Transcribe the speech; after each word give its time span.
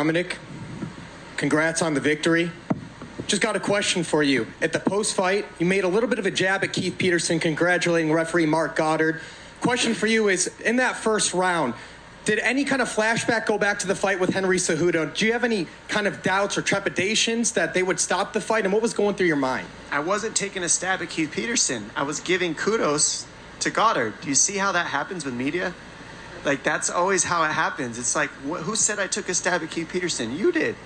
Dominick, 0.00 0.38
congrats 1.36 1.82
on 1.82 1.92
the 1.92 2.00
victory. 2.00 2.50
Just 3.26 3.42
got 3.42 3.54
a 3.54 3.60
question 3.60 4.02
for 4.02 4.22
you. 4.22 4.46
At 4.62 4.72
the 4.72 4.80
post 4.80 5.14
fight, 5.14 5.44
you 5.58 5.66
made 5.66 5.84
a 5.84 5.88
little 5.88 6.08
bit 6.08 6.18
of 6.18 6.24
a 6.24 6.30
jab 6.30 6.64
at 6.64 6.72
Keith 6.72 6.96
Peterson, 6.96 7.38
congratulating 7.38 8.10
referee 8.10 8.46
Marc 8.46 8.76
Goddard. 8.76 9.20
Question 9.60 9.92
for 9.92 10.06
you 10.06 10.30
is 10.30 10.58
in 10.60 10.76
that 10.76 10.96
first 10.96 11.34
round, 11.34 11.74
did 12.24 12.38
any 12.38 12.64
kind 12.64 12.80
of 12.80 12.88
flashback 12.88 13.44
go 13.44 13.58
back 13.58 13.78
to 13.80 13.86
the 13.86 13.94
fight 13.94 14.18
with 14.18 14.32
Henry 14.32 14.56
Cejudo? 14.56 15.14
Do 15.14 15.26
you 15.26 15.34
have 15.34 15.44
any 15.44 15.66
kind 15.88 16.06
of 16.06 16.22
doubts 16.22 16.56
or 16.56 16.62
trepidations 16.62 17.52
that 17.52 17.74
they 17.74 17.82
would 17.82 18.00
stop 18.00 18.32
the 18.32 18.40
fight? 18.40 18.64
And 18.64 18.72
what 18.72 18.80
was 18.80 18.94
going 18.94 19.16
through 19.16 19.26
your 19.26 19.36
mind? 19.36 19.66
I 19.90 20.00
wasn't 20.00 20.34
taking 20.34 20.62
a 20.62 20.68
stab 20.70 21.02
at 21.02 21.10
Keith 21.10 21.30
Peterson. 21.30 21.90
I 21.94 22.04
was 22.04 22.20
giving 22.20 22.54
kudos 22.54 23.26
to 23.58 23.68
Goddard. 23.68 24.18
Do 24.22 24.30
you 24.30 24.34
see 24.34 24.56
how 24.56 24.72
that 24.72 24.86
happens 24.86 25.26
with 25.26 25.34
media? 25.34 25.74
Like, 26.44 26.62
that's 26.62 26.90
always 26.90 27.24
how 27.24 27.42
it 27.44 27.52
happens. 27.52 27.98
It's 27.98 28.16
like, 28.16 28.30
wh- 28.48 28.62
who 28.62 28.76
said 28.76 28.98
I 28.98 29.06
took 29.06 29.28
a 29.28 29.34
stab 29.34 29.62
at 29.62 29.70
Keith 29.70 29.88
Peterson? 29.90 30.36
You 30.36 30.52
did. 30.52 30.76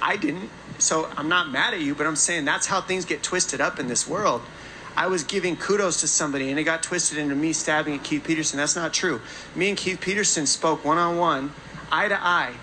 I 0.00 0.16
didn't. 0.16 0.50
So 0.78 1.08
I'm 1.16 1.28
not 1.28 1.50
mad 1.50 1.74
at 1.74 1.80
you, 1.80 1.94
but 1.94 2.06
I'm 2.06 2.16
saying 2.16 2.44
that's 2.44 2.66
how 2.66 2.80
things 2.80 3.04
get 3.04 3.22
twisted 3.22 3.60
up 3.60 3.78
in 3.78 3.86
this 3.88 4.06
world. 4.08 4.42
I 4.96 5.06
was 5.06 5.22
giving 5.24 5.56
kudos 5.56 6.00
to 6.00 6.08
somebody 6.08 6.50
and 6.50 6.58
it 6.58 6.64
got 6.64 6.82
twisted 6.82 7.18
into 7.18 7.34
me 7.34 7.52
stabbing 7.52 7.94
at 7.94 8.04
Keith 8.04 8.24
Peterson. 8.24 8.58
That's 8.58 8.76
not 8.76 8.92
true. 8.92 9.20
Me 9.54 9.68
and 9.68 9.78
Keith 9.78 10.00
Peterson 10.00 10.46
spoke 10.46 10.84
one 10.84 10.98
on 10.98 11.16
one, 11.16 11.52
eye 11.90 12.08
to 12.08 12.22
eye, 12.22 12.54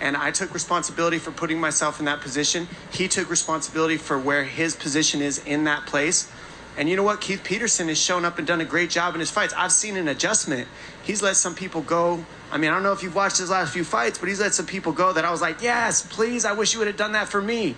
and 0.00 0.16
I 0.16 0.30
took 0.30 0.52
responsibility 0.54 1.18
for 1.18 1.30
putting 1.32 1.58
myself 1.60 1.98
in 1.98 2.04
that 2.06 2.20
position. 2.20 2.68
He 2.90 3.08
took 3.08 3.28
responsibility 3.30 3.96
for 3.96 4.18
where 4.18 4.44
his 4.44 4.76
position 4.76 5.20
is 5.20 5.38
in 5.38 5.64
that 5.64 5.86
place. 5.86 6.30
And 6.76 6.88
you 6.88 6.96
know 6.96 7.02
what? 7.02 7.20
Keith 7.20 7.44
Peterson 7.44 7.88
has 7.88 8.00
shown 8.00 8.24
up 8.24 8.38
and 8.38 8.46
done 8.46 8.60
a 8.60 8.64
great 8.64 8.88
job 8.88 9.14
in 9.14 9.20
his 9.20 9.30
fights. 9.30 9.52
I've 9.56 9.72
seen 9.72 9.96
an 9.96 10.08
adjustment. 10.08 10.68
He's 11.02 11.22
let 11.22 11.36
some 11.36 11.54
people 11.54 11.82
go. 11.82 12.24
I 12.50 12.56
mean, 12.56 12.70
I 12.70 12.74
don't 12.74 12.82
know 12.82 12.92
if 12.92 13.02
you've 13.02 13.14
watched 13.14 13.38
his 13.38 13.50
last 13.50 13.72
few 13.72 13.84
fights, 13.84 14.18
but 14.18 14.28
he's 14.28 14.40
let 14.40 14.54
some 14.54 14.66
people 14.66 14.92
go 14.92 15.12
that 15.12 15.24
I 15.24 15.30
was 15.30 15.42
like, 15.42 15.62
yes, 15.62 16.06
please, 16.06 16.44
I 16.44 16.52
wish 16.52 16.72
you 16.72 16.78
would 16.78 16.88
have 16.88 16.96
done 16.96 17.12
that 17.12 17.28
for 17.28 17.42
me. 17.42 17.76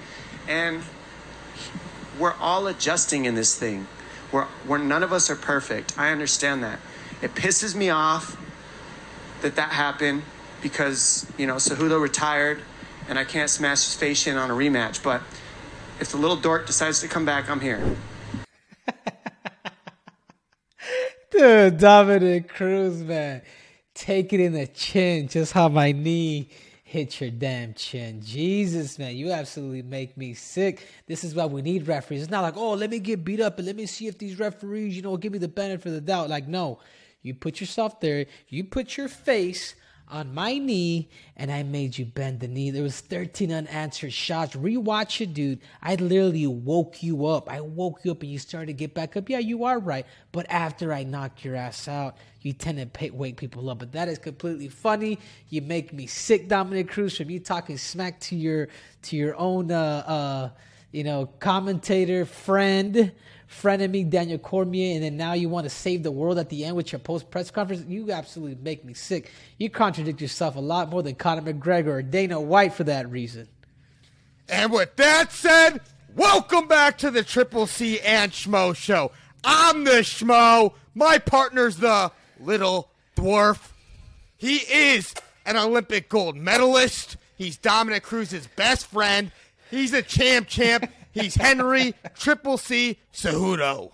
And 0.48 0.82
we're 2.18 2.34
all 2.34 2.66
adjusting 2.68 3.24
in 3.24 3.34
this 3.34 3.56
thing. 3.56 3.86
We're, 4.30 4.46
we're 4.66 4.78
none 4.78 5.02
of 5.02 5.12
us 5.12 5.28
are 5.30 5.36
perfect. 5.36 5.98
I 5.98 6.10
understand 6.10 6.62
that. 6.62 6.78
It 7.22 7.34
pisses 7.34 7.74
me 7.74 7.90
off 7.90 8.36
that 9.42 9.56
that 9.56 9.70
happened 9.70 10.22
because 10.62 11.26
you 11.36 11.46
know 11.46 11.56
Cejudo 11.56 12.00
retired, 12.00 12.62
and 13.08 13.18
I 13.18 13.24
can't 13.24 13.50
smash 13.50 13.84
his 13.84 13.94
face 13.94 14.26
in 14.26 14.36
on 14.36 14.50
a 14.50 14.54
rematch. 14.54 15.02
But 15.02 15.22
if 16.00 16.10
the 16.10 16.16
little 16.16 16.36
dork 16.36 16.66
decides 16.66 17.00
to 17.00 17.08
come 17.08 17.24
back, 17.24 17.48
I'm 17.48 17.60
here. 17.60 17.96
Dude, 21.36 21.78
Dominick 21.78 22.48
Cruz, 22.48 23.02
man, 23.02 23.42
take 23.92 24.32
it 24.32 24.38
in 24.38 24.52
the 24.52 24.68
chin, 24.68 25.26
just 25.26 25.52
how 25.52 25.68
my 25.68 25.90
knee 25.90 26.48
hit 26.84 27.20
your 27.20 27.30
damn 27.30 27.74
chin. 27.74 28.20
Jesus, 28.22 29.00
man, 29.00 29.16
you 29.16 29.32
absolutely 29.32 29.82
make 29.82 30.16
me 30.16 30.34
sick. 30.34 30.86
This 31.08 31.24
is 31.24 31.34
why 31.34 31.46
we 31.46 31.60
need 31.60 31.88
referees. 31.88 32.22
It's 32.22 32.30
not 32.30 32.42
like, 32.42 32.56
oh, 32.56 32.74
let 32.74 32.88
me 32.88 33.00
get 33.00 33.24
beat 33.24 33.40
up 33.40 33.58
and 33.58 33.66
let 33.66 33.74
me 33.74 33.84
see 33.86 34.06
if 34.06 34.16
these 34.16 34.38
referees, 34.38 34.94
you 34.94 35.02
know, 35.02 35.16
give 35.16 35.32
me 35.32 35.38
the 35.38 35.48
benefit 35.48 35.86
of 35.86 35.94
the 35.94 36.00
doubt. 36.00 36.30
Like, 36.30 36.46
no, 36.46 36.78
you 37.22 37.34
put 37.34 37.60
yourself 37.60 37.98
there, 37.98 38.26
you 38.48 38.62
put 38.62 38.96
your 38.96 39.08
face 39.08 39.74
on 40.14 40.32
my 40.32 40.56
knee 40.58 41.08
and 41.36 41.50
I 41.50 41.64
made 41.64 41.98
you 41.98 42.04
bend 42.04 42.38
the 42.38 42.46
knee. 42.46 42.70
There 42.70 42.84
was 42.84 43.00
13 43.00 43.52
unanswered 43.52 44.12
shots. 44.12 44.54
Rewatch 44.54 45.20
it, 45.20 45.34
dude. 45.34 45.58
I 45.82 45.96
literally 45.96 46.46
woke 46.46 47.02
you 47.02 47.26
up. 47.26 47.50
I 47.50 47.60
woke 47.60 48.04
you 48.04 48.12
up 48.12 48.22
and 48.22 48.30
you 48.30 48.38
started 48.38 48.66
to 48.66 48.72
get 48.74 48.94
back 48.94 49.16
up. 49.16 49.28
Yeah, 49.28 49.40
you 49.40 49.64
are 49.64 49.80
right. 49.80 50.06
But 50.30 50.46
after 50.48 50.92
I 50.92 51.02
knocked 51.02 51.44
your 51.44 51.56
ass 51.56 51.88
out, 51.88 52.16
you 52.42 52.52
tend 52.52 52.78
to 52.78 52.86
pay, 52.86 53.10
wake 53.10 53.36
people 53.36 53.68
up. 53.68 53.80
But 53.80 53.90
that 53.92 54.08
is 54.08 54.18
completely 54.18 54.68
funny. 54.68 55.18
You 55.48 55.62
make 55.62 55.92
me 55.92 56.06
sick, 56.06 56.48
Dominick 56.48 56.88
Cruz, 56.88 57.16
from 57.16 57.28
you 57.28 57.40
talking 57.40 57.76
smack 57.76 58.20
to 58.20 58.36
your 58.36 58.68
to 59.02 59.16
your 59.16 59.34
own 59.36 59.72
uh 59.72 60.04
uh 60.06 60.50
you 60.94 61.02
know 61.02 61.26
commentator 61.40 62.24
friend 62.24 63.12
frenemy 63.48 64.08
Daniel 64.08 64.38
Cormier, 64.38 64.94
and 64.94 65.04
then 65.04 65.16
now 65.16 65.32
you 65.32 65.48
want 65.48 65.64
to 65.64 65.70
save 65.70 66.02
the 66.02 66.10
world 66.10 66.38
at 66.38 66.48
the 66.48 66.64
end 66.64 66.76
with 66.76 66.92
your 66.92 66.98
post 66.98 67.30
press 67.30 67.50
conference. 67.50 67.84
You 67.86 68.12
absolutely 68.12 68.56
make 68.62 68.84
me 68.84 68.94
sick. 68.94 69.30
You 69.58 69.70
contradict 69.70 70.20
yourself 70.20 70.56
a 70.56 70.60
lot 70.60 70.90
more 70.90 71.02
than 71.02 71.14
Conor 71.14 71.52
McGregor 71.52 71.88
or 71.88 72.02
Dana 72.02 72.40
White 72.40 72.74
for 72.74 72.84
that 72.84 73.10
reason. 73.10 73.48
And 74.48 74.72
with 74.72 74.96
that 74.96 75.32
said, 75.32 75.80
welcome 76.14 76.68
back 76.68 76.98
to 76.98 77.10
the 77.10 77.22
Triple 77.22 77.66
C 77.66 78.00
and 78.00 78.32
Schmo 78.32 78.74
Show. 78.76 79.12
I'm 79.42 79.84
the 79.84 80.02
Schmo. 80.02 80.74
My 80.94 81.18
partner's 81.18 81.78
the 81.78 82.12
little 82.38 82.90
dwarf. 83.16 83.72
He 84.36 84.56
is 84.56 85.14
an 85.46 85.56
Olympic 85.56 86.08
gold 86.08 86.36
medalist. 86.36 87.16
He's 87.36 87.56
Dominick 87.56 88.02
Cruz's 88.02 88.46
best 88.46 88.86
friend. 88.86 89.32
He's 89.70 89.92
a 89.92 90.02
champ 90.02 90.48
champ. 90.48 90.90
He's 91.12 91.34
Henry 91.34 91.94
Triple 92.14 92.58
C 92.58 92.98
Cejudo. 93.12 93.92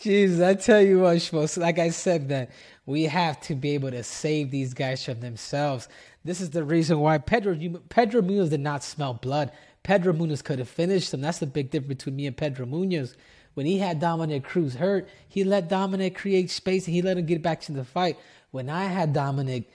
Jesus, 0.00 0.40
I 0.40 0.54
tell 0.54 0.80
you 0.80 1.00
what, 1.00 1.18
Schmo, 1.18 1.58
like 1.58 1.78
I 1.78 1.90
said, 1.90 2.28
man, 2.28 2.48
we 2.86 3.04
have 3.04 3.40
to 3.42 3.54
be 3.54 3.70
able 3.70 3.90
to 3.90 4.02
save 4.02 4.50
these 4.50 4.74
guys 4.74 5.04
from 5.04 5.20
themselves. 5.20 5.88
This 6.24 6.40
is 6.40 6.50
the 6.50 6.64
reason 6.64 6.98
why 6.98 7.18
Pedro 7.18 7.56
Pedro 7.88 8.22
Munhoz 8.22 8.50
did 8.50 8.60
not 8.60 8.82
smell 8.82 9.14
blood. 9.14 9.52
Pedro 9.82 10.12
Munhoz 10.12 10.42
could 10.42 10.58
have 10.58 10.68
finished 10.68 11.12
him. 11.12 11.20
That's 11.20 11.38
the 11.38 11.46
big 11.46 11.70
difference 11.70 11.98
between 11.98 12.16
me 12.16 12.26
and 12.26 12.36
Pedro 12.36 12.66
Munhoz. 12.66 13.14
When 13.54 13.66
he 13.66 13.78
had 13.78 14.00
Dominick 14.00 14.44
Cruz 14.44 14.76
hurt, 14.76 15.08
he 15.28 15.44
let 15.44 15.68
Dominick 15.68 16.16
create 16.16 16.50
space 16.50 16.86
and 16.86 16.94
he 16.94 17.02
let 17.02 17.18
him 17.18 17.26
get 17.26 17.42
back 17.42 17.60
to 17.62 17.72
the 17.72 17.84
fight. 17.84 18.16
When 18.50 18.70
I 18.70 18.84
had 18.84 19.12
Dominick 19.12 19.70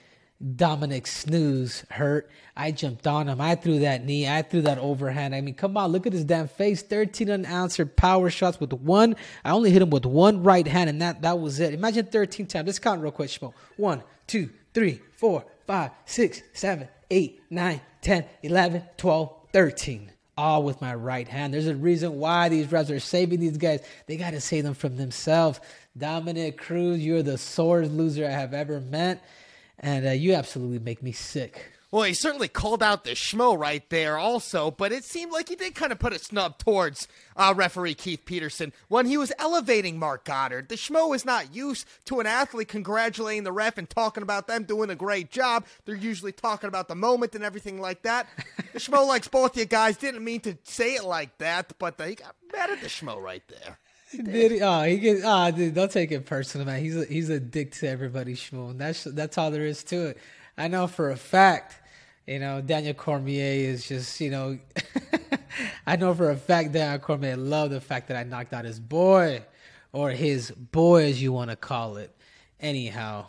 Dominick 0.55 1.07
snooze 1.07 1.83
hurt. 1.89 2.29
I 2.55 2.71
jumped 2.71 3.07
on 3.07 3.27
him. 3.27 3.41
I 3.41 3.55
threw 3.55 3.79
that 3.79 4.05
knee. 4.05 4.27
I 4.27 4.43
threw 4.43 4.61
that 4.61 4.77
overhand. 4.77 5.33
I 5.33 5.41
mean, 5.41 5.55
come 5.55 5.75
on, 5.77 5.91
look 5.91 6.05
at 6.05 6.13
his 6.13 6.25
damn 6.25 6.47
face. 6.47 6.83
13 6.83 7.29
unanswered 7.29 7.95
power 7.95 8.29
shots 8.29 8.59
with 8.59 8.71
one. 8.71 9.15
I 9.43 9.51
only 9.51 9.71
hit 9.71 9.81
him 9.81 9.89
with 9.89 10.05
one 10.05 10.43
right 10.43 10.67
hand, 10.67 10.91
and 10.91 11.01
that, 11.01 11.23
that 11.23 11.39
was 11.39 11.59
it. 11.59 11.73
Imagine 11.73 12.05
13 12.05 12.45
times. 12.45 12.67
Let's 12.67 12.77
count 12.77 13.01
real 13.01 13.11
quick, 13.11 13.29
Schmo. 13.29 13.53
One, 13.77 14.03
two, 14.27 14.51
three, 14.75 15.01
four, 15.13 15.43
five, 15.65 15.91
six, 16.05 16.43
seven, 16.53 16.87
eight, 17.09 17.41
nine, 17.49 17.81
10, 18.01 18.25
11, 18.43 18.83
12, 18.97 19.33
13. 19.53 20.11
All 20.37 20.61
with 20.61 20.79
my 20.81 20.93
right 20.93 21.27
hand. 21.27 21.51
There's 21.51 21.65
a 21.65 21.75
reason 21.75 22.19
why 22.19 22.49
these 22.49 22.67
refs 22.67 22.95
are 22.95 22.99
saving 22.99 23.39
these 23.39 23.57
guys. 23.57 23.83
They 24.05 24.17
got 24.17 24.31
to 24.31 24.41
save 24.41 24.65
them 24.65 24.75
from 24.75 24.97
themselves. 24.97 25.59
Dominick 25.97 26.59
Cruz, 26.59 27.03
you're 27.03 27.23
the 27.23 27.39
sorest 27.39 27.91
loser 27.91 28.27
I 28.27 28.29
have 28.29 28.53
ever 28.53 28.79
met 28.79 29.23
and 29.79 30.07
uh, 30.07 30.11
you 30.11 30.33
absolutely 30.33 30.79
make 30.79 31.01
me 31.03 31.11
sick. 31.11 31.73
Well, 31.89 32.03
he 32.03 32.13
certainly 32.13 32.49
called 32.49 32.83
out 32.83 33.05
the 33.05 33.11
schmo 33.11 33.57
right 33.57 33.89
there, 33.89 34.17
also, 34.17 34.71
but 34.71 34.91
it 34.91 35.05
seemed 35.05 35.31
like 35.31 35.47
he 35.47 35.55
did 35.55 35.73
kind 35.73 35.93
of 35.93 35.99
put 35.99 36.11
a 36.11 36.19
snub 36.19 36.57
towards 36.57 37.07
uh, 37.37 37.53
referee 37.55 37.93
Keith 37.93 38.25
Peterson 38.25 38.73
when 38.89 39.05
he 39.05 39.15
was 39.17 39.31
elevating 39.39 39.97
Marc 39.97 40.25
Goddard. 40.25 40.67
The 40.67 40.75
schmo 40.75 41.15
is 41.15 41.23
not 41.23 41.55
used 41.55 41.87
to 42.05 42.19
an 42.19 42.27
athlete 42.27 42.67
congratulating 42.67 43.45
the 43.45 43.53
ref 43.53 43.77
and 43.77 43.89
talking 43.89 44.21
about 44.21 44.47
them 44.47 44.65
doing 44.65 44.89
a 44.89 44.95
great 44.95 45.31
job. 45.31 45.65
They're 45.85 45.95
usually 45.95 46.33
talking 46.33 46.67
about 46.67 46.89
the 46.89 46.95
moment 46.95 47.35
and 47.35 47.43
everything 47.43 47.79
like 47.79 48.01
that. 48.01 48.27
The 48.73 48.79
schmo 48.79 49.07
likes 49.07 49.29
both 49.29 49.55
you 49.55 49.63
guys. 49.63 49.95
Didn't 49.95 50.25
mean 50.25 50.41
to 50.41 50.57
say 50.65 50.95
it 50.95 51.05
like 51.05 51.37
that, 51.37 51.71
but 51.79 51.99
he 52.05 52.15
got 52.15 52.35
mad 52.51 52.69
at 52.69 52.81
the 52.81 52.87
schmo 52.87 53.17
right 53.19 53.43
there. 53.47 53.79
Did 54.23 54.51
he? 54.51 54.61
Oh, 54.61 54.83
he 54.83 54.97
get. 54.97 55.21
Oh, 55.23 55.51
dude, 55.51 55.73
don't 55.73 55.91
take 55.91 56.11
it 56.11 56.25
personal, 56.25 56.65
man. 56.65 56.81
He's 56.81 56.95
a, 56.95 57.05
he's 57.05 57.29
a 57.29 57.39
dick 57.39 57.71
to 57.73 57.87
everybody, 57.89 58.35
Shmoon. 58.35 58.77
That's 58.77 59.03
that's 59.03 59.37
all 59.37 59.51
there 59.51 59.65
is 59.65 59.83
to 59.85 60.07
it. 60.07 60.17
I 60.57 60.67
know 60.67 60.87
for 60.87 61.11
a 61.11 61.17
fact. 61.17 61.81
You 62.25 62.39
know, 62.39 62.59
Daniel 62.59 62.93
Cormier 62.93 63.69
is 63.69 63.87
just, 63.87 64.19
you 64.19 64.29
know, 64.29 64.59
I 65.87 65.95
know 65.95 66.13
for 66.13 66.29
a 66.29 66.35
fact 66.35 66.73
Daniel 66.73 66.99
Cormier 66.99 67.37
loved 67.37 67.71
the 67.71 67.79
fact 67.79 68.09
that 68.09 68.17
I 68.17 68.23
knocked 68.23 68.51
out 68.51 68.65
his 68.65 68.81
boy, 68.81 69.43
or 69.93 70.11
his 70.11 70.51
boy, 70.51 71.05
as 71.05 71.21
you 71.21 71.31
want 71.31 71.51
to 71.51 71.55
call 71.55 71.95
it. 71.95 72.13
Anyhow, 72.59 73.27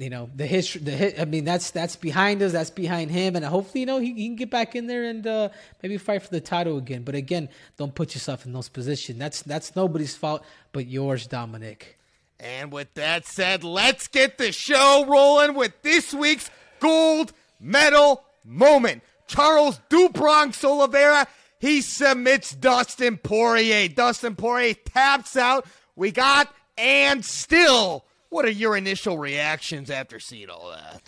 you 0.00 0.08
know 0.08 0.30
the 0.34 0.46
history 0.46 0.80
the 0.80 0.90
hit 0.90 1.20
i 1.20 1.24
mean 1.26 1.44
that's 1.44 1.70
that's 1.70 1.94
behind 1.94 2.42
us 2.42 2.52
that's 2.52 2.70
behind 2.70 3.10
him 3.10 3.36
and 3.36 3.44
hopefully 3.44 3.80
you 3.80 3.86
know 3.86 3.98
he, 3.98 4.14
he 4.14 4.26
can 4.26 4.36
get 4.36 4.50
back 4.50 4.74
in 4.74 4.86
there 4.86 5.04
and 5.04 5.26
uh, 5.26 5.50
maybe 5.82 5.98
fight 5.98 6.22
for 6.22 6.30
the 6.30 6.40
title 6.40 6.78
again. 6.78 7.02
But 7.02 7.14
again 7.14 7.48
don't 7.76 7.94
put 7.94 8.14
yourself 8.14 8.46
in 8.46 8.52
those 8.52 8.68
positions 8.68 9.18
that's 9.18 9.42
that's 9.42 9.76
nobody's 9.76 10.16
fault 10.16 10.42
but 10.72 10.86
yours 10.86 11.26
dominic. 11.26 11.98
And 12.38 12.72
with 12.72 12.92
that 12.94 13.26
said 13.26 13.62
let's 13.62 14.08
get 14.08 14.38
the 14.38 14.52
show 14.52 15.04
rolling 15.06 15.54
with 15.54 15.82
this 15.82 16.14
week's 16.14 16.50
gold 16.78 17.32
medal 17.60 18.24
moment. 18.44 19.02
Charles 19.26 19.80
do 19.90 20.08
bronx 20.08 20.64
oliveira 20.64 21.26
he 21.58 21.82
submits 21.82 22.54
dustin 22.54 23.18
poirier. 23.18 23.86
Dustin 23.88 24.34
poirier 24.34 24.72
taps 24.72 25.36
out. 25.36 25.66
We 25.94 26.10
got 26.10 26.52
and 26.78 27.22
still 27.22 28.06
what 28.30 28.44
are 28.44 28.50
your 28.50 28.76
initial 28.76 29.18
reactions 29.18 29.90
after 29.90 30.18
seeing 30.18 30.48
all 30.48 30.70
that? 30.70 31.02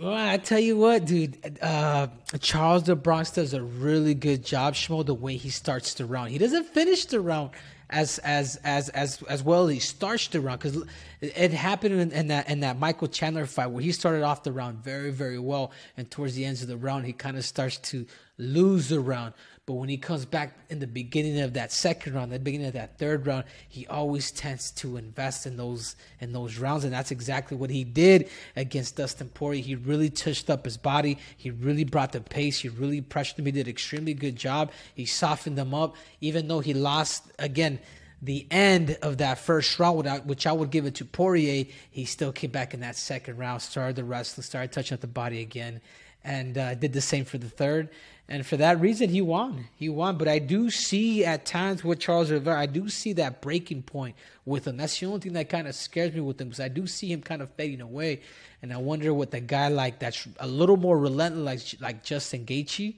Well, 0.00 0.14
I 0.14 0.36
tell 0.36 0.60
you 0.60 0.76
what, 0.76 1.04
dude. 1.04 1.58
Uh, 1.60 2.08
Charles 2.40 2.84
the 2.84 2.96
Bronx 2.96 3.32
does 3.32 3.54
a 3.54 3.62
really 3.62 4.14
good 4.14 4.44
job, 4.44 4.74
Schmo, 4.74 5.04
the 5.04 5.14
way 5.14 5.36
he 5.36 5.50
starts 5.50 5.94
the 5.94 6.04
round. 6.04 6.30
He 6.30 6.38
doesn't 6.38 6.66
finish 6.68 7.06
the 7.06 7.20
round 7.20 7.50
as 7.90 8.18
as 8.20 8.56
as 8.62 8.88
as 8.90 9.20
as 9.22 9.42
well 9.42 9.66
as 9.66 9.74
he 9.74 9.80
starts 9.80 10.28
the 10.28 10.40
round 10.40 10.60
because 10.60 10.84
it 11.20 11.50
happened 11.50 12.00
in, 12.00 12.12
in, 12.12 12.28
that 12.28 12.48
in 12.48 12.60
that 12.60 12.78
Michael 12.78 13.08
Chandler 13.08 13.46
fight 13.46 13.66
where 13.66 13.82
he 13.82 13.90
started 13.90 14.22
off 14.22 14.44
the 14.44 14.52
round 14.52 14.78
very 14.78 15.10
very 15.10 15.40
well, 15.40 15.72
and 15.96 16.08
towards 16.08 16.34
the 16.34 16.44
ends 16.44 16.62
of 16.62 16.68
the 16.68 16.76
round 16.76 17.04
he 17.04 17.12
kind 17.12 17.36
of 17.36 17.44
starts 17.44 17.76
to 17.78 18.06
lose 18.38 18.88
the 18.88 19.00
round. 19.00 19.34
But 19.66 19.74
when 19.74 19.88
he 19.88 19.98
comes 19.98 20.24
back 20.24 20.58
in 20.68 20.80
the 20.80 20.86
beginning 20.86 21.38
of 21.40 21.52
that 21.52 21.70
second 21.70 22.14
round, 22.14 22.32
the 22.32 22.40
beginning 22.40 22.66
of 22.66 22.72
that 22.72 22.98
third 22.98 23.26
round, 23.26 23.44
he 23.68 23.86
always 23.86 24.32
tends 24.32 24.72
to 24.72 24.96
invest 24.96 25.46
in 25.46 25.56
those 25.56 25.94
in 26.18 26.32
those 26.32 26.58
rounds, 26.58 26.82
and 26.82 26.92
that's 26.92 27.10
exactly 27.10 27.56
what 27.56 27.70
he 27.70 27.84
did 27.84 28.28
against 28.56 28.96
Dustin 28.96 29.28
Poirier. 29.28 29.62
He 29.62 29.74
really 29.76 30.10
touched 30.10 30.50
up 30.50 30.64
his 30.64 30.76
body. 30.76 31.18
He 31.36 31.50
really 31.50 31.84
brought 31.84 32.12
the 32.12 32.20
pace. 32.20 32.60
He 32.60 32.68
really 32.68 33.00
pressured 33.00 33.38
him. 33.38 33.46
He 33.46 33.52
did 33.52 33.66
an 33.66 33.70
extremely 33.70 34.14
good 34.14 34.34
job. 34.34 34.72
He 34.94 35.06
softened 35.06 35.56
them 35.56 35.72
up, 35.72 35.94
even 36.20 36.48
though 36.48 36.60
he 36.60 36.74
lost 36.74 37.30
again 37.38 37.78
the 38.22 38.46
end 38.50 38.98
of 39.02 39.18
that 39.18 39.38
first 39.38 39.78
round, 39.78 40.06
which 40.26 40.46
I 40.46 40.52
would 40.52 40.70
give 40.70 40.84
it 40.84 40.96
to 40.96 41.04
Poirier, 41.04 41.66
he 41.90 42.04
still 42.04 42.32
came 42.32 42.50
back 42.50 42.74
in 42.74 42.80
that 42.80 42.96
second 42.96 43.38
round, 43.38 43.62
started 43.62 43.96
the 43.96 44.04
wrestling, 44.04 44.42
started 44.42 44.72
touching 44.72 44.94
up 44.94 45.00
the 45.00 45.06
body 45.06 45.40
again, 45.40 45.80
and 46.24 46.56
uh, 46.56 46.74
did 46.74 46.92
the 46.92 47.00
same 47.00 47.24
for 47.24 47.38
the 47.38 47.48
third. 47.48 47.88
And 48.28 48.46
for 48.46 48.56
that 48.58 48.80
reason, 48.80 49.10
he 49.10 49.20
won. 49.20 49.66
He 49.74 49.88
won. 49.88 50.16
But 50.16 50.28
I 50.28 50.38
do 50.38 50.70
see 50.70 51.24
at 51.24 51.44
times 51.44 51.82
with 51.82 51.98
Charles 51.98 52.30
Oliveira, 52.30 52.60
I 52.60 52.66
do 52.66 52.88
see 52.88 53.12
that 53.14 53.42
breaking 53.42 53.82
point 53.82 54.14
with 54.44 54.68
him. 54.68 54.76
That's 54.76 55.00
the 55.00 55.06
only 55.06 55.18
thing 55.18 55.32
that 55.32 55.48
kind 55.48 55.66
of 55.66 55.74
scares 55.74 56.14
me 56.14 56.20
with 56.20 56.40
him 56.40 56.48
because 56.48 56.60
I 56.60 56.68
do 56.68 56.86
see 56.86 57.10
him 57.10 57.22
kind 57.22 57.42
of 57.42 57.50
fading 57.54 57.80
away. 57.80 58.20
And 58.62 58.72
I 58.72 58.76
wonder 58.76 59.12
what 59.12 59.32
the 59.32 59.40
guy 59.40 59.66
like 59.66 59.98
that's 59.98 60.28
a 60.38 60.46
little 60.46 60.76
more 60.76 60.96
relentless, 60.96 61.74
like, 61.74 61.82
like 61.82 62.04
Justin 62.04 62.46
Gaethje, 62.46 62.94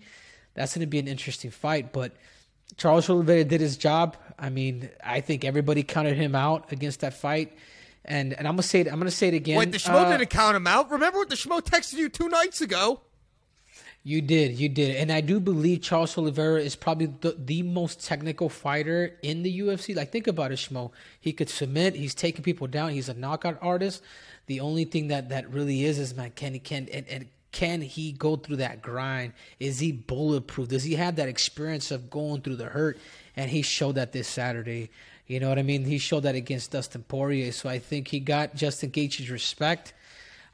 that's 0.53 0.75
going 0.75 0.81
to 0.81 0.87
be 0.87 0.99
an 0.99 1.09
interesting 1.09 1.51
fight. 1.51 1.95
But 1.95 2.13
Charles 2.77 3.09
Oliveira 3.09 3.45
did 3.45 3.63
his 3.63 3.79
job. 3.79 4.19
I 4.39 4.51
mean, 4.51 4.91
I 5.03 5.23
think 5.23 5.47
everybody 5.47 5.83
counted 5.83 6.17
him 6.17 6.35
out 6.35 6.73
against 6.73 7.01
that 7.01 7.15
fight. 7.15 7.57
And 8.05 8.33
and 8.33 8.49
I'm 8.49 8.55
gonna 8.55 8.65
say 8.65 8.81
it. 8.81 8.89
I'm 8.89 8.99
gonna 8.99 9.13
say 9.13 9.29
it 9.29 9.35
again. 9.35 9.57
Wait, 9.57 9.71
the 9.71 9.79
Schmo 9.79 10.05
uh, 10.05 10.11
didn't 10.11 10.29
count 10.29 10.57
him 10.57 10.67
out. 10.67 10.91
Remember 10.91 11.19
what 11.19 11.29
the 11.29 11.37
Schmo 11.37 11.61
texted 11.61 11.95
you 11.95 12.09
two 12.09 12.29
nights 12.29 12.61
ago? 12.61 13.01
You 14.05 14.21
did, 14.21 14.59
you 14.59 14.69
did, 14.69 14.97
and 14.97 15.13
I 15.13 15.21
do 15.21 15.39
believe 15.39 15.81
Charles 15.81 16.19
Oliveira 16.19 16.61
is 16.61 16.75
probably 16.75 17.07
the, 17.21 17.37
the 17.39 17.63
most 17.63 18.05
technical 18.05 18.49
fighter 18.49 19.17
in 19.23 19.45
the 19.45 19.61
UFC. 19.61 19.95
Like, 19.95 20.11
think 20.11 20.27
about 20.27 20.51
it, 20.51 20.57
Schmo. 20.57 20.91
He 21.21 21.33
could 21.33 21.49
submit. 21.49 21.95
He's 21.95 22.15
taking 22.15 22.43
people 22.43 22.67
down. 22.67 22.91
He's 22.91 23.09
a 23.09 23.15
knockout 23.15 23.59
artist. 23.63 24.03
The 24.47 24.59
only 24.59 24.85
thing 24.87 25.09
that 25.09 25.29
that 25.29 25.49
really 25.53 25.85
is 25.85 26.01
is 26.01 26.17
man, 26.17 26.33
can 26.35 26.53
he 26.53 26.59
can 26.59 26.89
and, 26.93 27.07
and 27.09 27.29
can 27.53 27.81
he 27.81 28.11
go 28.13 28.35
through 28.35 28.57
that 28.57 28.83
grind? 28.83 29.35
Is 29.61 29.79
he 29.79 29.93
bulletproof? 29.93 30.69
Does 30.69 30.83
he 30.83 30.95
have 30.95 31.17
that 31.17 31.29
experience 31.29 31.91
of 31.91 32.11
going 32.11 32.41
through 32.41 32.57
the 32.57 32.65
hurt? 32.65 32.99
And 33.37 33.51
he 33.51 33.63
showed 33.63 33.95
that 33.97 34.13
this 34.13 34.27
Saturday. 34.27 34.91
You 35.27 35.39
know 35.39 35.49
what 35.49 35.59
I 35.59 35.63
mean? 35.63 35.85
He 35.85 35.99
showed 35.99 36.25
that 36.25 36.35
against 36.35 36.73
Dustin 36.73 37.05
Poirier. 37.05 37.53
So 37.53 37.69
I 37.69 37.79
think 37.79 38.09
he 38.09 38.21
got 38.21 38.57
Justin 38.57 38.91
Gaethje's 38.91 39.31
respect. 39.31 39.93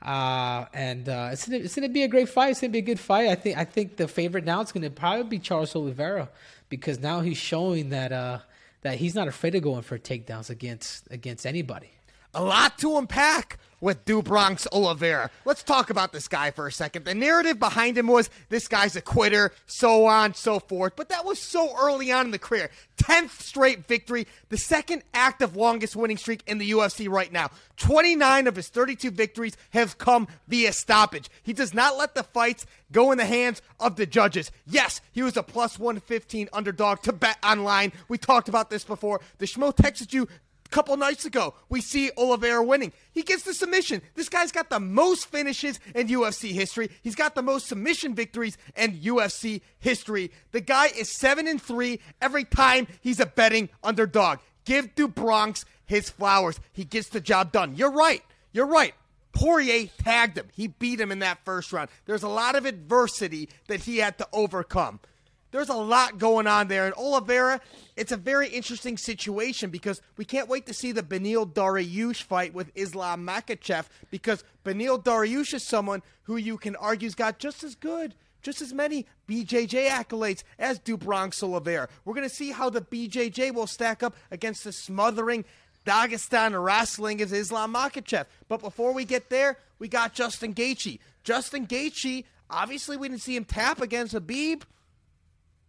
Uh, 0.01 0.67
and 0.73 1.09
uh, 1.09 1.31
it's 1.33 1.49
gonna, 1.49 1.63
it's 1.63 1.75
gonna 1.75 1.89
be 1.89 2.05
a 2.05 2.09
great 2.09 2.29
fight. 2.29 2.51
It's 2.51 2.61
gonna 2.61 2.71
be 2.71 2.79
a 2.79 2.83
good 2.83 3.01
fight. 3.01 3.29
I 3.29 3.35
think 3.35 3.59
I 3.59 3.65
think 3.65 3.97
the 3.97 4.07
favorite 4.07 4.45
now 4.45 4.61
is 4.61 4.71
gonna 4.71 4.91
probably 4.91 5.25
be 5.25 5.39
Charles 5.39 5.75
Oliveira 5.75 6.29
because 6.69 7.01
now 7.01 7.21
he's 7.21 7.37
showing 7.37 7.89
that 7.91 8.13
uh, 8.13 8.39
that 8.83 8.99
he's 8.99 9.15
not 9.15 9.27
afraid 9.27 9.55
of 9.57 9.63
going 9.63 9.83
for 9.83 9.99
takedowns 9.99 10.51
against 10.51 11.09
against 11.11 11.47
anybody. 11.47 11.91
A 12.35 12.43
lot 12.43 12.79
to 12.79 12.99
unpack 12.99 13.59
with 13.81 14.05
Do 14.05 14.23
Bronx 14.23 14.67
Oliveira. 14.73 15.31
Let's 15.45 15.63
talk 15.63 15.91
about 15.91 16.13
this 16.13 16.29
guy 16.29 16.51
for 16.51 16.67
a 16.67 16.73
second. 16.73 17.05
The 17.05 17.15
narrative 17.15 17.59
behind 17.59 17.97
him 17.97 18.09
was 18.09 18.29
this 18.49 18.69
guy's 18.69 18.97
a 18.97 19.01
quitter, 19.01 19.53
so 19.67 20.07
on, 20.07 20.35
so 20.35 20.59
forth. 20.59 20.95
But 20.97 21.09
that 21.11 21.25
was 21.25 21.39
so 21.39 21.75
early 21.79 22.11
on 22.11 22.27
in 22.27 22.33
the 22.33 22.39
career. 22.39 22.71
10th 22.97 23.41
straight 23.41 23.87
victory, 23.87 24.27
the 24.49 24.59
second 24.59 25.03
active 25.15 25.57
longest 25.57 25.95
winning 25.95 26.17
streak 26.17 26.43
in 26.47 26.59
the 26.59 26.71
UFC 26.73 27.09
right 27.09 27.33
now. 27.33 27.51
29 27.77 28.49
of 28.49 28.57
his 28.57 28.69
32 28.69 29.11
victories 29.11 29.57
have 29.71 29.99
come 29.99 30.27
via 30.49 30.73
stoppage. 30.73 31.31
He 31.43 31.53
does 31.53 31.73
not 31.73 31.97
let 31.97 32.15
the 32.15 32.25
fights 32.25 32.67
go 32.91 33.13
in 33.13 33.19
the 33.19 33.25
hands 33.25 33.63
of 33.79 33.97
the 33.97 34.07
judges. 34.07 34.51
Yes, 34.67 35.01
he 35.13 35.23
was 35.23 35.37
a 35.37 35.43
plus 35.43 35.79
115 35.79 36.49
underdog 36.53 37.03
to 37.03 37.13
bet 37.13 37.39
online. 37.45 37.93
We 38.09 38.19
talked 38.19 38.49
about 38.49 38.71
this 38.71 38.85
before. 38.85 39.21
The 39.39 39.47
Schmo 39.47 39.75
texted 39.75 40.13
you 40.13 40.27
couple 40.71 40.97
nights 40.97 41.25
ago, 41.25 41.55
we 41.69 41.81
see 41.81 42.11
Oliveira 42.17 42.63
winning. 42.63 42.93
He 43.13 43.23
gets 43.23 43.43
the 43.43 43.55
submission. 43.55 44.03
This 44.15 44.29
guy's 44.29 44.53
got 44.53 44.71
the 44.71 44.81
most 44.81 45.27
finishes 45.27 45.81
in 45.95 46.09
UFC 46.09 46.53
history. 46.53 46.91
He's 47.03 47.15
got 47.15 47.35
the 47.35 47.43
most 47.43 47.67
submission 47.67 48.15
victories 48.15 48.59
in 48.77 48.99
UFC 48.99 49.61
history. 49.79 50.31
The 50.53 50.61
guy 50.61 50.87
is 50.87 51.09
7 51.09 51.47
and 51.47 51.61
3 51.61 52.01
every 52.21 52.45
time 52.45 52.87
he's 53.01 53.21
a 53.21 53.27
betting 53.27 53.69
underdog. 53.83 54.39
Give 54.65 54.95
Do 54.95 55.09
Bronx 55.09 55.65
his 55.87 56.11
flowers. 56.11 56.61
He 56.73 56.85
gets 56.85 57.09
the 57.09 57.21
job 57.21 57.53
done. 57.53 57.75
You're 57.77 57.91
right. 57.91 58.23
You're 58.53 58.67
right. 58.67 58.95
Poirier 59.33 59.89
tagged 59.99 60.37
him. 60.37 60.49
He 60.53 60.69
beat 60.69 61.01
him 61.01 61.13
in 61.13 61.21
that 61.21 61.45
first 61.45 61.73
round. 61.73 61.89
There's 62.07 62.23
a 62.23 62.29
lot 62.29 62.57
of 62.57 62.67
adversity 62.67 63.49
that 63.69 63.81
he 63.81 63.99
had 63.99 64.19
to 64.19 64.29
overcome. 64.33 65.01
There's 65.51 65.69
a 65.69 65.75
lot 65.75 66.19
going 66.19 66.47
on 66.47 66.69
there. 66.69 66.85
And 66.85 66.95
Oliveira, 66.95 67.61
it's 67.97 68.13
a 68.13 68.17
very 68.17 68.49
interesting 68.49 68.99
situation 68.99 69.71
because 69.71 70.01
we 70.17 70.25
can't 70.25 70.49
wait 70.49 70.67
to 70.67 70.75
see 70.75 70.93
the 70.93 71.03
Benil 71.03 71.51
Dariush 71.51 72.23
fight 72.23 72.53
with 72.53 72.71
Islam 72.75 73.27
Makhachev 73.27 73.87
because 74.11 74.45
Benil 74.65 75.03
Dariush 75.03 75.55
is 75.55 75.67
someone 75.67 76.03
who 76.25 76.37
you 76.37 76.59
can 76.59 76.77
argue's 76.77 77.15
got 77.15 77.39
just 77.39 77.65
as 77.65 77.75
good, 77.75 78.15
just 78.43 78.61
as 78.61 78.75
many 78.75 79.07
BJJ 79.27 79.89
accolades 79.89 80.43
as 80.59 80.79
do 80.79 80.97
Bronx 80.97 81.43
Oliveira. 81.43 81.89
We're 82.05 82.15
going 82.15 82.29
to 82.29 82.35
see 82.35 82.51
how 82.51 82.69
the 82.69 82.83
BJJ 82.83 83.55
will 83.55 83.67
stack 83.67 84.03
up 84.03 84.15
against 84.31 84.65
the 84.65 84.73
smothering 84.73 85.45
Dagestan 85.87 86.63
wrestling 86.63 87.23
of 87.23 87.33
Islam 87.33 87.73
Makhachev. 87.73 88.27
But 88.49 88.61
before 88.61 88.93
we 88.93 89.07
get 89.07 89.31
there, 89.31 89.57
we 89.79 89.89
got 89.89 90.13
Justin 90.13 90.55
Gaethje. 90.55 90.99
Justin 91.25 91.67
Gaethje, 91.67 92.25
obviously 92.51 92.99
we 92.99 93.09
didn't 93.09 93.23
see 93.23 93.37
him 93.37 93.47
tap 93.47 93.81
against 93.81 94.15
Khabib. 94.15 94.63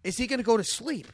Is 0.03 0.17
he 0.17 0.27
going 0.27 0.39
to 0.39 0.43
go 0.43 0.57
to 0.57 0.63
sleep? 0.63 1.07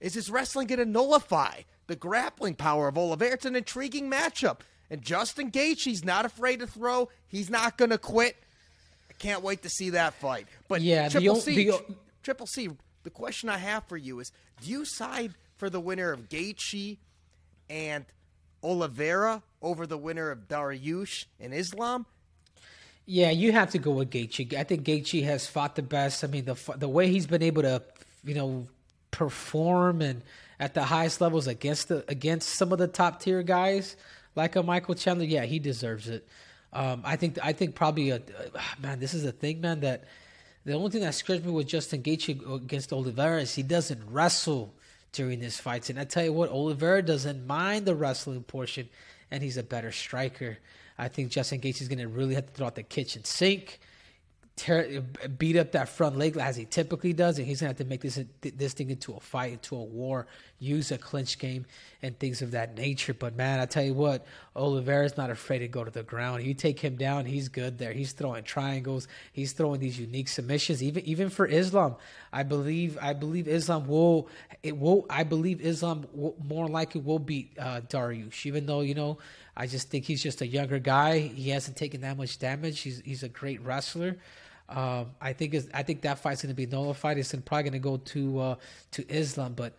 Is 0.00 0.14
his 0.14 0.30
wrestling 0.30 0.66
going 0.66 0.80
to 0.80 0.84
nullify 0.84 1.62
the 1.86 1.96
grappling 1.96 2.54
power 2.54 2.88
of 2.88 2.98
Oliveira? 2.98 3.34
It's 3.34 3.46
an 3.46 3.56
intriguing 3.56 4.10
matchup. 4.10 4.60
And 4.90 5.02
Justin 5.02 5.50
Gaethje, 5.50 5.84
he's 5.84 6.04
not 6.04 6.24
afraid 6.24 6.60
to 6.60 6.66
throw. 6.66 7.08
He's 7.26 7.48
not 7.48 7.78
going 7.78 7.90
to 7.90 7.98
quit. 7.98 8.36
I 9.08 9.14
can't 9.14 9.42
wait 9.42 9.62
to 9.62 9.68
see 9.68 9.90
that 9.90 10.14
fight. 10.14 10.46
But 10.68 10.82
yeah, 10.82 11.08
Triple 11.08 11.34
the, 11.36 11.40
C, 11.40 11.64
the, 11.66 11.80
Triple 12.22 12.46
C. 12.46 12.68
The 13.02 13.10
question 13.10 13.48
I 13.48 13.58
have 13.58 13.84
for 13.84 13.96
you 13.96 14.20
is: 14.20 14.32
Do 14.62 14.70
you 14.70 14.84
side 14.84 15.34
for 15.56 15.70
the 15.70 15.80
winner 15.80 16.12
of 16.12 16.28
Gaethje 16.28 16.98
and 17.70 18.04
Oliveira 18.62 19.42
over 19.62 19.86
the 19.86 19.98
winner 19.98 20.30
of 20.30 20.48
Dariush 20.48 21.26
and 21.40 21.54
Islam? 21.54 22.06
Yeah, 23.06 23.30
you 23.30 23.52
have 23.52 23.70
to 23.70 23.78
go 23.78 23.92
with 23.92 24.10
Gaethje. 24.10 24.54
I 24.54 24.64
think 24.64 24.84
Gaethje 24.84 25.24
has 25.24 25.46
fought 25.46 25.76
the 25.76 25.82
best. 25.82 26.24
I 26.24 26.26
mean, 26.26 26.44
the 26.44 26.56
the 26.76 26.88
way 26.88 27.08
he's 27.08 27.26
been 27.26 27.42
able 27.42 27.62
to 27.62 27.82
you 28.24 28.34
know, 28.34 28.66
perform 29.10 30.02
and 30.02 30.22
at 30.58 30.74
the 30.74 30.84
highest 30.84 31.20
levels 31.20 31.46
against 31.46 31.88
the 31.88 32.04
against 32.08 32.48
some 32.48 32.72
of 32.72 32.78
the 32.78 32.88
top 32.88 33.20
tier 33.20 33.42
guys 33.42 33.96
like 34.36 34.56
a 34.56 34.62
Michael 34.62 34.94
Chandler, 34.94 35.24
yeah, 35.24 35.44
he 35.44 35.58
deserves 35.58 36.08
it. 36.08 36.26
Um, 36.72 37.02
I 37.04 37.16
think 37.16 37.38
I 37.42 37.52
think 37.52 37.74
probably 37.74 38.10
a, 38.10 38.16
uh, 38.16 38.60
man. 38.80 38.98
This 38.98 39.14
is 39.14 39.24
a 39.24 39.32
thing, 39.32 39.60
man. 39.60 39.80
That 39.80 40.04
the 40.64 40.72
only 40.72 40.90
thing 40.90 41.02
that 41.02 41.14
scares 41.14 41.44
me 41.44 41.52
with 41.52 41.68
Justin 41.68 42.02
Gaethje 42.02 42.54
against 42.54 42.92
Oliveira 42.92 43.40
is 43.40 43.54
he 43.54 43.62
doesn't 43.62 44.00
wrestle 44.10 44.74
during 45.12 45.40
his 45.40 45.58
fights. 45.58 45.90
And 45.90 46.00
I 46.00 46.04
tell 46.04 46.24
you 46.24 46.32
what, 46.32 46.50
Oliveira 46.50 47.02
doesn't 47.02 47.46
mind 47.46 47.86
the 47.86 47.94
wrestling 47.94 48.42
portion, 48.42 48.88
and 49.30 49.42
he's 49.42 49.56
a 49.56 49.62
better 49.62 49.92
striker. 49.92 50.58
I 50.98 51.08
think 51.08 51.30
Justin 51.30 51.60
Gaethje 51.60 51.82
is 51.82 51.88
going 51.88 51.98
to 51.98 52.08
really 52.08 52.34
have 52.34 52.46
to 52.46 52.52
throw 52.52 52.66
out 52.66 52.74
the 52.74 52.82
kitchen 52.82 53.24
sink 53.24 53.78
tear, 54.56 55.00
beat 55.36 55.56
up 55.56 55.72
that 55.72 55.88
front 55.88 56.16
leg 56.16 56.36
as 56.36 56.56
he 56.56 56.64
typically 56.64 57.12
does, 57.12 57.38
and 57.38 57.46
he's 57.46 57.60
gonna 57.60 57.70
have 57.70 57.78
to 57.78 57.84
make 57.84 58.02
this 58.02 58.20
this 58.40 58.72
thing 58.72 58.90
into 58.90 59.14
a 59.14 59.20
fight, 59.20 59.52
into 59.52 59.74
a 59.74 59.82
war, 59.82 60.26
use 60.60 60.92
a 60.92 60.98
clinch 60.98 61.38
game, 61.38 61.66
and 62.02 62.18
things 62.18 62.40
of 62.40 62.52
that 62.52 62.76
nature. 62.76 63.14
But 63.14 63.34
man, 63.34 63.58
I 63.58 63.66
tell 63.66 63.82
you 63.82 63.94
what, 63.94 64.24
Oliveira's 64.54 65.16
not 65.16 65.30
afraid 65.30 65.58
to 65.60 65.68
go 65.68 65.82
to 65.82 65.90
the 65.90 66.04
ground. 66.04 66.44
You 66.44 66.54
take 66.54 66.78
him 66.78 66.96
down, 66.96 67.26
he's 67.26 67.48
good 67.48 67.78
there. 67.78 67.92
He's 67.92 68.12
throwing 68.12 68.44
triangles, 68.44 69.08
he's 69.32 69.52
throwing 69.52 69.80
these 69.80 69.98
unique 69.98 70.28
submissions, 70.28 70.82
even 70.82 71.04
even 71.04 71.30
for 71.30 71.46
Islam. 71.46 71.96
I 72.32 72.44
believe 72.44 72.96
I 73.00 73.12
believe 73.12 73.48
Islam 73.48 73.88
will 73.88 74.28
it 74.62 74.78
will 74.78 75.06
I 75.10 75.24
believe 75.24 75.60
Islam 75.60 76.06
will, 76.12 76.36
more 76.44 76.68
likely 76.68 77.00
will 77.00 77.18
beat 77.18 77.56
uh, 77.58 77.80
Dariush, 77.80 78.46
even 78.46 78.66
though 78.66 78.80
you 78.80 78.94
know. 78.94 79.18
I 79.56 79.68
just 79.68 79.88
think 79.88 80.04
he's 80.04 80.20
just 80.20 80.40
a 80.40 80.46
younger 80.48 80.80
guy. 80.80 81.20
He 81.20 81.50
hasn't 81.50 81.76
taken 81.76 82.00
that 82.00 82.16
much 82.16 82.40
damage. 82.40 82.80
He's 82.80 83.00
he's 83.04 83.22
a 83.22 83.28
great 83.28 83.62
wrestler. 83.62 84.16
Um, 84.68 85.10
I 85.20 85.34
think 85.34 85.54
is 85.54 85.68
I 85.74 85.82
think 85.82 86.02
that 86.02 86.18
fight's 86.18 86.42
going 86.42 86.54
to 86.54 86.56
be 86.56 86.66
nullified. 86.66 87.18
It's 87.18 87.34
probably 87.34 87.62
going 87.64 87.72
to 87.72 87.78
go 87.78 87.96
to 87.98 88.38
uh, 88.38 88.54
to 88.92 89.08
Islam. 89.08 89.54
But 89.54 89.74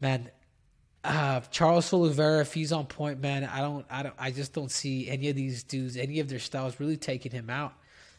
man, 0.00 0.30
uh, 1.04 1.40
Charles 1.50 1.92
Oliveira, 1.92 2.40
if 2.40 2.52
he's 2.54 2.72
on 2.72 2.86
point, 2.86 3.20
man, 3.20 3.44
I 3.44 3.60
don't, 3.60 3.86
I 3.90 4.02
don't, 4.02 4.14
I 4.18 4.30
just 4.30 4.52
don't 4.52 4.70
see 4.70 5.08
any 5.08 5.28
of 5.28 5.36
these 5.36 5.62
dudes, 5.62 5.96
any 5.96 6.20
of 6.20 6.28
their 6.28 6.38
styles 6.38 6.78
really 6.80 6.96
taking 6.96 7.32
him 7.32 7.50
out. 7.50 7.74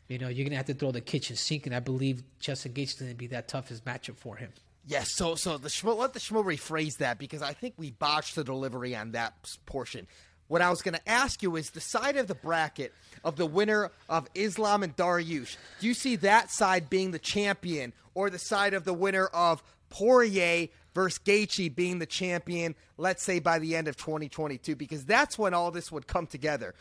you 0.07 0.17
know, 0.17 0.29
you're 0.29 0.45
gonna 0.45 0.57
have 0.57 0.67
to 0.67 0.73
throw 0.73 0.91
the 0.91 1.01
kitchen 1.01 1.35
sink, 1.35 1.65
and 1.65 1.75
I 1.75 1.79
believe 1.79 2.23
Justin 2.39 2.73
Gaethje 2.73 2.83
is 2.83 2.93
gonna 2.93 3.13
be 3.13 3.27
that 3.27 3.47
toughest 3.47 3.85
matchup 3.85 4.17
for 4.17 4.35
him. 4.35 4.51
Yes, 4.85 5.11
so 5.13 5.35
so 5.35 5.57
the 5.57 5.69
let 5.93 6.13
the 6.13 6.19
Schmo 6.19 6.43
rephrase 6.45 6.97
that 6.97 7.17
because 7.19 7.41
I 7.41 7.51
think 7.51 7.73
we 7.77 7.91
botched 7.91 8.35
the 8.35 8.43
delivery 8.43 8.95
on 8.95 9.11
that 9.11 9.33
portion. 9.65 10.07
What 10.47 10.61
I 10.61 10.69
was 10.69 10.81
going 10.81 10.93
to 10.93 11.09
ask 11.09 11.43
you 11.43 11.55
is 11.55 11.71
the 11.71 11.81
side 11.81 12.15
of 12.15 12.27
the 12.27 12.35
bracket 12.35 12.93
of 13.23 13.35
the 13.35 13.45
winner 13.45 13.91
of 14.07 14.27
Islam 14.33 14.83
and 14.83 14.95
Dariush. 14.95 15.57
Do 15.79 15.87
you 15.87 15.93
see 15.93 16.15
that 16.17 16.51
side 16.51 16.89
being 16.89 17.11
the 17.11 17.19
champion, 17.19 17.93
or 18.13 18.29
the 18.29 18.39
side 18.39 18.73
of 18.73 18.85
the 18.85 18.93
winner 18.93 19.25
of 19.27 19.61
Poirier 19.89 20.67
versus 20.93 21.19
Gaethje 21.19 21.75
being 21.75 21.99
the 21.99 22.05
champion? 22.05 22.75
Let's 22.97 23.23
say 23.23 23.39
by 23.39 23.59
the 23.59 23.75
end 23.75 23.87
of 23.87 23.97
2022, 23.97 24.75
because 24.75 25.05
that's 25.05 25.37
when 25.37 25.53
all 25.53 25.71
this 25.71 25.91
would 25.91 26.07
come 26.07 26.27
together. 26.27 26.73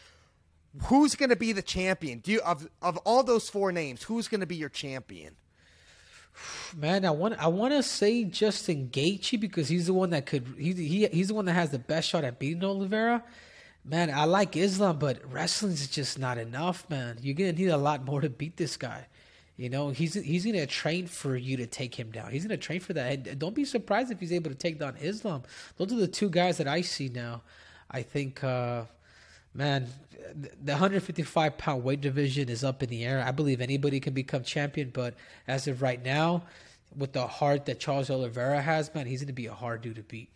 Who's 0.84 1.14
going 1.14 1.30
to 1.30 1.36
be 1.36 1.52
the 1.52 1.62
champion? 1.62 2.20
Do 2.20 2.32
you 2.32 2.40
of 2.42 2.68
of 2.82 2.98
all 2.98 3.22
those 3.22 3.48
four 3.48 3.72
names? 3.72 4.02
Who's 4.02 4.28
going 4.28 4.40
to 4.40 4.46
be 4.46 4.56
your 4.56 4.68
champion? 4.68 5.34
Man, 6.76 7.04
I 7.04 7.10
want 7.10 7.42
I 7.42 7.48
want 7.48 7.72
to 7.72 7.82
say 7.82 8.24
Justin 8.24 8.90
Gaethje 8.90 9.40
because 9.40 9.68
he's 9.68 9.86
the 9.86 9.94
one 9.94 10.10
that 10.10 10.26
could 10.26 10.46
he, 10.58 10.74
he 10.74 11.06
he's 11.06 11.28
the 11.28 11.34
one 11.34 11.46
that 11.46 11.54
has 11.54 11.70
the 11.70 11.78
best 11.78 12.10
shot 12.10 12.24
at 12.24 12.38
beating 12.38 12.62
Oliveira. 12.62 13.24
Man, 13.88 14.10
I 14.12 14.24
like 14.24 14.56
Islam, 14.56 14.98
but 14.98 15.20
wrestling 15.32 15.72
is 15.72 15.86
just 15.86 16.18
not 16.18 16.38
enough, 16.38 16.90
man. 16.90 17.18
You're 17.22 17.36
gonna 17.36 17.52
need 17.52 17.68
a 17.68 17.76
lot 17.76 18.04
more 18.04 18.20
to 18.20 18.28
beat 18.28 18.56
this 18.56 18.76
guy. 18.76 19.06
You 19.56 19.70
know, 19.70 19.90
he's 19.90 20.14
he's 20.14 20.44
gonna 20.44 20.66
train 20.66 21.06
for 21.06 21.36
you 21.36 21.56
to 21.58 21.66
take 21.66 21.94
him 21.94 22.10
down. 22.10 22.32
He's 22.32 22.42
gonna 22.42 22.56
train 22.56 22.80
for 22.80 22.94
that. 22.94 23.28
And 23.28 23.38
don't 23.38 23.54
be 23.54 23.64
surprised 23.64 24.10
if 24.10 24.18
he's 24.18 24.32
able 24.32 24.50
to 24.50 24.56
take 24.56 24.80
down 24.80 24.96
Islam. 25.00 25.44
Those 25.76 25.92
are 25.92 25.96
the 25.96 26.08
two 26.08 26.28
guys 26.28 26.58
that 26.58 26.66
I 26.66 26.80
see 26.80 27.08
now. 27.08 27.42
I 27.88 28.02
think, 28.02 28.42
uh, 28.42 28.82
man, 29.54 29.86
the 30.34 30.72
155 30.72 31.56
pound 31.56 31.84
weight 31.84 32.00
division 32.00 32.48
is 32.48 32.64
up 32.64 32.82
in 32.82 32.90
the 32.90 33.04
air. 33.04 33.22
I 33.24 33.30
believe 33.30 33.60
anybody 33.60 34.00
can 34.00 34.14
become 34.14 34.42
champion, 34.42 34.90
but 34.92 35.14
as 35.46 35.68
of 35.68 35.80
right 35.80 36.04
now, 36.04 36.42
with 36.96 37.12
the 37.12 37.26
heart 37.28 37.66
that 37.66 37.78
Charles 37.78 38.10
Oliveira 38.10 38.60
has, 38.60 38.92
man, 38.96 39.06
he's 39.06 39.22
gonna 39.22 39.32
be 39.32 39.46
a 39.46 39.54
hard 39.54 39.82
dude 39.82 39.94
to 39.94 40.02
beat. 40.02 40.28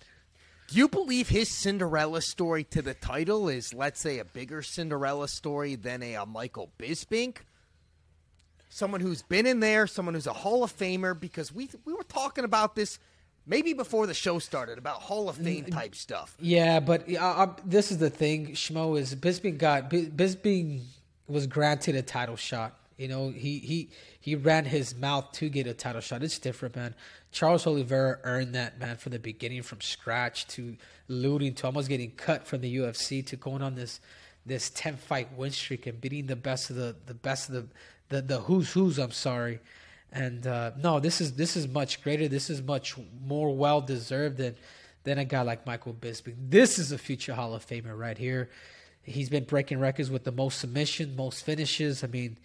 Do 0.71 0.79
you 0.79 0.87
believe 0.87 1.29
his 1.29 1.49
Cinderella 1.49 2.23
story 2.23 2.63
to 2.65 2.81
the 2.81 2.95
title 2.95 3.49
is, 3.49 3.75
let's 3.75 3.99
say, 3.99 4.21
a 4.21 4.25
bigger 4.25 4.63
Cinderella 4.63 5.27
story 5.27 5.75
than 5.75 6.01
a, 6.01 6.15
a 6.15 6.27
Michael 6.27 6.71
Bisping? 6.79 7.37
Someone 8.69 9.01
who's 9.01 9.23
been 9.23 9.47
in 9.47 9.59
there, 9.59 9.89
someone 9.89 10.15
who's 10.15 10.29
a 10.29 10.33
Hall 10.33 10.63
of 10.63 10.77
Famer, 10.77 11.19
because 11.19 11.53
we 11.53 11.69
we 11.85 11.93
were 11.93 12.05
talking 12.05 12.45
about 12.45 12.77
this 12.77 13.01
maybe 13.47 13.73
before 13.73 14.07
the 14.07 14.15
show 14.15 14.39
started 14.39 14.79
about 14.79 15.03
Hall 15.03 15.29
of 15.29 15.39
Fame 15.39 15.65
type 15.65 15.97
stuff. 15.97 16.37
Yeah, 16.39 16.79
but 16.79 17.13
uh, 17.13 17.19
uh, 17.19 17.53
this 17.65 17.91
is 17.91 17.99
the 17.99 18.09
thing. 18.09 18.53
Schmo 18.53 18.97
is 18.97 19.13
Bisping 19.17 19.59
got 19.59 19.91
Bisping 19.91 20.83
was 21.27 21.49
granted 21.49 21.97
a 21.97 22.03
title 22.03 22.37
shot. 22.37 22.80
You 23.01 23.09
know, 23.09 23.31
he 23.31 23.61
he 23.61 23.89
he 24.21 24.35
ran 24.35 24.67
his 24.67 24.95
mouth 24.95 25.33
to 25.33 25.49
get 25.49 25.67
a 25.67 25.73
title 25.73 26.03
shot. 26.03 26.23
It's 26.23 26.39
different, 26.39 26.77
man. 26.77 26.95
Charles 27.33 27.67
Oliveira 27.67 28.19
earned 28.25 28.55
that 28.55 28.79
man 28.79 28.97
from 28.97 29.13
the 29.13 29.19
beginning, 29.19 29.63
from 29.63 29.81
scratch 29.81 30.47
to 30.49 30.77
looting 31.09 31.55
to 31.55 31.67
almost 31.67 31.89
getting 31.89 32.11
cut 32.11 32.47
from 32.47 32.61
the 32.61 32.77
UFC 32.77 33.25
to 33.29 33.37
going 33.37 33.63
on 33.63 33.75
this 33.75 34.01
this 34.45 34.69
ten 34.69 34.99
fight 34.99 35.33
win 35.35 35.51
streak 35.51 35.87
and 35.87 35.99
beating 35.99 36.27
the 36.27 36.37
best 36.37 36.69
of 36.69 36.77
the 36.77 36.95
the 37.07 37.15
best 37.15 37.49
of 37.49 37.55
the 37.55 37.67
the, 38.11 38.21
the 38.21 38.41
who's 38.41 38.71
who's. 38.75 38.99
I'm 38.99 39.13
sorry, 39.13 39.61
and 40.13 40.47
uh, 40.47 40.73
no, 40.77 41.01
this 41.01 41.23
is 41.23 41.33
this 41.33 41.57
is 41.57 41.67
much 41.67 42.03
greater. 42.03 42.29
This 42.29 42.51
is 42.51 42.61
much 42.61 42.97
more 43.27 43.57
well 43.57 43.81
deserved 43.81 44.37
than 44.37 44.57
than 45.05 45.17
a 45.17 45.25
guy 45.25 45.41
like 45.41 45.65
Michael 45.65 45.95
Bisping. 45.95 46.35
This 46.51 46.79
is 46.79 46.93
a 46.93 46.99
future 46.99 47.33
Hall 47.33 47.55
of 47.55 47.67
Famer 47.67 47.99
right 47.99 48.19
here. 48.19 48.51
He's 49.03 49.31
been 49.31 49.45
breaking 49.45 49.81
records 49.81 50.11
with 50.11 50.25
the 50.25 50.33
most 50.33 50.59
submission, 50.59 51.17
most 51.17 51.47
finishes. 51.47 52.05
I 52.05 52.09
mean 52.09 52.37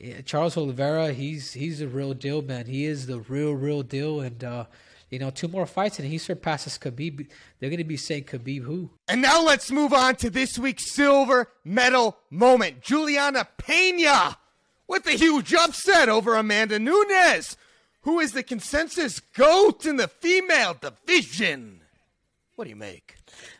yeah, 0.00 0.20
Charles 0.20 0.56
Oliveira, 0.56 1.12
he's 1.12 1.52
he's 1.54 1.80
a 1.80 1.88
real 1.88 2.14
deal, 2.14 2.40
man. 2.42 2.66
He 2.66 2.84
is 2.84 3.06
the 3.06 3.18
real, 3.20 3.52
real 3.52 3.82
deal. 3.82 4.20
And 4.20 4.44
uh, 4.44 4.64
you 5.10 5.18
know, 5.18 5.30
two 5.30 5.48
more 5.48 5.66
fights 5.66 5.98
and 5.98 6.08
he 6.08 6.18
surpasses 6.18 6.78
Khabib. 6.78 7.26
They're 7.58 7.70
going 7.70 7.78
to 7.78 7.84
be 7.84 7.96
saying 7.96 8.24
Khabib 8.24 8.62
who. 8.62 8.90
And 9.08 9.22
now 9.22 9.42
let's 9.42 9.70
move 9.70 9.92
on 9.92 10.16
to 10.16 10.30
this 10.30 10.58
week's 10.58 10.94
silver 10.94 11.48
medal 11.64 12.18
moment. 12.30 12.80
Julianna 12.82 13.48
Pena 13.56 14.38
with 14.86 15.06
a 15.06 15.12
huge 15.12 15.52
upset 15.52 16.08
over 16.08 16.36
Amanda 16.36 16.78
Nunes, 16.78 17.56
who 18.02 18.20
is 18.20 18.32
the 18.32 18.42
consensus 18.42 19.20
GOAT 19.20 19.84
in 19.84 19.96
the 19.96 20.08
female 20.08 20.76
division. 20.80 21.80
What 22.54 22.64
do 22.64 22.70
you 22.70 22.76
make? 22.76 23.17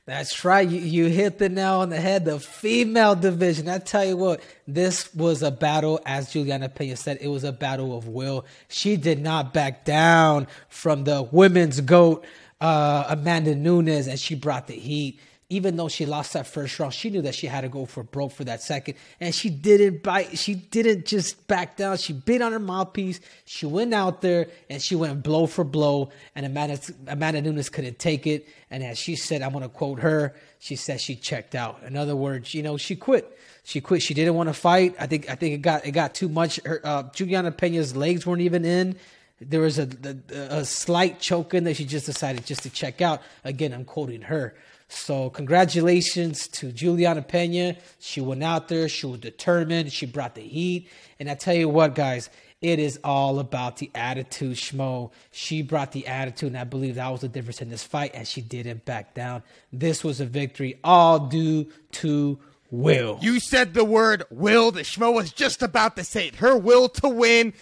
That's 0.09 0.43
right. 0.43 0.67
You, 0.67 0.81
you 0.81 1.05
hit 1.11 1.37
the 1.37 1.51
nail 1.51 1.81
on 1.81 1.91
the 1.91 2.01
head. 2.01 2.25
The 2.25 2.41
female 2.41 3.15
division. 3.15 3.69
I 3.69 3.77
tell 3.77 4.07
you 4.07 4.17
what, 4.17 4.41
this 4.67 5.15
was 5.15 5.43
a 5.43 5.51
battle, 5.51 6.01
as 6.07 6.33
Julianna 6.33 6.71
Pena 6.71 6.97
said, 6.97 7.19
it 7.21 7.29
was 7.29 7.45
a 7.45 7.53
battle 7.53 7.95
of 7.95 8.09
will. 8.09 8.47
She 8.69 8.97
did 8.97 9.21
not 9.21 9.53
back 9.53 9.85
down 9.85 10.47
from 10.71 11.05
the 11.05 11.25
women's 11.25 11.83
goat, 11.83 12.25
uh, 12.59 13.05
Amanda 13.07 13.55
Nunes, 13.55 14.07
and 14.07 14.19
she 14.19 14.35
brought 14.35 14.67
the 14.67 14.77
heat 14.77 15.21
even 15.51 15.77
though 15.77 15.89
she 15.89 16.05
lost 16.05 16.35
that 16.35 16.47
first 16.47 16.79
round, 16.79 16.93
she 16.93 17.09
knew 17.09 17.23
that 17.23 17.35
she 17.35 17.47
had 17.47 17.63
to 17.63 17.71
go 17.71 17.87
for 17.87 18.03
broke 18.03 18.33
for 18.33 18.45
that 18.45 18.61
second, 18.61 18.97
and 19.19 19.35
she 19.35 19.49
didn't 19.49 20.03
bite. 20.03 20.39
She 20.39 20.55
didn't 20.55 21.07
just 21.07 21.47
back 21.47 21.77
down. 21.79 21.97
She 21.97 22.13
bit 22.13 22.43
on 22.43 22.53
her 22.53 22.59
mouthpiece. 22.59 23.21
She 23.47 23.65
went 23.65 23.95
out 23.95 24.21
there 24.21 24.49
and 24.69 24.83
she 24.83 24.95
went 24.95 25.23
blow 25.23 25.47
for 25.47 25.65
blow, 25.65 26.11
and 26.35 26.45
Amanda 26.45 26.79
Amanda 27.07 27.41
Nunes 27.41 27.71
couldn't 27.71 27.99
take 27.99 28.27
it. 28.27 28.47
And 28.71 28.85
as 28.85 28.99
she 28.99 29.17
said, 29.17 29.41
I'm 29.41 29.53
going 29.53 29.63
to 29.63 29.71
quote 29.71 30.01
her. 30.01 30.35
She 30.59 30.77
said 30.77 31.01
she 31.01 31.17
checked 31.17 31.55
out. 31.55 31.83
In 31.83 31.97
other 31.97 32.15
words, 32.15 32.53
you 32.53 32.63
know, 32.63 32.77
she 32.77 32.95
quit. 32.95 33.39
She 33.65 33.81
quit. 33.81 34.03
She 34.03 34.13
didn't 34.13 34.35
want 34.35 34.51
to 34.51 34.55
fight. 34.55 34.97
I 35.01 35.07
think 35.07 35.31
I 35.31 35.35
think 35.35 35.55
it 35.55 35.63
got 35.63 35.87
it 35.87 35.93
got 35.93 36.15
too 36.15 36.29
much. 36.29 36.61
Her 36.67 36.83
uh, 36.85 37.05
Julianna 37.15 37.53
Pena's 37.53 37.97
legs 37.97 38.27
weren't 38.27 38.43
even 38.43 38.67
in. 38.67 38.97
There 39.41 39.61
was 39.61 39.79
a, 39.79 39.89
a, 40.05 40.59
a 40.59 40.65
slight 40.65 41.21
choke 41.21 41.55
in 41.55 41.65
that 41.65 41.77
she 41.77 41.85
just 41.87 42.05
decided 42.07 42.45
just 42.45 42.65
to 42.65 42.71
check 42.71 43.01
out. 43.01 43.23
Again, 43.45 43.73
I'm 43.73 43.85
quoting 43.85 44.23
her. 44.23 44.55
So 44.89 45.29
congratulations 45.31 46.49
to 46.49 46.73
Julianna 46.73 47.23
Pena. 47.23 47.77
She 47.99 48.21
went 48.21 48.43
out 48.43 48.69
there. 48.69 48.89
She 48.89 49.07
was 49.07 49.21
determined. 49.21 49.93
She 49.93 50.07
brought 50.07 50.35
the 50.35 50.43
heat. 50.43 50.89
And 51.21 51.31
I 51.31 51.35
tell 51.35 51.55
you 51.55 51.69
what, 51.69 51.95
guys, 51.95 52.31
it 52.61 52.79
is 52.79 52.99
all 53.05 53.39
about 53.39 53.77
the 53.77 53.91
attitude, 53.95 54.57
Schmo. 54.57 55.13
She 55.31 55.63
brought 55.63 55.93
the 55.93 56.07
attitude, 56.09 56.49
and 56.49 56.59
I 56.59 56.65
believe 56.65 56.97
that 56.97 57.09
was 57.11 57.21
the 57.21 57.29
difference 57.29 57.63
in 57.63 57.69
this 57.69 57.85
fight, 57.85 58.13
and 58.15 58.27
she 58.27 58.41
didn't 58.41 58.85
back 58.85 59.15
down. 59.15 59.45
This 59.73 60.03
was 60.03 60.21
a 60.21 60.27
victory, 60.27 60.81
all 60.83 61.21
due 61.21 61.69
to 61.93 62.39
will. 62.71 63.19
You 63.23 63.39
said 63.39 63.75
the 63.75 63.85
word 63.85 64.25
will. 64.31 64.73
The 64.73 64.81
Schmo 64.81 65.15
was 65.15 65.33
just 65.33 65.63
about 65.63 65.97
to 65.97 66.05
say 66.05 66.29
it. 66.29 66.37
Her 66.37 66.57
will 66.57 66.89
to 66.89 67.09
win 67.09 67.53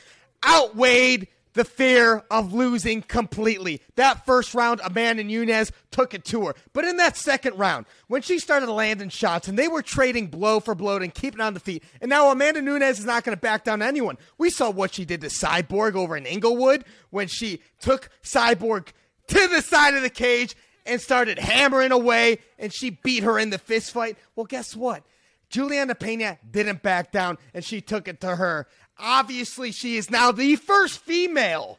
outweighed 0.47 1.29
the 1.57 1.65
fear 1.65 2.23
of 2.31 2.53
losing 2.53 3.01
completely. 3.01 3.81
That 3.97 4.27
first 4.27 4.55
round, 4.55 4.81
Amanda 4.85 5.25
Nunes 5.25 5.73
took 5.91 6.13
it 6.13 6.25
to 6.27 6.47
her. 6.47 6.55
But 6.75 6.85
in 6.85 6.99
that 6.99 7.17
second 7.17 7.59
round, 7.59 7.87
when 8.09 8.21
she 8.21 8.39
started 8.39 8.69
landing 8.69 9.09
shots 9.09 9.49
and 9.49 9.59
they 9.59 9.67
were 9.67 9.83
trading 9.83 10.27
blow 10.27 10.61
for 10.61 10.75
blow 10.75 10.99
and 10.99 11.13
keeping 11.13 11.41
on 11.41 11.55
the 11.55 11.61
feet, 11.61 11.83
and 12.01 12.11
now 12.11 12.31
Amanda 12.31 12.61
Nunes 12.61 12.99
is 12.99 13.07
not 13.07 13.25
going 13.25 13.35
to 13.35 13.41
back 13.41 13.65
down 13.65 13.79
to 13.79 13.87
anyone. 13.87 14.19
We 14.37 14.51
saw 14.51 14.71
what 14.71 14.95
she 14.95 15.07
did 15.07 15.23
to 15.23 15.29
Cyborg 15.29 15.95
over 15.95 16.15
in 16.15 16.27
Inglewood 16.27 16.85
when 17.09 17.27
she 17.27 17.63
took 17.81 18.11
Cyborg 18.23 18.89
to 19.29 19.49
the 19.49 19.63
side 19.63 19.95
of 19.95 20.03
the 20.03 20.11
cage 20.11 20.55
and 20.85 21.01
started 21.01 21.39
hammering 21.39 21.91
away 21.91 22.39
and 22.59 22.73
she 22.73 22.91
beat 22.91 23.23
her 23.23 23.39
in 23.39 23.49
the 23.49 23.59
fist 23.59 23.93
fight. 23.93 24.19
Well, 24.37 24.47
guess 24.47 24.77
what? 24.77 25.05
Julianna 25.49 25.95
Pena 25.95 26.39
didn't 26.49 26.83
back 26.83 27.13
down 27.13 27.39
and 27.55 27.65
she 27.65 27.81
took 27.81 28.09
it 28.09 28.21
to 28.21 28.37
her. 28.37 28.67
Obviously, 28.99 29.73
she 29.73 29.97
is 29.97 30.11
now 30.11 30.33
the 30.33 30.57
first 30.57 30.99
female 30.99 31.79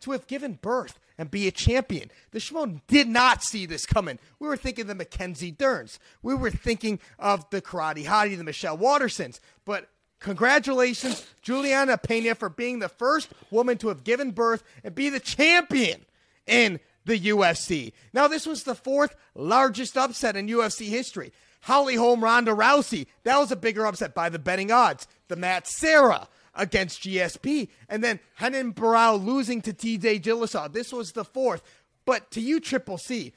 to 0.00 0.12
have 0.12 0.26
given 0.26 0.58
birth 0.60 0.98
and 1.16 1.30
be 1.30 1.48
a 1.48 1.50
champion. 1.50 2.10
The 2.30 2.40
Shimon 2.40 2.80
did 2.86 3.08
not 3.08 3.42
see 3.42 3.66
this 3.66 3.84
coming. 3.84 4.18
We 4.38 4.48
were 4.48 4.56
thinking 4.56 4.86
the 4.86 4.94
Mackenzie 4.94 5.52
Derns. 5.52 5.98
We 6.22 6.34
were 6.34 6.50
thinking 6.50 7.00
of 7.18 7.48
the 7.50 7.60
Karate 7.60 8.04
Hottie, 8.04 8.36
the 8.36 8.44
Michelle 8.44 8.78
Watersons. 8.78 9.40
But 9.64 9.88
congratulations, 10.20 11.26
Julianna 11.42 11.98
Pena, 11.98 12.34
for 12.36 12.48
being 12.48 12.78
the 12.78 12.88
first 12.88 13.28
woman 13.50 13.78
to 13.78 13.88
have 13.88 14.04
given 14.04 14.30
birth 14.30 14.62
and 14.84 14.94
be 14.94 15.10
the 15.10 15.20
champion 15.20 16.06
in 16.46 16.78
the 17.04 17.18
UFC. 17.18 17.92
Now, 18.12 18.28
this 18.28 18.46
was 18.46 18.62
the 18.62 18.74
fourth 18.74 19.16
largest 19.34 19.96
upset 19.96 20.36
in 20.36 20.46
UFC 20.46 20.88
history. 20.88 21.32
Holly 21.62 21.96
Holm 21.96 22.22
Ronda 22.22 22.52
Rousey. 22.52 23.06
That 23.24 23.38
was 23.38 23.50
a 23.50 23.56
bigger 23.56 23.86
upset 23.86 24.14
by 24.14 24.28
the 24.28 24.38
betting 24.38 24.70
odds. 24.70 25.08
The 25.26 25.36
Matt 25.36 25.66
Serra 25.66 26.28
against 26.58 27.02
GSP. 27.02 27.68
And 27.88 28.04
then 28.04 28.20
Renan 28.40 28.74
Barão 28.74 29.24
losing 29.24 29.62
to 29.62 29.72
TJ 29.72 30.20
Dillashaw. 30.22 30.72
This 30.72 30.92
was 30.92 31.12
the 31.12 31.24
fourth. 31.24 31.62
But 32.04 32.30
to 32.32 32.40
you, 32.40 32.60
Triple 32.60 32.98
C, 32.98 33.32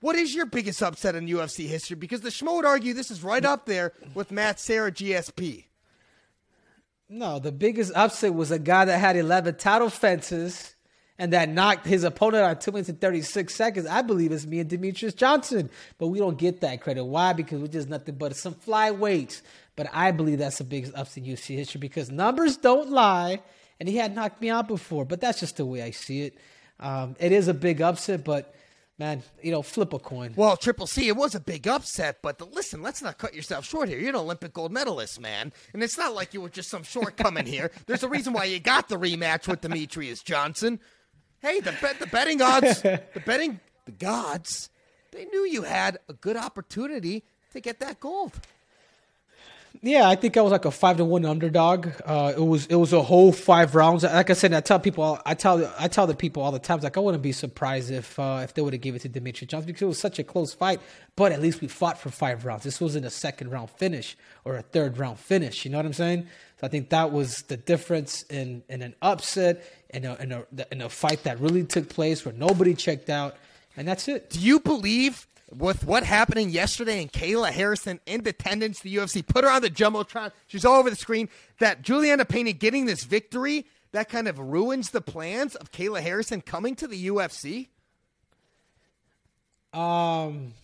what 0.00 0.16
is 0.16 0.34
your 0.34 0.46
biggest 0.46 0.82
upset 0.82 1.14
in 1.14 1.26
UFC 1.26 1.66
history? 1.66 1.96
Because 1.96 2.22
the 2.22 2.30
Schmo 2.30 2.56
would 2.56 2.64
argue 2.64 2.94
this 2.94 3.10
is 3.10 3.22
right 3.22 3.44
up 3.44 3.66
there 3.66 3.92
with 4.14 4.30
Matt 4.30 4.58
Serra 4.58 4.90
GSP. 4.90 5.64
No, 7.08 7.38
the 7.38 7.52
biggest 7.52 7.92
upset 7.94 8.34
was 8.34 8.50
a 8.50 8.58
guy 8.58 8.86
that 8.86 8.98
had 8.98 9.16
11 9.16 9.56
title 9.56 9.90
fences 9.90 10.74
and 11.18 11.32
that 11.32 11.48
knocked 11.48 11.86
his 11.86 12.04
opponent 12.04 12.42
out 12.42 12.60
two 12.60 12.72
minutes 12.72 12.88
and 12.88 13.00
36 13.00 13.54
seconds, 13.54 13.86
I 13.86 14.02
believe 14.02 14.32
it's 14.32 14.46
me 14.46 14.58
and 14.58 14.68
Demetrious 14.68 15.14
Johnson. 15.14 15.70
But 15.98 16.08
we 16.08 16.18
don't 16.18 16.38
get 16.38 16.62
that 16.62 16.80
credit. 16.80 17.04
Why? 17.04 17.32
Because 17.32 17.60
we're 17.60 17.68
just 17.68 17.88
nothing 17.88 18.16
but 18.16 18.34
some 18.34 18.54
flyweights. 18.54 19.42
But 19.76 19.88
I 19.92 20.10
believe 20.10 20.38
that's 20.38 20.58
the 20.58 20.64
biggest 20.64 20.94
upset 20.94 21.24
in 21.24 21.32
UFC 21.32 21.56
history 21.56 21.78
because 21.78 22.10
numbers 22.10 22.56
don't 22.56 22.90
lie, 22.90 23.40
and 23.80 23.88
he 23.88 23.96
had 23.96 24.14
knocked 24.14 24.40
me 24.40 24.50
out 24.50 24.68
before. 24.68 25.04
But 25.04 25.20
that's 25.20 25.40
just 25.40 25.56
the 25.56 25.66
way 25.66 25.82
I 25.82 25.90
see 25.90 26.22
it. 26.22 26.38
Um, 26.78 27.16
it 27.18 27.32
is 27.32 27.48
a 27.48 27.54
big 27.54 27.80
upset, 27.80 28.24
but 28.24 28.54
man, 28.98 29.22
you 29.42 29.50
know, 29.50 29.62
flip 29.62 29.92
a 29.92 29.98
coin. 29.98 30.32
Well, 30.36 30.56
Triple 30.56 30.86
C, 30.86 31.08
it 31.08 31.16
was 31.16 31.34
a 31.34 31.40
big 31.40 31.66
upset, 31.66 32.18
but 32.22 32.38
the, 32.38 32.44
listen, 32.44 32.82
let's 32.82 33.02
not 33.02 33.18
cut 33.18 33.34
yourself 33.34 33.64
short 33.64 33.88
here. 33.88 33.98
You're 33.98 34.10
an 34.10 34.16
Olympic 34.16 34.52
gold 34.52 34.72
medalist, 34.72 35.20
man. 35.20 35.52
And 35.72 35.82
it's 35.82 35.96
not 35.96 36.14
like 36.14 36.34
you 36.34 36.40
were 36.40 36.48
just 36.48 36.70
some 36.70 36.82
shortcoming 36.82 37.46
here. 37.46 37.70
There's 37.86 38.02
a 38.02 38.08
reason 38.08 38.32
why 38.32 38.44
you 38.44 38.60
got 38.60 38.88
the 38.88 38.96
rematch 38.96 39.48
with 39.48 39.60
Demetrious 39.60 40.22
Johnson. 40.24 40.80
Hey, 41.40 41.60
the 41.60 41.74
bet, 41.80 41.98
the 41.98 42.06
betting 42.06 42.42
odds, 42.42 42.82
the 42.82 43.02
betting, 43.26 43.58
the 43.86 43.92
gods, 43.92 44.70
they 45.10 45.24
knew 45.24 45.46
you 45.46 45.62
had 45.62 45.98
a 46.08 46.12
good 46.12 46.36
opportunity 46.36 47.24
to 47.52 47.60
get 47.60 47.80
that 47.80 48.00
gold. 48.00 48.38
Yeah, 49.80 50.08
I 50.08 50.16
think 50.16 50.36
I 50.36 50.42
was 50.42 50.52
like 50.52 50.64
a 50.64 50.70
five 50.70 50.98
to 50.98 51.04
one 51.04 51.24
underdog. 51.24 51.88
Uh, 52.04 52.32
it 52.36 52.40
was 52.40 52.66
it 52.66 52.74
was 52.74 52.92
a 52.92 53.02
whole 53.02 53.32
five 53.32 53.74
rounds. 53.74 54.04
Like 54.04 54.28
I 54.28 54.34
said, 54.34 54.52
I 54.52 54.60
tell 54.60 54.78
people, 54.78 55.18
I 55.24 55.34
tell 55.34 55.72
I 55.78 55.88
tell 55.88 56.06
the 56.06 56.14
people 56.14 56.42
all 56.42 56.52
the 56.52 56.58
time, 56.58 56.80
like 56.80 56.96
I 56.96 57.00
wouldn't 57.00 57.22
be 57.22 57.32
surprised 57.32 57.90
if 57.90 58.18
uh, 58.18 58.40
if 58.44 58.54
they 58.54 58.62
would 58.62 58.74
have 58.74 58.82
given 58.82 59.00
it 59.02 59.12
to 59.12 59.20
Demetrious 59.20 59.48
Johnson 59.48 59.66
because 59.66 59.82
it 59.82 59.86
was 59.86 59.98
such 59.98 60.18
a 60.18 60.24
close 60.24 60.52
fight. 60.52 60.80
But 61.16 61.32
at 61.32 61.40
least 61.40 61.60
we 61.60 61.68
fought 61.68 61.98
for 61.98 62.10
five 62.10 62.44
rounds. 62.44 62.64
This 62.64 62.80
wasn't 62.80 63.06
a 63.06 63.10
second 63.10 63.50
round 63.50 63.70
finish 63.70 64.16
or 64.44 64.56
a 64.56 64.62
third 64.62 64.98
round 64.98 65.18
finish. 65.18 65.64
You 65.64 65.70
know 65.70 65.78
what 65.78 65.86
I'm 65.86 65.94
saying? 65.94 66.26
So 66.60 66.66
I 66.66 66.68
think 66.68 66.90
that 66.90 67.10
was 67.10 67.42
the 67.42 67.56
difference 67.56 68.22
in 68.24 68.62
in 68.68 68.82
an 68.82 68.94
upset 69.00 69.64
in 69.90 70.04
a 70.04 70.14
in 70.16 70.32
a 70.32 70.44
in 70.70 70.82
a 70.82 70.88
fight 70.90 71.24
that 71.24 71.40
really 71.40 71.64
took 71.64 71.88
place 71.88 72.24
where 72.24 72.34
nobody 72.34 72.74
checked 72.74 73.08
out, 73.08 73.36
and 73.76 73.88
that's 73.88 74.06
it. 74.06 74.30
Do 74.30 74.38
you 74.38 74.60
believe 74.60 75.26
with 75.54 75.84
what 75.84 76.02
happening 76.02 76.50
yesterday 76.50 77.02
and 77.02 77.12
Kayla 77.12 77.50
Harrison 77.50 78.00
in 78.06 78.26
attendance 78.26 78.80
the 78.80 78.96
UFC, 78.96 79.26
put 79.26 79.44
her 79.44 79.50
on 79.50 79.62
the 79.62 79.70
jumbotron, 79.70 80.32
she's 80.46 80.64
all 80.64 80.78
over 80.78 80.90
the 80.90 80.96
screen. 80.96 81.28
That 81.58 81.82
Julianna 81.82 82.24
Pena 82.24 82.52
getting 82.52 82.86
this 82.86 83.04
victory 83.04 83.66
that 83.92 84.08
kind 84.08 84.26
of 84.26 84.38
ruins 84.38 84.90
the 84.90 85.00
plans 85.00 85.54
of 85.54 85.70
Kayla 85.70 86.00
Harrison 86.00 86.40
coming 86.40 86.74
to 86.76 86.88
the 86.88 87.08
UFC. 87.08 87.68
Um, 89.72 90.54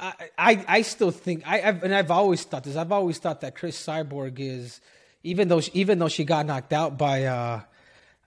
I 0.00 0.14
I, 0.36 0.64
I 0.68 0.82
still 0.82 1.10
think 1.10 1.46
I 1.46 1.62
I've, 1.62 1.82
and 1.82 1.94
I've 1.94 2.10
always 2.10 2.42
thought 2.42 2.64
this. 2.64 2.76
I've 2.76 2.92
always 2.92 3.18
thought 3.18 3.42
that 3.42 3.54
Cris 3.54 3.80
Cyborg 3.82 4.38
is 4.38 4.80
even 5.22 5.48
though 5.48 5.60
she, 5.60 5.70
even 5.74 5.98
though 5.98 6.08
she 6.08 6.24
got 6.24 6.46
knocked 6.46 6.72
out 6.72 6.98
by 6.98 7.24
uh 7.24 7.60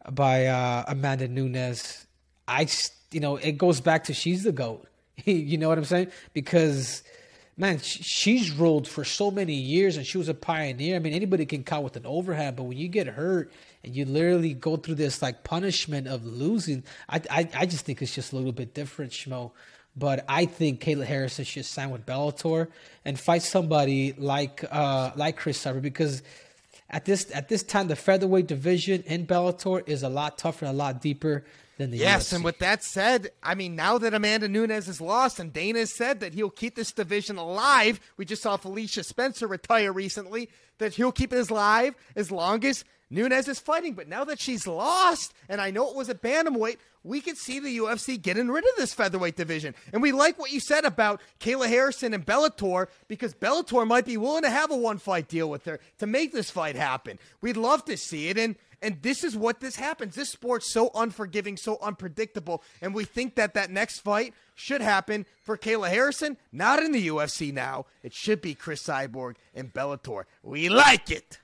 by 0.10 0.46
uh 0.46 0.86
Amanda 0.88 1.28
Nunes. 1.28 2.06
I 2.48 2.68
you 3.12 3.20
know 3.20 3.36
it 3.36 3.54
goes 3.54 3.82
back 3.82 4.06
to 4.06 4.14
she's 4.14 4.44
the 4.44 4.52
goat. 4.52 4.88
you 5.26 5.58
know 5.58 5.70
what 5.70 5.78
I'm 5.78 5.86
saying? 5.86 6.12
Because 6.34 7.04
man, 7.58 7.80
she's 7.80 8.52
rolled 8.52 8.88
for 8.88 9.04
so 9.04 9.32
many 9.32 9.56
years 9.56 9.98
and 9.98 10.06
she 10.06 10.18
was 10.18 10.30
a 10.30 10.34
pioneer. 10.34 10.96
I 10.96 11.00
mean, 11.00 11.14
anybody 11.14 11.46
can 11.46 11.64
count 11.64 11.84
with 11.84 11.96
an 11.98 12.06
overhand, 12.06 12.56
but 12.56 12.64
when 12.64 12.78
you 12.78 12.88
get 12.88 13.08
hurt 13.08 13.52
and 13.84 13.96
you 13.96 14.06
literally 14.06 14.54
go 14.54 14.78
through 14.78 14.96
this 14.96 15.22
like 15.22 15.44
punishment 15.44 16.08
of 16.08 16.26
losing, 16.26 16.84
I 17.10 17.22
I, 17.30 17.50
I 17.56 17.66
just 17.66 17.86
think 17.86 18.02
it's 18.02 18.14
just 18.14 18.32
a 18.32 18.36
little 18.36 18.52
bit 18.52 18.74
different, 18.74 19.12
Schmo. 19.12 19.52
But 19.96 20.24
I 20.30 20.46
think 20.46 20.82
Kayla 20.82 21.06
Harrison 21.06 21.44
should 21.44 21.66
sign 21.66 21.90
with 21.90 22.06
Bellator 22.06 22.68
and 23.04 23.20
fight 23.20 23.42
somebody 23.42 24.14
like 24.14 24.64
uh 24.70 25.12
like 25.16 25.38
Cris 25.38 25.64
Cyborg 25.64 25.82
because 25.82 26.22
at 26.90 27.06
this 27.06 27.32
at 27.34 27.50
this 27.50 27.64
time 27.64 27.88
the 27.88 27.96
featherweight 27.96 28.46
division 28.46 29.02
in 29.08 29.26
Bellator 29.26 29.82
is 29.88 30.04
a 30.04 30.10
lot 30.10 30.38
tougher 30.38 30.66
and 30.66 30.76
a 30.76 30.78
lot 30.78 31.02
deeper 31.02 31.44
than 31.78 31.92
the 31.92 31.98
yes, 31.98 32.30
UFC. 32.30 32.36
and 32.36 32.44
with 32.44 32.60
that 32.60 32.84
said, 32.84 33.30
I 33.42 33.56
mean, 33.56 33.76
now 33.76 33.98
that 33.98 34.14
Amanda 34.14 34.48
Nunes 34.48 34.88
is 34.88 35.00
lost 35.00 35.40
and 35.40 35.54
Dana 35.54 35.80
has 35.80 35.94
said 35.94 36.20
that 36.20 36.34
he'll 36.34 36.50
keep 36.50 36.76
this 36.76 36.92
division 36.92 37.38
alive, 37.38 38.00
we 38.18 38.26
just 38.26 38.42
saw 38.42 38.58
Felicia 38.58 39.04
Spencer 39.04 39.48
retire 39.48 39.94
recently, 39.94 40.50
that 40.80 40.96
he'll 40.96 41.12
keep 41.12 41.34
it 41.34 41.50
alive 41.50 41.96
as 42.16 42.32
long 42.32 42.66
as 42.66 42.84
Nunes 43.10 43.48
is 43.48 43.60
fighting. 43.60 43.94
But 43.94 44.08
now 44.08 44.24
that 44.26 44.40
she's 44.40 44.68
lost, 44.68 45.34
and 45.48 45.62
I 45.62 45.72
know 45.72 45.90
it 45.90 45.96
was 45.96 46.10
a 46.10 46.16
bantamweight, 46.16 46.78
we 47.04 47.22
could 47.22 47.38
see 47.38 47.60
the 47.60 47.78
UFC 47.78 48.22
getting 48.22 48.50
rid 48.50 48.66
of 48.66 48.76
this 48.78 48.94
featherweight 48.94 49.36
division. 49.36 49.76
And 49.94 50.02
we 50.02 50.12
like 50.12 50.38
what 50.38 50.52
you 50.52 50.60
said 50.60 50.84
about 50.84 51.22
Kayla 51.40 51.68
Harrison 51.68 52.14
and 52.14 52.26
Bellator 52.26 52.88
because 53.08 53.34
Bellator 53.34 53.88
might 53.88 54.06
be 54.06 54.18
willing 54.18 54.44
to 54.44 54.50
have 54.50 54.72
a 54.72 54.78
one 54.78 54.98
fight 54.98 55.28
deal 55.28 55.50
with 55.50 55.66
her 55.66 55.80
to 56.00 56.06
make 56.08 56.34
this 56.34 56.52
fight 56.52 56.76
happen. 56.76 57.18
We'd 57.42 57.58
love 57.58 57.86
to 57.86 57.98
see 57.98 58.28
it. 58.28 58.38
And 58.38 58.56
and 58.82 59.02
this 59.02 59.24
is 59.24 59.36
what 59.36 59.60
this 59.60 59.76
happens. 59.76 60.14
This 60.14 60.30
sport's 60.30 60.72
so 60.72 60.92
unforgiving, 60.94 61.58
so 61.58 61.80
unpredictable, 61.82 62.62
and 62.80 62.94
we 62.94 63.06
think 63.06 63.34
that 63.36 63.56
that 63.56 63.72
next 63.72 64.02
fight 64.02 64.36
should 64.54 64.82
happen 64.82 65.26
for 65.42 65.58
Kayla 65.58 65.90
Harrison. 65.90 66.38
Not 66.52 66.84
in 66.84 66.92
the 66.92 67.08
UFC 67.08 67.52
now. 67.52 67.88
It 68.04 68.14
should 68.14 68.40
be 68.40 68.54
Cris 68.54 68.84
Cyborg 68.84 69.36
and 69.56 69.74
Bellator. 69.74 70.26
We 70.44 70.70
like 70.70 71.10
it. 71.10 71.40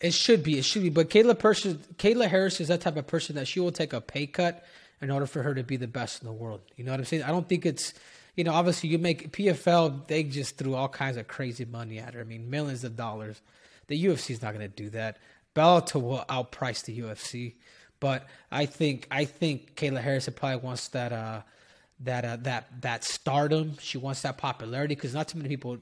It 0.00 0.12
should 0.12 0.42
be. 0.42 0.58
It 0.58 0.64
should 0.64 0.82
be. 0.82 0.90
But 0.90 1.08
Kayla 1.08 1.38
person, 1.38 1.82
Kayla 1.96 2.28
Harris 2.28 2.60
is 2.60 2.68
that 2.68 2.82
type 2.82 2.96
of 2.96 3.06
person 3.06 3.36
that 3.36 3.48
she 3.48 3.60
will 3.60 3.72
take 3.72 3.92
a 3.92 4.00
pay 4.00 4.26
cut 4.26 4.64
in 5.00 5.10
order 5.10 5.26
for 5.26 5.42
her 5.42 5.54
to 5.54 5.62
be 5.62 5.76
the 5.76 5.86
best 5.86 6.22
in 6.22 6.26
the 6.26 6.32
world. 6.32 6.60
You 6.76 6.84
know 6.84 6.90
what 6.90 7.00
I'm 7.00 7.06
saying? 7.06 7.22
I 7.22 7.28
don't 7.28 7.48
think 7.48 7.66
it's. 7.66 7.94
You 8.36 8.44
know, 8.44 8.52
obviously, 8.52 8.90
you 8.90 8.98
make 8.98 9.32
PFL. 9.32 10.06
They 10.08 10.22
just 10.22 10.58
threw 10.58 10.74
all 10.74 10.90
kinds 10.90 11.16
of 11.16 11.26
crazy 11.26 11.64
money 11.64 11.98
at 11.98 12.12
her. 12.12 12.20
I 12.20 12.24
mean, 12.24 12.50
millions 12.50 12.84
of 12.84 12.94
dollars. 12.94 13.40
The 13.86 14.04
UFC 14.04 14.30
is 14.32 14.42
not 14.42 14.52
going 14.52 14.68
to 14.68 14.74
do 14.74 14.90
that. 14.90 15.16
Bellator 15.54 16.02
will 16.02 16.24
outprice 16.28 16.84
the 16.84 16.98
UFC, 17.00 17.54
but 17.98 18.26
I 18.52 18.66
think 18.66 19.06
I 19.10 19.24
think 19.24 19.74
Kayla 19.74 20.02
Harrison 20.02 20.34
probably 20.34 20.58
wants 20.58 20.88
that 20.88 21.12
uh, 21.14 21.40
that 22.00 22.24
uh, 22.26 22.36
that 22.42 22.82
that 22.82 23.04
stardom. 23.04 23.78
She 23.80 23.96
wants 23.96 24.20
that 24.20 24.36
popularity 24.36 24.94
because 24.94 25.14
not 25.14 25.28
too 25.28 25.38
many 25.38 25.48
people 25.48 25.78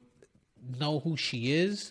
know 0.79 1.00
who 1.00 1.16
she 1.16 1.53
is. 1.53 1.90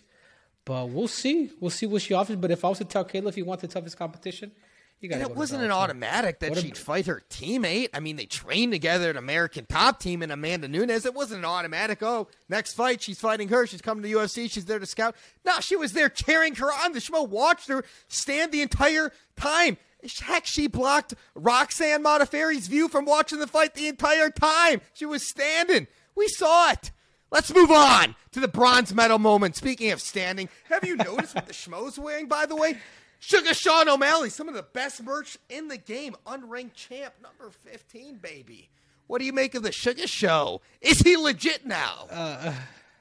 But 0.64 0.88
we'll 0.88 1.08
see. 1.08 1.50
We'll 1.60 1.70
see 1.70 1.86
what 1.86 2.02
she 2.02 2.14
offers. 2.14 2.36
But 2.36 2.50
if 2.50 2.64
I 2.64 2.68
was 2.68 2.78
to 2.78 2.84
tell 2.84 3.04
Kayla 3.04 3.28
if 3.28 3.36
you 3.36 3.44
want 3.44 3.60
the 3.60 3.68
toughest 3.68 3.98
competition, 3.98 4.52
you 5.00 5.10
got. 5.10 5.20
It 5.20 5.36
wasn't 5.36 5.62
an 5.62 5.70
automatic 5.70 6.40
that 6.40 6.56
she'd 6.56 6.78
fight 6.78 7.06
her 7.06 7.22
teammate. 7.28 7.90
I 7.92 8.00
mean, 8.00 8.16
they 8.16 8.24
trained 8.24 8.72
together 8.72 9.10
at 9.10 9.16
American 9.16 9.66
Top 9.66 10.00
Team 10.00 10.22
and 10.22 10.32
Amanda 10.32 10.66
Nunes. 10.66 11.04
It 11.04 11.14
wasn't 11.14 11.40
an 11.40 11.44
automatic. 11.44 12.02
Oh, 12.02 12.28
next 12.48 12.72
fight 12.72 13.02
she's 13.02 13.20
fighting 13.20 13.48
her. 13.48 13.66
She's 13.66 13.82
coming 13.82 14.02
to 14.02 14.08
the 14.08 14.14
UFC. 14.14 14.50
She's 14.50 14.64
there 14.64 14.78
to 14.78 14.86
scout. 14.86 15.14
No, 15.44 15.60
she 15.60 15.76
was 15.76 15.92
there 15.92 16.08
cheering 16.08 16.54
her 16.54 16.72
on. 16.72 16.92
The 16.92 17.00
Schmo 17.00 17.28
watched 17.28 17.68
her 17.68 17.84
stand 18.08 18.52
the 18.52 18.62
entire 18.62 19.12
time. 19.36 19.76
Heck, 20.20 20.46
she 20.46 20.66
blocked 20.66 21.14
Roxanne 21.34 22.02
Modafferi's 22.02 22.66
view 22.66 22.88
from 22.88 23.04
watching 23.04 23.38
the 23.38 23.46
fight 23.46 23.74
the 23.74 23.88
entire 23.88 24.30
time. 24.30 24.80
She 24.92 25.06
was 25.06 25.28
standing. 25.28 25.86
We 26.14 26.28
saw 26.28 26.70
it. 26.72 26.92
Let's 27.34 27.52
move 27.52 27.72
on 27.72 28.14
to 28.30 28.38
the 28.38 28.46
bronze 28.46 28.94
medal 28.94 29.18
moment. 29.18 29.56
Speaking 29.56 29.90
of 29.90 30.00
standing, 30.00 30.48
have 30.70 30.84
you 30.84 30.94
noticed 30.94 31.34
what 31.34 31.46
the 31.46 31.52
Schmo's 31.52 31.98
wearing, 31.98 32.28
by 32.28 32.46
the 32.46 32.54
way? 32.54 32.78
Sugar 33.18 33.52
Sean 33.54 33.88
O'Malley, 33.88 34.30
some 34.30 34.46
of 34.48 34.54
the 34.54 34.62
best 34.62 35.02
merch 35.02 35.36
in 35.50 35.66
the 35.66 35.76
game. 35.76 36.14
Unranked 36.28 36.74
champ, 36.74 37.12
number 37.20 37.50
15, 37.50 38.18
baby. 38.18 38.68
What 39.08 39.18
do 39.18 39.24
you 39.24 39.32
make 39.32 39.56
of 39.56 39.64
the 39.64 39.72
Sugar 39.72 40.06
Show? 40.06 40.60
Is 40.80 41.00
he 41.00 41.16
legit 41.16 41.66
now? 41.66 42.06
Uh, 42.08 42.52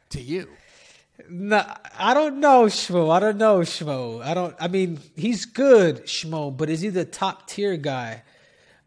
to 0.10 0.19
you. 0.19 0.50
No, 1.30 1.63
I 1.96 2.15
don't 2.15 2.39
know, 2.39 2.63
Schmo. 2.63 3.12
I 3.12 3.19
don't 3.19 3.38
know, 3.38 3.60
Schmo. 3.60 4.24
I 4.24 4.34
don't. 4.34 4.56
I 4.60 4.67
mean, 4.67 5.00
he's 5.15 5.46
good, 5.46 6.06
Schmo, 6.06 6.58
but 6.58 6.72
is 6.72 6.82
he 6.82 6.89
the 6.89 7.06
top 7.06 7.48
tier 7.48 7.78
guy? 7.78 8.24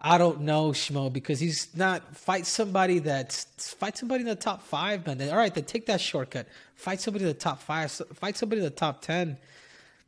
I 0.07 0.19
don't 0.19 0.43
know, 0.43 0.71
Schmo, 0.71 1.13
because 1.13 1.41
he's 1.41 1.75
not 1.77 2.17
fight 2.17 2.47
somebody 2.47 3.01
that's 3.01 3.45
fight 3.75 3.99
somebody 3.99 4.21
in 4.21 4.29
the 4.29 4.37
top 4.37 4.63
five, 4.63 5.07
man. 5.07 5.21
All 5.29 5.37
right, 5.37 5.53
then 5.53 5.65
take 5.65 5.87
that 5.87 6.01
shortcut. 6.01 6.47
Fight 6.75 7.01
somebody 7.01 7.25
in 7.25 7.29
the 7.29 7.35
top 7.35 7.61
five. 7.61 7.91
Fight 7.91 8.37
somebody 8.37 8.61
in 8.61 8.65
the 8.65 8.71
top 8.71 9.03
ten 9.03 9.37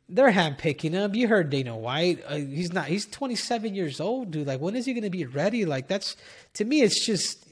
they're 0.09 0.31
handpicking 0.31 0.91
him. 0.91 1.15
You 1.15 1.27
heard 1.27 1.49
Dana 1.49 1.77
White. 1.77 2.23
Uh, 2.27 2.35
he's 2.35 2.73
not. 2.73 2.87
He's 2.87 3.05
27 3.05 3.75
years 3.75 3.99
old, 3.99 4.31
dude. 4.31 4.47
Like, 4.47 4.59
when 4.59 4.75
is 4.75 4.85
he 4.85 4.93
going 4.93 5.03
to 5.03 5.09
be 5.09 5.25
ready? 5.25 5.65
Like, 5.65 5.87
that's 5.87 6.15
to 6.55 6.65
me. 6.65 6.81
It's 6.81 7.05
just. 7.05 7.45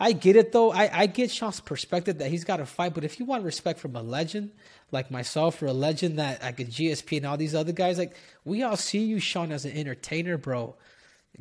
I 0.00 0.10
get 0.10 0.34
it 0.34 0.50
though. 0.50 0.72
I, 0.72 0.90
I 0.92 1.06
get 1.06 1.30
Sean's 1.30 1.60
perspective 1.60 2.18
that 2.18 2.28
he's 2.28 2.42
got 2.42 2.56
to 2.56 2.66
fight. 2.66 2.94
But 2.94 3.04
if 3.04 3.20
you 3.20 3.26
want 3.26 3.44
respect 3.44 3.78
from 3.78 3.94
a 3.94 4.02
legend 4.02 4.50
like 4.90 5.08
myself 5.08 5.62
or 5.62 5.66
a 5.66 5.72
legend 5.72 6.18
that 6.18 6.42
like 6.42 6.58
a 6.58 6.64
GSP 6.64 7.18
and 7.18 7.26
all 7.26 7.36
these 7.36 7.54
other 7.54 7.70
guys, 7.70 7.96
like 7.96 8.14
we 8.44 8.64
all 8.64 8.76
see 8.76 9.04
you, 9.04 9.20
Sean, 9.20 9.52
as 9.52 9.64
an 9.64 9.70
entertainer, 9.72 10.36
bro. 10.36 10.74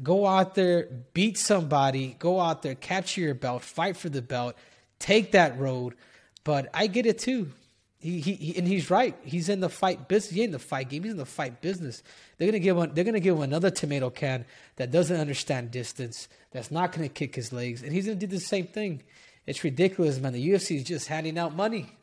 Go 0.01 0.25
out 0.25 0.55
there, 0.55 0.87
beat 1.13 1.37
somebody. 1.37 2.15
Go 2.19 2.39
out 2.39 2.63
there, 2.63 2.75
capture 2.75 3.21
your 3.21 3.35
belt, 3.35 3.61
fight 3.61 3.95
for 3.95 4.09
the 4.09 4.21
belt, 4.21 4.55
take 4.99 5.33
that 5.33 5.59
road. 5.59 5.95
But 6.43 6.69
I 6.73 6.87
get 6.87 7.05
it 7.05 7.19
too. 7.19 7.51
He, 7.99 8.19
he, 8.19 8.33
he, 8.33 8.57
and 8.57 8.67
he's 8.67 8.89
right. 8.89 9.15
He's 9.23 9.47
in 9.47 9.61
the 9.61 9.69
fight 9.69 10.09
business. 10.09 10.35
He 10.35 10.43
in 10.43 10.51
the 10.51 10.59
fight 10.59 10.89
game. 10.89 11.03
He's 11.03 11.13
in 11.13 11.17
the 11.17 11.25
fight 11.25 11.61
business. 11.61 12.03
They're 12.37 12.47
gonna 12.47 12.59
give 12.59 12.77
him. 12.77 12.91
They're 12.93 13.05
gonna 13.05 13.21
give 13.21 13.37
him 13.37 13.43
another 13.43 13.69
tomato 13.69 14.09
can 14.09 14.43
that 14.75 14.91
doesn't 14.91 15.17
understand 15.17 15.71
distance. 15.71 16.27
That's 16.51 16.69
not 16.69 16.91
gonna 16.91 17.07
kick 17.07 17.33
his 17.35 17.53
legs, 17.53 17.81
and 17.81 17.93
he's 17.93 18.05
gonna 18.05 18.15
do 18.15 18.27
the 18.27 18.41
same 18.41 18.67
thing. 18.67 19.03
It's 19.45 19.63
ridiculous, 19.63 20.19
man. 20.19 20.33
The 20.33 20.49
UFC 20.49 20.77
is 20.77 20.83
just 20.83 21.07
handing 21.07 21.37
out 21.37 21.55
money. 21.55 21.95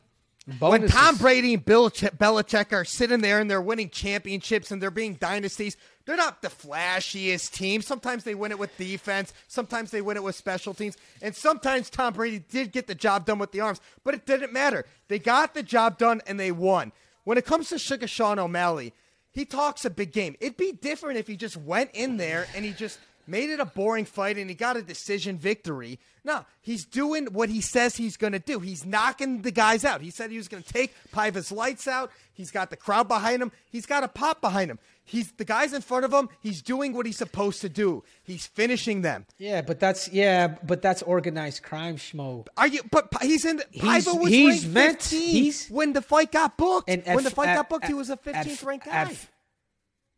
When 0.58 0.88
Tom 0.88 1.16
Brady 1.16 1.54
and 1.54 1.64
Bill 1.64 1.90
Ch- 1.90 2.04
Belichick 2.04 2.72
are 2.72 2.84
sitting 2.84 3.20
there 3.20 3.40
and 3.40 3.50
they're 3.50 3.60
winning 3.60 3.90
championships 3.90 4.70
and 4.70 4.82
they're 4.82 4.90
being 4.90 5.14
dynasties, 5.14 5.76
they're 6.06 6.16
not 6.16 6.42
the 6.42 6.48
flashiest 6.48 7.52
team. 7.52 7.82
Sometimes 7.82 8.24
they 8.24 8.34
win 8.34 8.50
it 8.50 8.58
with 8.58 8.76
defense, 8.76 9.32
sometimes 9.48 9.90
they 9.90 10.00
win 10.00 10.16
it 10.16 10.22
with 10.22 10.34
special 10.34 10.74
teams, 10.74 10.96
and 11.22 11.36
sometimes 11.36 11.90
Tom 11.90 12.14
Brady 12.14 12.38
did 12.38 12.72
get 12.72 12.86
the 12.86 12.94
job 12.94 13.26
done 13.26 13.38
with 13.38 13.52
the 13.52 13.60
arms, 13.60 13.80
but 14.02 14.14
it 14.14 14.26
didn't 14.26 14.52
matter. 14.52 14.86
They 15.08 15.18
got 15.18 15.54
the 15.54 15.62
job 15.62 15.98
done 15.98 16.20
and 16.26 16.40
they 16.40 16.52
won. 16.52 16.92
When 17.24 17.38
it 17.38 17.44
comes 17.44 17.68
to 17.68 17.78
Sugar 17.78 18.08
Sean 18.08 18.38
O'Malley, 18.38 18.92
he 19.30 19.44
talks 19.44 19.84
a 19.84 19.90
big 19.90 20.12
game. 20.12 20.36
It'd 20.40 20.56
be 20.56 20.72
different 20.72 21.18
if 21.18 21.28
he 21.28 21.36
just 21.36 21.56
went 21.56 21.90
in 21.94 22.16
there 22.16 22.48
and 22.56 22.64
he 22.64 22.72
just 22.72 22.98
made 23.26 23.50
it 23.50 23.60
a 23.60 23.64
boring 23.64 24.04
fight 24.04 24.36
and 24.38 24.48
he 24.50 24.54
got 24.56 24.76
a 24.76 24.82
decision 24.82 25.38
victory. 25.38 25.98
No, 26.24 26.44
he's 26.60 26.84
doing 26.84 27.26
what 27.26 27.48
he 27.48 27.60
says 27.60 27.96
he's 27.96 28.16
going 28.16 28.32
to 28.34 28.38
do. 28.38 28.60
He's 28.60 28.84
knocking 28.84 29.42
the 29.42 29.50
guys 29.50 29.84
out. 29.84 30.00
He 30.02 30.10
said 30.10 30.30
he 30.30 30.36
was 30.36 30.48
going 30.48 30.62
to 30.62 30.72
take 30.72 30.94
Paiva's 31.14 31.50
lights 31.50 31.88
out. 31.88 32.10
He's 32.32 32.50
got 32.50 32.70
the 32.70 32.76
crowd 32.76 33.08
behind 33.08 33.40
him. 33.42 33.52
He's 33.70 33.86
got 33.86 34.04
a 34.04 34.08
pop 34.08 34.40
behind 34.40 34.70
him. 34.70 34.78
He's 35.04 35.32
the 35.32 35.44
guys 35.44 35.72
in 35.72 35.80
front 35.82 36.04
of 36.04 36.12
him. 36.12 36.28
He's 36.40 36.62
doing 36.62 36.92
what 36.92 37.04
he's 37.06 37.16
supposed 37.16 37.60
to 37.62 37.68
do. 37.68 38.04
He's 38.22 38.46
finishing 38.46 39.02
them. 39.02 39.26
Yeah, 39.38 39.60
but 39.62 39.80
that's 39.80 40.08
yeah, 40.12 40.46
but 40.62 40.82
that's 40.82 41.02
organized 41.02 41.62
crime, 41.64 41.96
schmo. 41.96 42.46
Are 42.56 42.68
you? 42.68 42.82
But 42.90 43.08
he's 43.22 43.44
in. 43.44 43.60
He's- 43.72 44.04
Paiva 44.06 44.20
was 44.20 44.30
he's 44.30 44.64
ranked 44.66 44.74
meant- 44.74 45.02
15 45.02 45.20
he's- 45.32 45.70
when 45.70 45.94
the 45.94 46.02
fight 46.02 46.30
got 46.30 46.56
booked. 46.56 46.88
And 46.88 47.02
when 47.06 47.18
at- 47.18 47.24
the 47.24 47.30
fight 47.30 47.48
at- 47.48 47.56
got 47.56 47.68
booked, 47.68 47.86
he 47.86 47.94
was 47.94 48.08
a 48.10 48.12
at- 48.12 48.22
15th 48.22 48.62
ranked 48.62 48.86
guy. 48.86 49.16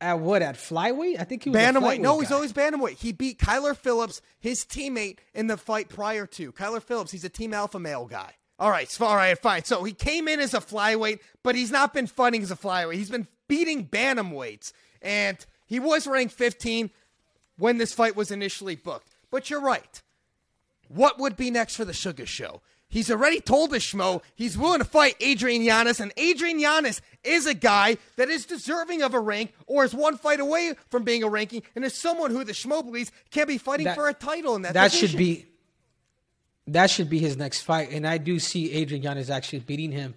At, 0.02 0.08
at 0.08 0.18
what? 0.20 0.42
At 0.42 0.56
flyweight? 0.56 1.20
I 1.20 1.24
think 1.24 1.44
he 1.44 1.50
was 1.50 1.60
Bantamweight. 1.60 2.00
No, 2.00 2.16
flyweight 2.16 2.20
he's 2.20 2.28
guy. 2.28 2.34
always 2.34 2.52
bantamweight. 2.52 2.98
He 2.98 3.12
beat 3.12 3.38
Kyler 3.38 3.76
Phillips, 3.76 4.20
his 4.40 4.64
teammate 4.64 5.18
in 5.34 5.46
the 5.46 5.56
fight 5.56 5.88
prior 5.88 6.26
to. 6.26 6.52
Kyler 6.52 6.82
Phillips, 6.82 7.12
he's 7.12 7.24
a 7.24 7.28
team 7.28 7.54
alpha 7.54 7.78
male 7.78 8.06
guy. 8.06 8.34
All 8.58 8.70
right, 8.70 8.88
so, 8.90 9.06
all 9.06 9.16
right, 9.16 9.36
fine. 9.38 9.64
So 9.64 9.82
he 9.82 9.92
came 9.92 10.28
in 10.28 10.38
as 10.38 10.54
a 10.54 10.60
flyweight, 10.60 11.20
but 11.42 11.54
he's 11.54 11.70
not 11.70 11.92
been 11.92 12.06
fighting 12.06 12.42
as 12.42 12.50
a 12.50 12.56
flyweight. 12.56 12.94
He's 12.94 13.10
been 13.10 13.26
beating 13.48 13.86
bantamweights, 13.86 14.72
and 15.00 15.44
he 15.66 15.80
was 15.80 16.06
ranked 16.06 16.34
15 16.34 16.90
when 17.58 17.78
this 17.78 17.92
fight 17.92 18.14
was 18.14 18.30
initially 18.30 18.76
booked. 18.76 19.08
But 19.30 19.50
you're 19.50 19.60
right. 19.60 20.02
What 20.88 21.18
would 21.18 21.36
be 21.36 21.50
next 21.50 21.74
for 21.74 21.84
the 21.84 21.92
Sugar 21.92 22.26
Show? 22.26 22.60
He's 22.92 23.10
already 23.10 23.40
told 23.40 23.70
the 23.70 23.78
Schmo 23.78 24.20
he's 24.34 24.58
willing 24.58 24.80
to 24.80 24.84
fight 24.84 25.16
Adrian 25.18 25.62
Yanez, 25.62 25.98
and 25.98 26.12
Adrian 26.18 26.60
Yanez 26.60 27.00
is 27.24 27.46
a 27.46 27.54
guy 27.54 27.96
that 28.16 28.28
is 28.28 28.44
deserving 28.44 29.00
of 29.00 29.14
a 29.14 29.18
rank 29.18 29.54
or 29.66 29.82
is 29.82 29.94
one 29.94 30.18
fight 30.18 30.40
away 30.40 30.74
from 30.90 31.02
being 31.02 31.22
a 31.22 31.28
ranking, 31.30 31.62
and 31.74 31.86
is 31.86 31.94
someone 31.94 32.30
who 32.30 32.44
the 32.44 32.52
Schmo 32.52 32.84
believes 32.84 33.10
can 33.30 33.46
be 33.46 33.56
fighting 33.56 33.84
That- 33.86 33.94
for 33.94 34.08
a 34.10 34.12
title 34.12 34.56
in 34.56 34.62
that 34.62 34.74
that 34.74 34.90
division. 34.90 35.08
should 35.08 35.18
be 35.18 35.46
that 36.66 36.90
should 36.90 37.08
be 37.08 37.18
his 37.18 37.38
next 37.38 37.62
fight, 37.62 37.90
and 37.92 38.06
I 38.06 38.18
do 38.18 38.38
see 38.38 38.70
Adrian 38.72 39.02
Yanez 39.02 39.30
actually 39.30 39.60
beating 39.60 39.90
him. 39.90 40.14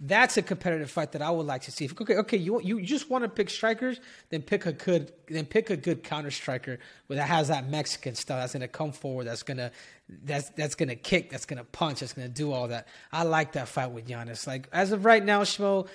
That's 0.00 0.36
a 0.36 0.42
competitive 0.42 0.90
fight 0.90 1.12
that 1.12 1.22
I 1.22 1.30
would 1.30 1.46
like 1.46 1.62
to 1.62 1.70
see. 1.70 1.88
Okay, 2.00 2.16
okay, 2.16 2.36
you 2.36 2.58
you 2.60 2.80
just 2.82 3.10
want 3.10 3.22
to 3.22 3.28
pick 3.28 3.48
strikers, 3.50 4.00
then 4.30 4.40
pick 4.42 4.64
a 4.66 4.72
good 4.72 5.12
then 5.28 5.44
pick 5.46 5.68
a 5.70 5.76
good 5.76 6.02
counter 6.02 6.30
striker 6.30 6.78
that 7.08 7.28
has 7.28 7.48
that 7.48 7.68
Mexican 7.68 8.14
style 8.14 8.38
that's 8.40 8.54
gonna 8.54 8.66
come 8.66 8.92
forward, 8.92 9.26
that's 9.26 9.42
gonna 9.44 9.70
that's 10.08 10.50
that's 10.50 10.74
gonna 10.74 10.96
kick, 10.96 11.30
that's 11.30 11.46
gonna 11.46 11.64
punch, 11.64 12.00
that's 12.00 12.12
gonna 12.12 12.28
do 12.28 12.52
all 12.52 12.68
that. 12.68 12.88
I 13.12 13.22
like 13.24 13.52
that 13.52 13.68
fight 13.68 13.90
with 13.90 14.08
Yanez. 14.08 14.46
Like 14.46 14.68
as 14.72 14.92
of 14.92 15.04
right 15.04 15.24
now, 15.24 15.42
Schmo, 15.42 15.88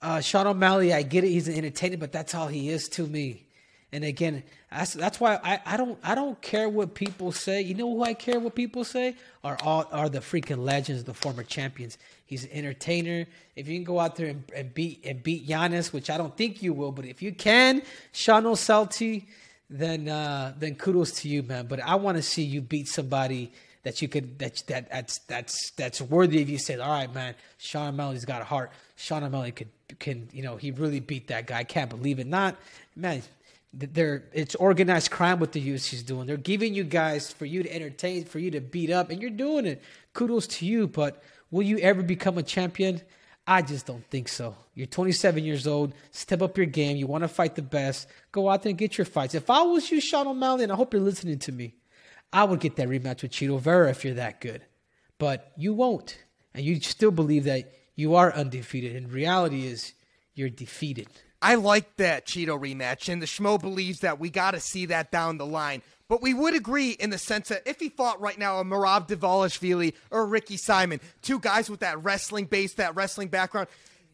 uh, 0.00 0.20
Sean 0.20 0.46
O'Malley, 0.46 0.92
I 0.92 1.02
get 1.02 1.24
it, 1.24 1.28
he's 1.28 1.48
an 1.48 1.54
entertainer, 1.54 1.96
but 1.96 2.12
that's 2.12 2.34
all 2.34 2.48
he 2.48 2.68
is 2.68 2.88
to 2.90 3.06
me. 3.06 3.46
And 3.94 4.04
again, 4.04 4.42
that's 4.70 4.94
that's 4.94 5.20
why 5.20 5.38
I, 5.44 5.60
I 5.66 5.76
don't 5.76 5.98
I 6.02 6.14
don't 6.14 6.40
care 6.40 6.66
what 6.66 6.94
people 6.94 7.30
say. 7.30 7.60
You 7.60 7.74
know 7.74 7.92
who 7.94 8.02
I 8.02 8.14
care 8.14 8.40
what 8.40 8.54
people 8.54 8.84
say? 8.84 9.16
Are 9.44 9.58
all 9.62 9.86
are 9.92 10.08
the 10.08 10.20
freaking 10.20 10.64
legends, 10.64 11.04
the 11.04 11.12
former 11.12 11.42
champions. 11.42 11.98
He's 12.24 12.44
an 12.44 12.52
entertainer. 12.52 13.26
If 13.54 13.68
you 13.68 13.76
can 13.76 13.84
go 13.84 14.00
out 14.00 14.16
there 14.16 14.28
and, 14.28 14.44
and 14.56 14.72
beat 14.72 15.04
and 15.04 15.22
beat 15.22 15.42
Yanez, 15.42 15.92
which 15.92 16.08
I 16.08 16.16
don't 16.16 16.34
think 16.34 16.62
you 16.62 16.72
will, 16.72 16.90
but 16.90 17.04
if 17.04 17.20
you 17.20 17.34
can, 17.34 17.82
Sean 18.12 18.46
O'Salty, 18.46 19.28
then 19.72 20.08
uh, 20.08 20.54
then 20.58 20.74
kudos 20.74 21.12
to 21.22 21.28
you, 21.28 21.42
man. 21.42 21.66
But 21.66 21.80
I 21.80 21.94
want 21.96 22.16
to 22.18 22.22
see 22.22 22.42
you 22.42 22.60
beat 22.60 22.88
somebody 22.88 23.52
that 23.82 24.02
you 24.02 24.08
could 24.08 24.38
that 24.38 24.62
that 24.68 24.90
that's 24.90 25.18
that's 25.20 25.70
that's 25.72 26.00
worthy 26.00 26.42
of 26.42 26.48
you 26.48 26.58
saying, 26.58 26.80
all 26.80 26.90
right, 26.90 27.12
man, 27.12 27.34
Sean 27.58 27.88
O'Malley's 27.88 28.24
got 28.24 28.42
a 28.42 28.44
heart. 28.44 28.70
Sean 28.96 29.24
O'Malley 29.24 29.52
could 29.52 29.68
can 29.98 30.28
you 30.32 30.42
know 30.42 30.56
he 30.56 30.70
really 30.70 31.00
beat 31.00 31.28
that 31.28 31.46
guy. 31.46 31.58
I 31.58 31.64
can't 31.64 31.90
believe 31.90 32.18
it. 32.18 32.26
Not 32.26 32.56
man, 32.94 33.22
they're 33.72 34.24
it's 34.32 34.54
organized 34.56 35.10
crime 35.10 35.40
what 35.40 35.52
the 35.52 35.60
UFC's 35.60 36.02
doing. 36.02 36.26
They're 36.26 36.36
giving 36.36 36.74
you 36.74 36.84
guys 36.84 37.32
for 37.32 37.46
you 37.46 37.62
to 37.62 37.74
entertain, 37.74 38.24
for 38.24 38.38
you 38.38 38.50
to 38.52 38.60
beat 38.60 38.90
up, 38.90 39.10
and 39.10 39.20
you're 39.20 39.30
doing 39.30 39.66
it. 39.66 39.82
Kudos 40.12 40.46
to 40.48 40.66
you, 40.66 40.86
but 40.86 41.22
will 41.50 41.62
you 41.62 41.78
ever 41.78 42.02
become 42.02 42.36
a 42.38 42.42
champion? 42.42 43.00
I 43.46 43.62
just 43.62 43.86
don't 43.86 44.06
think 44.08 44.28
so. 44.28 44.54
You're 44.74 44.86
27 44.86 45.44
years 45.44 45.66
old. 45.66 45.92
Step 46.12 46.42
up 46.42 46.56
your 46.56 46.66
game. 46.66 46.96
You 46.96 47.06
want 47.06 47.24
to 47.24 47.28
fight 47.28 47.56
the 47.56 47.62
best. 47.62 48.06
Go 48.30 48.48
out 48.48 48.62
there 48.62 48.70
and 48.70 48.78
get 48.78 48.96
your 48.96 49.04
fights. 49.04 49.34
If 49.34 49.50
I 49.50 49.62
was 49.62 49.90
you, 49.90 50.00
Sean 50.00 50.28
O'Malley, 50.28 50.62
and 50.62 50.72
I 50.72 50.76
hope 50.76 50.92
you're 50.92 51.02
listening 51.02 51.38
to 51.40 51.52
me, 51.52 51.74
I 52.32 52.44
would 52.44 52.60
get 52.60 52.76
that 52.76 52.88
rematch 52.88 53.22
with 53.22 53.32
Chito 53.32 53.60
Vera 53.60 53.90
if 53.90 54.04
you're 54.04 54.14
that 54.14 54.40
good. 54.40 54.62
But 55.18 55.52
you 55.56 55.74
won't. 55.74 56.18
And 56.54 56.64
you 56.64 56.80
still 56.80 57.10
believe 57.10 57.44
that 57.44 57.72
you 57.96 58.14
are 58.14 58.32
undefeated. 58.32 58.94
And 58.94 59.12
reality 59.12 59.66
is 59.66 59.92
you're 60.34 60.48
defeated. 60.48 61.08
I 61.42 61.56
like 61.56 61.96
that 61.96 62.26
Chito 62.26 62.58
rematch, 62.58 63.12
and 63.12 63.20
the 63.20 63.26
Schmo 63.26 63.60
believes 63.60 64.00
that 64.00 64.20
we 64.20 64.30
got 64.30 64.52
to 64.52 64.60
see 64.60 64.86
that 64.86 65.10
down 65.10 65.38
the 65.38 65.46
line. 65.46 65.82
But 66.12 66.20
we 66.20 66.34
would 66.34 66.54
agree 66.54 66.90
in 66.90 67.08
the 67.08 67.16
sense 67.16 67.48
that 67.48 67.62
if 67.64 67.80
he 67.80 67.88
fought 67.88 68.20
right 68.20 68.38
now 68.38 68.58
a 68.60 68.64
Merab 68.64 69.08
Dvalishvili 69.08 69.94
or 70.10 70.26
Ricky 70.26 70.58
Simon, 70.58 71.00
two 71.22 71.38
guys 71.38 71.70
with 71.70 71.80
that 71.80 72.04
wrestling 72.04 72.44
base, 72.44 72.74
that 72.74 72.94
wrestling 72.94 73.28
background, 73.28 73.68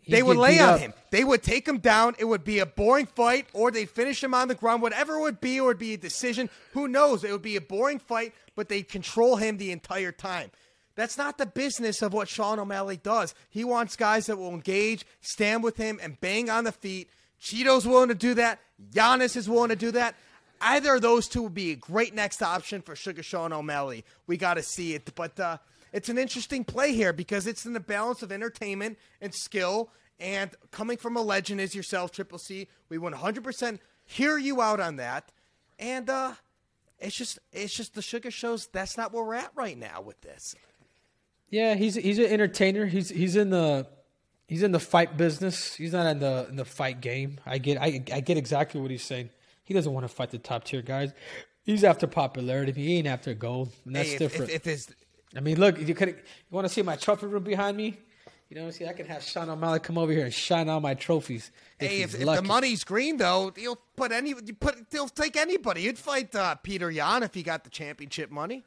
they 0.07 0.19
He'd 0.19 0.37
lay 0.37 0.61
on 0.61 0.75
up. 0.75 0.79
him. 0.79 0.95
They 1.11 1.25
would 1.25 1.43
take 1.43 1.67
him 1.67 1.79
down. 1.79 2.15
It 2.21 2.27
would 2.27 2.45
be 2.45 2.61
a 2.61 2.67
boring 2.67 3.07
fight, 3.07 3.49
or 3.53 3.73
they'd 3.73 3.91
finish 3.91 4.23
him 4.23 4.33
on 4.33 4.47
the 4.47 4.55
ground. 4.55 4.81
Whatever 4.81 5.17
it 5.17 5.23
would 5.23 5.41
be, 5.41 5.57
it 5.57 5.63
would 5.63 5.81
be 5.81 5.95
a 5.95 5.99
decision. 5.99 6.49
Who 6.73 6.87
knows? 6.87 7.25
It 7.25 7.33
would 7.33 7.43
be 7.43 7.57
a 7.57 7.61
boring 7.61 7.99
fight, 7.99 8.33
but 8.55 8.69
they'd 8.69 8.89
control 8.89 9.35
him 9.35 9.57
the 9.57 9.73
entire 9.73 10.13
time. 10.13 10.53
That's 10.95 11.19
not 11.19 11.37
the 11.37 11.47
business 11.47 12.01
of 12.01 12.13
what 12.13 12.29
Sean 12.29 12.61
O'Malley 12.61 12.99
does. 12.99 13.35
He 13.51 13.65
wants 13.65 13.97
guys 13.97 14.27
that 14.27 14.37
will 14.37 14.51
engage, 14.51 15.05
stand 15.21 15.65
with 15.65 15.79
him, 15.79 15.99
and 16.01 16.21
bang 16.21 16.49
on 16.49 16.63
the 16.63 16.71
feet. 16.71 17.11
Chito's 17.41 17.89
willing 17.89 18.09
to 18.09 18.15
do 18.15 18.35
that. 18.35 18.61
Yanez 18.93 19.35
is 19.35 19.49
willing 19.49 19.71
to 19.71 19.77
do 19.77 19.91
that. 19.91 20.15
Either 20.61 20.97
of 20.97 21.03
those 21.03 21.29
two 21.29 21.43
would 21.43 21.55
be 21.55 21.73
a 21.73 21.77
great 21.77 22.15
next 22.15 22.43
option 22.43 22.83
for 22.83 22.97
Sugar 22.97 23.23
Sean 23.23 23.53
O'Malley. 23.53 24.05
We 24.27 24.37
got 24.37 24.55
to 24.55 24.63
see 24.63 24.95
it. 24.95 25.15
But 25.15 25.39
uh, 25.39 25.59
it's 25.93 26.09
an 26.09 26.19
interesting 26.19 26.65
play 26.65 26.93
here 26.93 27.13
because 27.13 27.47
it's 27.47 27.65
in 27.65 27.73
the 27.73 27.81
balance 27.81 28.23
of 28.23 28.33
entertainment 28.33 28.99
and 29.21 29.35
skill. 29.35 29.91
And 30.21 30.51
coming 30.71 30.97
from 30.97 31.17
a 31.17 31.23
legend 31.23 31.61
as 31.61 31.75
yourself, 31.75 32.11
Triple 32.11 32.39
C, 32.39 32.69
we 32.89 32.99
100% 32.99 33.79
hear 34.05 34.37
you 34.37 34.61
out 34.61 34.81
on 34.81 34.97
that. 34.97 35.31
And 35.79 36.11
uh, 36.11 36.33
it's 36.99 37.17
just, 37.17 37.39
it's 37.53 37.75
just 37.75 37.95
the 37.95 38.03
Sugar 38.03 38.31
shows. 38.31 38.69
That's 38.73 38.97
not 38.97 39.13
where 39.13 39.23
we're 39.23 39.35
at 39.35 39.53
right 39.55 39.79
now 39.79 40.01
with 40.01 40.21
this. 40.23 40.57
Yeah, 41.51 41.75
he's 41.75 41.95
he's 41.95 42.19
an 42.19 42.27
entertainer. 42.27 42.87
He's 42.87 43.09
he's 43.09 43.35
in 43.35 43.51
the 43.51 43.87
he's 44.47 44.63
in 44.63 44.73
the 44.73 44.81
fight 44.81 45.17
business. 45.17 45.75
He's 45.75 45.93
not 45.93 46.07
in 46.07 46.19
the 46.19 46.47
in 46.49 46.57
the 46.57 46.65
fight 46.65 47.01
game. 47.01 47.41
I 47.47 47.59
get 47.59 47.81
I 47.81 48.03
I 48.13 48.21
get 48.21 48.37
exactly 48.37 48.81
what 48.81 48.91
he's 48.91 49.03
saying. 49.03 49.31
He 49.69 49.75
doesn't 49.75 49.93
want 49.93 50.05
to 50.05 50.09
fight 50.09 50.31
the 50.31 50.39
top 50.39 50.65
tier 50.65 50.81
guys. 50.81 51.13
He's 51.63 51.85
after 51.85 52.07
popularity. 52.07 52.73
He 52.73 52.97
ain't 52.97 53.07
after 53.07 53.35
gold, 53.35 53.69
and 53.85 53.95
that's 53.95 54.09
Hey, 54.09 54.15
if, 54.15 54.19
different. 54.19 54.51
If, 54.51 54.67
if 54.67 54.87
I 55.37 55.41
mean, 55.41 55.61
look, 55.61 55.79
you 55.79 55.95
could 55.95 56.09
you 56.09 56.15
want 56.51 56.67
to 56.67 56.73
see 56.73 56.81
my 56.81 56.97
trophy 56.97 57.27
room 57.27 57.43
behind 57.43 57.77
me? 57.77 57.99
You 58.49 58.57
know, 58.57 58.71
see, 58.71 58.87
I 58.87 58.95
can 58.95 59.05
have 59.05 59.23
Sean 59.23 59.51
O'Malley 59.51 59.81
come 59.81 59.99
over 59.99 60.11
here 60.11 60.25
and 60.25 60.33
shine 60.33 60.71
all 60.71 60.81
my 60.81 60.95
trophies. 60.95 61.51
If 61.79 61.91
hey, 61.91 62.01
if, 62.01 62.15
if 62.15 62.21
the 62.21 62.41
money's 62.41 62.83
green 62.83 63.19
though, 63.19 63.53
you'll 63.59 63.79
put 63.95 64.11
any, 64.11 64.31
you 64.31 64.55
put, 64.59 64.87
he'll 64.91 65.07
take 65.07 65.37
anybody. 65.37 65.83
You'd 65.83 65.99
fight 65.99 66.35
uh, 66.35 66.57
Petr 66.65 66.91
Yan 66.91 67.23
if 67.23 67.35
he 67.35 67.43
got 67.43 67.65
the 67.65 67.69
championship 67.71 68.31
money. 68.31 68.65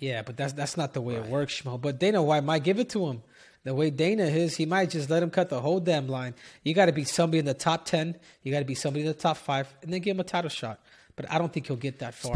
Yeah, 0.00 0.22
but 0.22 0.36
that's 0.36 0.54
that's 0.54 0.76
not 0.76 0.94
the 0.94 1.00
way 1.00 1.14
it 1.14 1.26
works, 1.26 1.62
Schmo. 1.62 1.80
But 1.80 2.00
Dana 2.00 2.20
White 2.20 2.42
might 2.42 2.64
give 2.64 2.80
it 2.80 2.88
to 2.88 3.06
him. 3.06 3.22
The 3.64 3.74
way 3.74 3.90
Dana 3.90 4.24
is, 4.24 4.56
he 4.56 4.66
might 4.66 4.90
just 4.90 5.08
let 5.08 5.22
him 5.22 5.30
cut 5.30 5.48
the 5.48 5.60
whole 5.60 5.78
damn 5.78 6.08
line. 6.08 6.34
You 6.64 6.74
got 6.74 6.86
to 6.86 6.92
be 6.92 7.04
somebody 7.04 7.38
in 7.38 7.44
the 7.44 7.54
top 7.54 7.84
ten. 7.84 8.16
You 8.42 8.50
got 8.52 8.58
to 8.58 8.64
be 8.64 8.74
somebody 8.74 9.02
in 9.02 9.06
the 9.06 9.14
top 9.14 9.36
five, 9.36 9.72
and 9.82 9.92
then 9.92 10.00
give 10.00 10.16
him 10.16 10.20
a 10.20 10.24
title 10.24 10.50
shot. 10.50 10.80
But 11.14 11.30
I 11.30 11.38
don't 11.38 11.52
think 11.52 11.68
he'll 11.68 11.76
get 11.76 12.00
that 12.00 12.14
far. 12.14 12.34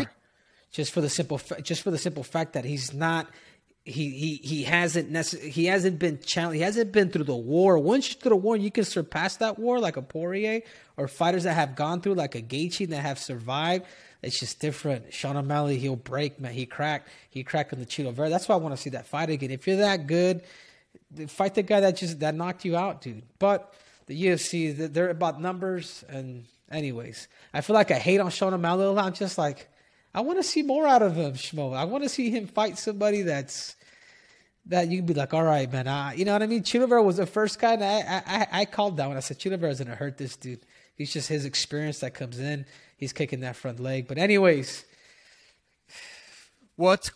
just 0.71 0.93
for 0.93 1.01
the 1.01 1.09
simple, 1.09 1.39
fa- 1.39 1.61
just 1.63 1.83
for 1.83 1.91
the 1.91 1.99
simple 1.99 2.23
fact 2.23 2.53
that 2.53 2.65
he's 2.65 2.93
not. 2.95 3.29
He 3.85 4.11
he 4.11 4.35
he 4.43 4.63
hasn't 4.65 5.13
necess- 5.13 5.41
he 5.41 5.67
hasn't 5.67 5.99
been 6.01 6.19
challenged. 6.21 6.57
He 6.57 6.63
hasn't 6.63 6.91
been 6.93 7.09
through 7.11 7.25
the 7.25 7.37
war. 7.37 7.79
Once 7.79 8.09
you're 8.13 8.21
through 8.21 8.31
the 8.31 8.37
war, 8.37 8.57
you 8.57 8.71
can 8.71 8.85
surpass 8.85 9.37
that 9.37 9.59
war 9.61 9.79
like 9.79 9.97
a 9.97 10.03
Poirier 10.03 10.63
or 10.97 11.07
fighters 11.07 11.45
that 11.45 11.55
have 11.55 11.77
gone 11.77 12.01
through 12.01 12.15
like 12.15 12.35
a 12.35 12.43
Gaethje 12.43 12.89
that 12.89 13.01
have 13.03 13.19
survived. 13.19 13.85
It's 14.23 14.41
just 14.41 14.59
different. 14.61 15.13
Sean 15.15 15.37
O'Malley, 15.37 15.79
he'll 15.79 15.95
break, 15.95 16.41
man. 16.41 16.53
He 16.53 16.67
cracked. 16.67 17.09
He 17.31 17.45
cracked 17.45 17.73
on 17.73 17.79
the 17.79 17.87
Chito 17.87 18.13
Vera. 18.13 18.29
That's 18.29 18.49
why 18.49 18.57
I 18.57 18.59
want 18.59 18.75
to 18.75 18.81
see 18.81 18.91
that 18.91 19.07
fight 19.07 19.31
again. 19.31 19.53
If 19.53 19.69
you're 19.69 19.77
that 19.77 20.09
good, 20.09 20.43
fight 21.29 21.55
the 21.55 21.63
guy 21.63 21.81
that 21.81 21.97
just 21.97 22.21
that 22.21 22.35
knocked 22.35 22.65
you 22.65 22.77
out, 22.77 23.01
dude. 23.01 23.25
But 23.39 23.73
the 24.07 24.25
UFC, 24.25 24.93
they're 24.93 25.11
about 25.11 25.41
numbers. 25.41 26.05
And 26.09 26.45
anyways, 26.71 27.29
I 27.53 27.61
feel 27.61 27.75
like 27.75 27.91
I 27.91 27.99
hate 27.99 28.21
on 28.21 28.31
Sean 28.31 28.55
O'Malley. 28.55 28.85
a 28.85 28.91
lot. 28.91 29.07
I'm 29.07 29.13
just 29.13 29.39
like, 29.39 29.69
I 30.15 30.21
want 30.21 30.39
to 30.39 30.43
see 30.43 30.63
more 30.63 30.87
out 30.87 31.03
of 31.03 31.17
him, 31.17 31.33
Schmo. 31.33 31.77
I 31.77 31.85
want 31.85 32.05
to 32.05 32.09
see 32.09 32.31
him 32.31 32.47
fight 32.47 32.79
somebody 32.79 33.23
that's 33.23 33.77
that 34.69 34.89
you 34.89 34.99
can 34.99 35.07
be 35.07 35.15
like, 35.15 35.33
all 35.33 35.45
right, 35.45 35.71
man, 35.71 36.19
you 36.19 36.25
know 36.25 36.33
what 36.33 36.43
I 36.43 36.47
mean? 36.47 36.65
Chilivera 36.65 37.05
was 37.05 37.19
the 37.19 37.27
first 37.27 37.61
guy 37.61 37.77
that 37.77 38.25
I, 38.27 38.35
I, 38.35 38.61
I 38.63 38.65
called 38.65 38.97
that 38.97 39.07
when 39.07 39.17
I 39.17 39.21
said 39.21 39.39
Chilivera's 39.39 39.79
gonna 39.79 39.95
hurt 39.95 40.19
this 40.19 40.37
dude. 40.37 40.67
He's 40.97 41.13
just 41.13 41.29
his 41.29 41.45
experience 41.45 42.01
that 42.01 42.15
comes 42.15 42.41
in. 42.41 42.67
He's 42.97 43.13
kicking 43.13 43.41
that 43.41 43.55
front 43.55 43.79
leg. 43.79 44.09
But 44.09 44.19
anyways, 44.19 44.85
What's 46.77 47.11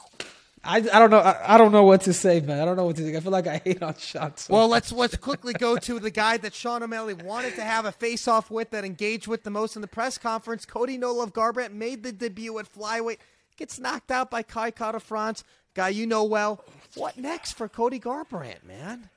I, 0.62 0.76
I 0.76 0.98
don't 0.98 1.10
know 1.10 1.18
I, 1.18 1.54
I 1.54 1.58
don't 1.58 1.72
know 1.72 1.84
what 1.84 2.02
to 2.02 2.12
say, 2.12 2.40
man. 2.40 2.60
I 2.60 2.64
don't 2.66 2.76
know 2.76 2.84
what 2.84 2.96
to 2.96 3.02
say. 3.02 3.16
I 3.16 3.20
feel 3.20 3.32
like 3.32 3.46
I 3.46 3.58
hate 3.64 3.82
on 3.82 3.94
Sean. 3.96 4.36
So 4.36 4.52
well? 4.52 4.68
Let's 4.68 4.92
let's 4.92 5.16
quickly 5.18 5.54
go 5.54 5.76
to 5.76 5.98
the 5.98 6.10
guy 6.10 6.36
that 6.38 6.54
Sean 6.54 6.82
O'Malley 6.82 7.14
wanted 7.14 7.54
to 7.54 7.62
have 7.62 7.86
a 7.86 7.92
face 7.92 8.28
off 8.28 8.50
with, 8.50 8.70
that 8.70 8.84
engaged 8.84 9.26
with 9.26 9.42
the 9.42 9.50
most 9.50 9.76
in 9.76 9.82
the 9.82 9.88
press 9.88 10.18
conference. 10.18 10.66
Cody 10.66 10.98
No 10.98 11.12
Love 11.12 11.32
Garbrandt 11.32 11.72
made 11.72 12.02
the 12.02 12.12
debut 12.12 12.58
at 12.58 12.70
flyweight, 12.72 13.18
gets 13.56 13.78
knocked 13.78 14.10
out 14.10 14.30
by 14.30 14.42
Kai 14.42 14.70
Kara 14.70 15.00
France, 15.00 15.44
guy 15.74 15.88
you 15.88 16.06
know 16.06 16.24
well. 16.24 16.62
What 16.94 17.16
next 17.16 17.52
for 17.52 17.68
Cody 17.68 17.98
Garbrandt, 17.98 18.64
man? 18.64 19.08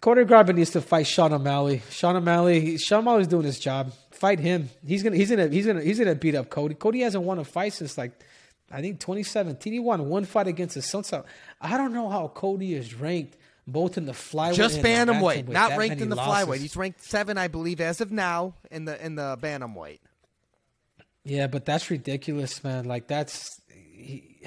Cody 0.00 0.22
Garbrandt 0.22 0.56
needs 0.56 0.70
to 0.70 0.80
fight 0.80 1.06
Sean 1.06 1.32
O'Malley. 1.32 1.82
Sean 1.90 2.16
O'Malley, 2.16 2.78
Sean 2.78 3.00
O'Malley's 3.00 3.26
doing 3.26 3.44
his 3.44 3.58
job. 3.58 3.92
Fight 4.12 4.38
him. 4.38 4.70
He's 4.86 5.02
gonna 5.02 5.16
he's 5.16 5.28
gonna 5.28 5.48
he's 5.48 5.66
gonna 5.66 5.82
he's 5.82 5.98
gonna 5.98 6.14
beat 6.14 6.34
up 6.34 6.48
Cody. 6.48 6.74
Cody 6.74 7.00
hasn't 7.00 7.24
won 7.24 7.38
a 7.38 7.44
fight 7.44 7.74
since 7.74 7.98
like 7.98 8.12
I 8.70 8.80
think 8.80 9.00
2017. 9.00 9.72
He 9.72 9.78
won 9.78 10.08
one 10.08 10.24
fight 10.24 10.46
against 10.46 10.74
his 10.74 10.86
son. 10.86 11.04
So 11.04 11.24
I 11.60 11.76
don't 11.76 11.92
know 11.92 12.08
how 12.08 12.28
Cody 12.28 12.74
is 12.74 12.94
ranked 12.94 13.36
both 13.66 13.98
in 13.98 14.06
the 14.06 14.12
flyweight 14.12 14.54
Just 14.54 14.80
bantamweight, 14.80 15.44
bantamweight. 15.44 15.48
not 15.48 15.70
That 15.70 15.78
ranked 15.78 16.00
in 16.00 16.08
the 16.08 16.16
losses. 16.16 16.48
flyweight. 16.48 16.58
He's 16.60 16.76
ranked 16.76 17.04
seven, 17.04 17.36
I 17.38 17.48
believe, 17.48 17.80
as 17.80 18.00
of 18.00 18.10
now 18.10 18.54
in 18.70 18.84
the 18.86 19.04
in 19.04 19.14
the 19.14 19.38
bantamweight. 19.40 19.98
Yeah, 21.24 21.46
but 21.46 21.64
that's 21.66 21.90
ridiculous, 21.90 22.64
man. 22.64 22.86
Like 22.86 23.06
that's 23.06 23.60
he, 23.68 24.40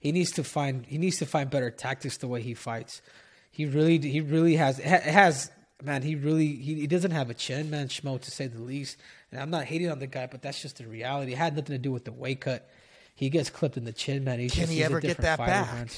he 0.00 0.12
needs 0.12 0.32
to 0.32 0.44
find 0.44 0.84
he 0.86 0.98
needs 0.98 1.18
to 1.18 1.26
find 1.26 1.48
better 1.50 1.70
tactics 1.70 2.18
the 2.18 2.28
way 2.28 2.42
he 2.42 2.54
fights. 2.54 3.00
He 3.50 3.64
really 3.64 3.98
he 3.98 4.20
really 4.20 4.56
has 4.56 4.78
has 4.78 5.50
man. 5.82 6.02
He 6.02 6.14
really 6.14 6.54
he, 6.56 6.74
he 6.74 6.86
doesn't 6.86 7.12
have 7.12 7.30
a 7.30 7.34
chin, 7.34 7.70
man. 7.70 7.88
Schmo 7.88 8.20
to 8.20 8.30
say 8.30 8.46
the 8.46 8.60
least. 8.60 8.98
And 9.32 9.40
I'm 9.40 9.50
not 9.50 9.64
hating 9.64 9.90
on 9.90 9.98
the 9.98 10.06
guy, 10.06 10.26
but 10.26 10.42
that's 10.42 10.60
just 10.60 10.76
the 10.78 10.86
reality. 10.86 11.32
It 11.32 11.38
had 11.38 11.56
nothing 11.56 11.74
to 11.74 11.78
do 11.78 11.90
with 11.92 12.04
the 12.04 12.12
weight 12.12 12.40
cut. 12.40 12.68
He 13.16 13.30
gets 13.30 13.48
clipped 13.50 13.76
in 13.78 13.84
the 13.84 13.92
chin, 13.92 14.24
man. 14.24 14.38
He's 14.38 14.52
Can 14.52 14.64
just, 14.64 14.72
he 14.72 14.84
ever 14.84 15.00
get 15.00 15.16
that 15.16 15.38
back? 15.38 15.88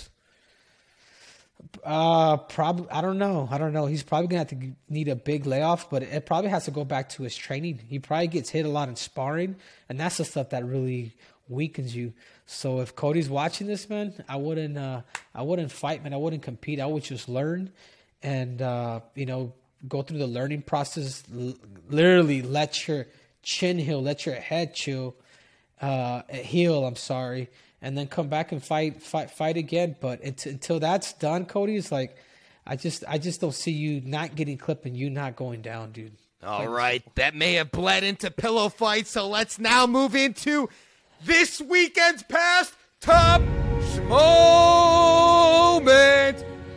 Uh, 1.85 2.37
probably. 2.37 2.88
I 2.90 3.00
don't 3.00 3.18
know. 3.18 3.48
I 3.50 3.59
don't 3.59 3.72
know. 3.72 3.87
He's 3.87 4.04
probably 4.04 4.28
gonna 4.28 4.38
have 4.38 4.48
to 4.50 4.72
need 4.88 5.09
a 5.09 5.16
big 5.16 5.44
layoff, 5.44 5.90
but 5.90 6.04
it 6.04 6.26
probably 6.26 6.50
has 6.50 6.66
to 6.66 6.70
go 6.70 6.85
back 6.85 7.09
to 7.11 7.24
his 7.24 7.37
training. 7.37 7.81
He 7.88 7.98
probably 7.98 8.28
gets 8.28 8.50
hit 8.50 8.64
a 8.64 8.68
lot 8.68 8.88
in 8.88 8.94
sparring, 8.94 9.57
and 9.88 9.98
that's 9.98 10.18
the 10.18 10.24
stuff 10.24 10.50
that 10.50 10.64
really 10.64 11.12
weakens 11.48 11.96
you. 11.96 12.12
So 12.46 12.81
if 12.81 12.94
Cody's 12.94 13.28
watching 13.28 13.66
this, 13.66 13.90
man, 13.90 14.14
I 14.28 14.37
wouldn't. 14.37 14.78
Uh, 14.78 15.02
I 15.35 15.42
wouldn't 15.42 15.72
fight, 15.72 16.04
man. 16.04 16.14
I 16.14 16.18
wouldn't 16.18 16.42
compete. 16.42 16.78
I 16.78 16.87
would 16.87 17.02
just 17.02 17.28
learn, 17.28 17.72
and 18.22 18.62
uh, 18.62 19.00
you 19.16 19.26
know, 19.26 19.52
go 19.88 20.02
through 20.02 20.18
the 20.18 20.28
learning 20.28 20.62
process. 20.62 21.24
L- 21.37 21.54
literally, 21.90 22.42
let 22.42 22.87
your 22.87 23.07
chin 23.42 23.78
heal, 23.78 24.00
let 24.00 24.26
your 24.26 24.37
head 24.37 24.74
chill, 24.74 25.16
uh, 25.81 26.23
heal. 26.33 26.85
I'm 26.85 26.97
sorry, 26.97 27.49
and 27.83 27.97
then 27.97 28.07
come 28.07 28.29
back 28.29 28.53
and 28.53 28.62
fight, 28.62 29.03
fight, 29.03 29.31
fight 29.31 29.57
again. 29.57 29.97
But 30.01 30.23
until, 30.23 30.53
until 30.53 30.81
that's 30.81 31.12
done, 31.14 31.47
Cody, 31.47 31.77
is 31.77 31.91
like 31.93 32.17
I 32.67 32.77
just, 32.77 33.03
I 33.09 33.17
just 33.19 33.41
don't 33.41 33.55
see 33.55 33.73
you 33.73 34.03
not 34.05 34.35
getting 34.35 34.59
clipped 34.59 34.85
and 34.85 34.97
you 34.97 35.09
not 35.09 35.37
going 35.37 35.62
down, 35.62 35.93
dude. 35.93 36.12
All 36.43 36.69
right, 36.69 37.03
that 37.17 37.35
may 37.35 37.55
have 37.55 37.73
bled 37.73 38.05
into 38.05 38.31
pillow 38.31 38.69
fights, 38.69 39.11
so 39.11 39.27
let's 39.27 39.59
now 39.59 39.87
move 39.88 40.14
into 40.14 40.69
this 41.25 41.61
weekend's 41.61 42.23
past 42.23 42.75
top 43.01 43.43
moment. 44.09 45.25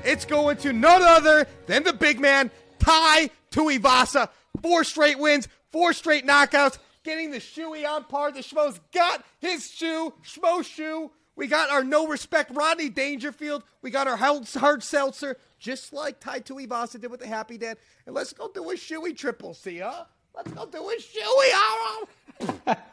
It's 0.03 0.25
going 0.25 0.57
to 0.57 0.73
none 0.73 1.03
other 1.03 1.45
than 1.67 1.83
the 1.83 1.93
big 1.93 2.19
man, 2.19 2.49
Tai 2.79 3.29
Tuivasa. 3.51 4.29
Four 4.63 4.83
straight 4.83 5.19
wins, 5.19 5.47
four 5.71 5.93
straight 5.93 6.25
knockouts, 6.25 6.79
getting 7.03 7.31
the 7.31 7.39
shoey 7.39 7.87
on 7.87 8.03
par. 8.05 8.31
The 8.31 8.41
Schmo's 8.41 8.79
got 8.93 9.23
his 9.39 9.69
shoe, 9.69 10.13
Schmo 10.23 10.63
shoe. 10.63 11.11
We 11.35 11.47
got 11.47 11.69
our 11.69 11.83
no 11.83 12.07
respect 12.07 12.51
Rodney 12.53 12.89
Dangerfield. 12.89 13.63
We 13.81 13.89
got 13.89 14.07
our 14.07 14.17
hard 14.17 14.83
seltzer, 14.83 15.37
just 15.59 15.93
like 15.93 16.19
Tai 16.19 16.41
Tuivasa 16.41 16.99
did 16.99 17.09
with 17.09 17.21
the 17.21 17.27
Happy 17.27 17.57
Dad. 17.57 17.77
And 18.05 18.13
let's 18.13 18.33
go 18.33 18.49
do 18.53 18.69
a 18.69 18.75
shoey 18.75 19.15
triple 19.17 19.53
C, 19.53 19.79
huh? 19.79 20.05
Let's 20.35 20.51
go 20.51 20.65
do 20.65 20.89
a 20.89 20.97
shoey. 20.97 22.77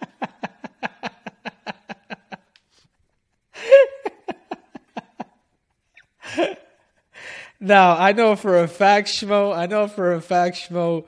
Now 7.61 7.97
I 7.97 8.13
know 8.13 8.37
for 8.37 8.63
a 8.63 8.69
fact, 8.69 9.09
Schmo. 9.09 9.57
I 9.57 9.67
know 9.67 9.89
for 9.89 10.13
a 10.13 10.21
fact, 10.21 10.57
Schmo, 10.57 11.07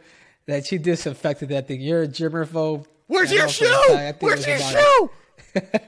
that 0.51 0.71
you 0.73 0.79
disinfected 0.79 1.49
that 1.51 1.69
thing. 1.69 1.81
You're 1.81 2.03
a 2.03 2.09
germaphobe. 2.09 2.87
Where's 3.07 3.33
your 3.33 3.43
know 3.43 3.49
for 3.49 3.65
a 3.65 3.69
shoe? 3.69 3.85
fact. 3.89 3.91
I 3.91 4.13
think 4.13 4.23
it 4.23 4.23
Where's 4.23 4.47
your 4.47 4.59
shoe? 4.59 5.11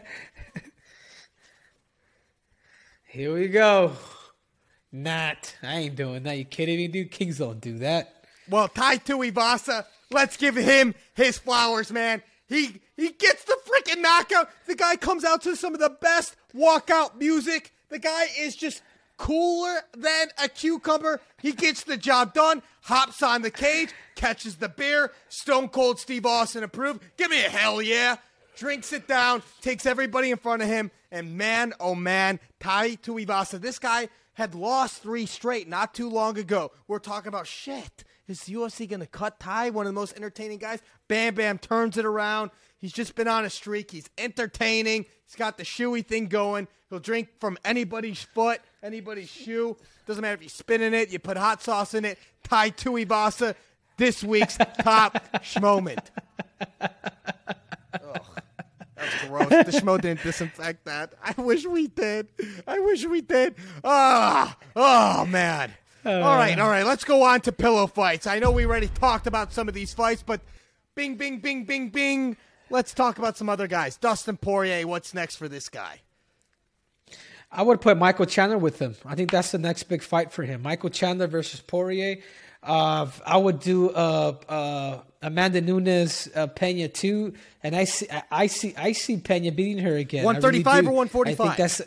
Here 3.06 3.34
we 3.34 3.48
go. 3.48 3.92
Not. 4.90 5.56
I 5.62 5.78
ain't 5.80 5.96
doing 5.96 6.22
that. 6.22 6.38
You 6.38 6.44
kidding 6.44 6.76
me, 6.76 6.88
dude? 6.88 7.10
Kings 7.10 7.38
don't 7.38 7.60
do 7.60 7.78
that. 7.78 8.24
Well, 8.48 8.68
Tai 8.68 8.98
Tuivasa, 8.98 9.84
let's 10.10 10.36
give 10.36 10.56
him 10.56 10.94
his 11.14 11.38
flowers, 11.38 11.90
man. 11.90 12.22
He 12.46 12.80
he 12.96 13.10
gets 13.10 13.44
the 13.44 13.56
freaking 13.66 14.00
knockout. 14.00 14.48
The 14.66 14.74
guy 14.74 14.96
comes 14.96 15.24
out 15.24 15.42
to 15.42 15.56
some 15.56 15.74
of 15.74 15.80
the 15.80 15.96
best 16.00 16.36
walkout 16.54 17.16
music. 17.18 17.72
The 17.88 17.98
guy 17.98 18.26
is 18.38 18.54
just 18.54 18.82
cooler 19.22 19.82
than 19.96 20.26
a 20.42 20.48
cucumber. 20.48 21.20
He 21.40 21.52
gets 21.52 21.84
the 21.84 21.96
job 21.96 22.34
done. 22.34 22.60
Hops 22.82 23.22
on 23.22 23.42
the 23.42 23.52
cage, 23.52 23.90
catches 24.16 24.56
the 24.56 24.68
beer. 24.68 25.12
Stone 25.28 25.68
Cold 25.68 26.00
Steve 26.00 26.26
Austin 26.26 26.64
approved. 26.64 27.04
Give 27.16 27.30
me 27.30 27.44
a 27.44 27.48
hell 27.48 27.80
yeah. 27.80 28.16
Drinks 28.56 28.92
it 28.92 29.06
down, 29.06 29.44
takes 29.60 29.86
everybody 29.86 30.32
in 30.32 30.38
front 30.38 30.62
of 30.62 30.68
him, 30.68 30.90
and 31.12 31.38
man, 31.38 31.72
oh 31.78 31.94
man, 31.94 32.40
Tai 32.58 32.96
Tuivasa. 32.96 33.60
This 33.60 33.78
guy 33.78 34.08
had 34.34 34.56
lost 34.56 35.02
three 35.02 35.26
straight 35.26 35.68
not 35.68 35.94
too 35.94 36.10
long 36.10 36.36
ago. 36.36 36.72
We're 36.88 36.98
talking 36.98 37.28
about 37.28 37.46
shit. 37.46 38.02
Is 38.32 38.44
the 38.44 38.54
UFC 38.54 38.88
going 38.88 39.00
to 39.00 39.06
cut 39.06 39.38
Ty, 39.38 39.68
one 39.70 39.84
of 39.84 39.92
the 39.92 40.00
most 40.00 40.16
entertaining 40.16 40.56
guys? 40.56 40.80
Bam 41.06 41.34
Bam 41.34 41.58
turns 41.58 41.98
it 41.98 42.06
around. 42.06 42.50
He's 42.78 42.90
just 42.94 43.14
been 43.14 43.28
on 43.28 43.44
a 43.44 43.50
streak. 43.50 43.90
He's 43.90 44.08
entertaining. 44.16 45.04
He's 45.26 45.36
got 45.36 45.58
the 45.58 45.64
shoey 45.64 46.04
thing 46.04 46.28
going. 46.28 46.66
He'll 46.88 46.98
drink 46.98 47.28
from 47.40 47.58
anybody's 47.62 48.22
foot, 48.22 48.62
anybody's 48.82 49.28
shoe. 49.28 49.76
Doesn't 50.06 50.22
matter 50.22 50.32
if 50.32 50.42
you 50.42 50.48
spit 50.48 50.80
in 50.80 50.94
it, 50.94 51.10
you 51.10 51.18
put 51.18 51.36
hot 51.36 51.62
sauce 51.62 51.92
in 51.92 52.06
it. 52.06 52.18
Tai 52.42 52.70
Tuivasa, 52.70 53.54
this 53.98 54.24
week's 54.24 54.56
top 54.80 55.22
schmoment. 55.42 56.06
That's 58.96 59.24
gross. 59.26 59.48
The 59.50 59.72
schmo 59.72 60.00
didn't 60.00 60.22
disinfect 60.22 60.86
that. 60.86 61.12
I 61.22 61.38
wish 61.38 61.66
we 61.66 61.88
did. 61.88 62.28
I 62.66 62.80
wish 62.80 63.04
we 63.04 63.20
did. 63.20 63.56
Ah, 63.84 64.56
oh 64.74 65.26
man. 65.26 65.72
All 66.04 66.36
right, 66.36 66.58
all 66.58 66.68
right. 66.68 66.84
Let's 66.84 67.04
go 67.04 67.22
on 67.22 67.40
to 67.42 67.52
pillow 67.52 67.86
fights. 67.86 68.26
I 68.26 68.38
know 68.38 68.50
we 68.50 68.66
already 68.66 68.88
talked 68.88 69.26
about 69.26 69.52
some 69.52 69.68
of 69.68 69.74
these 69.74 69.92
fights, 69.94 70.22
but 70.22 70.40
bing, 70.94 71.16
bing, 71.16 71.38
bing, 71.38 71.64
bing, 71.64 71.88
bing. 71.90 72.36
Let's 72.70 72.94
talk 72.94 73.18
about 73.18 73.36
some 73.36 73.48
other 73.48 73.66
guys. 73.66 73.96
Dustin 73.96 74.36
Poirier. 74.36 74.86
What's 74.86 75.14
next 75.14 75.36
for 75.36 75.48
this 75.48 75.68
guy? 75.68 76.00
I 77.50 77.62
would 77.62 77.80
put 77.80 77.98
Michael 77.98 78.26
Chandler 78.26 78.56
with 78.56 78.78
him. 78.78 78.96
I 79.04 79.14
think 79.14 79.30
that's 79.30 79.50
the 79.52 79.58
next 79.58 79.84
big 79.84 80.02
fight 80.02 80.32
for 80.32 80.42
him. 80.42 80.62
Michael 80.62 80.88
Chandler 80.88 81.26
versus 81.26 81.60
Poirier. 81.60 82.16
Uh, 82.62 83.10
I 83.26 83.36
would 83.36 83.58
do 83.58 83.90
uh, 83.90 84.36
uh, 84.48 85.00
Amanda 85.20 85.60
Nunes 85.60 86.28
uh, 86.34 86.46
Pena 86.46 86.88
too, 86.88 87.34
and 87.62 87.74
I 87.74 87.84
see 87.84 88.06
I, 88.30 88.46
see 88.46 88.72
I 88.76 88.92
see 88.92 89.16
Pena 89.16 89.50
beating 89.50 89.82
her 89.82 89.96
again. 89.96 90.24
I 90.24 90.30
really 90.30 90.62
135 90.62 90.86
or 90.86 90.92
145? 90.92 91.56
That's 91.56 91.82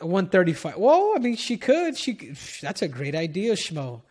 135. 0.00 0.76
Well, 0.76 1.12
I 1.16 1.18
mean, 1.18 1.36
she 1.36 1.56
could. 1.56 1.96
She 1.96 2.34
that's 2.60 2.82
a 2.82 2.88
great 2.88 3.14
idea, 3.14 3.54
Schmo. 3.54 4.02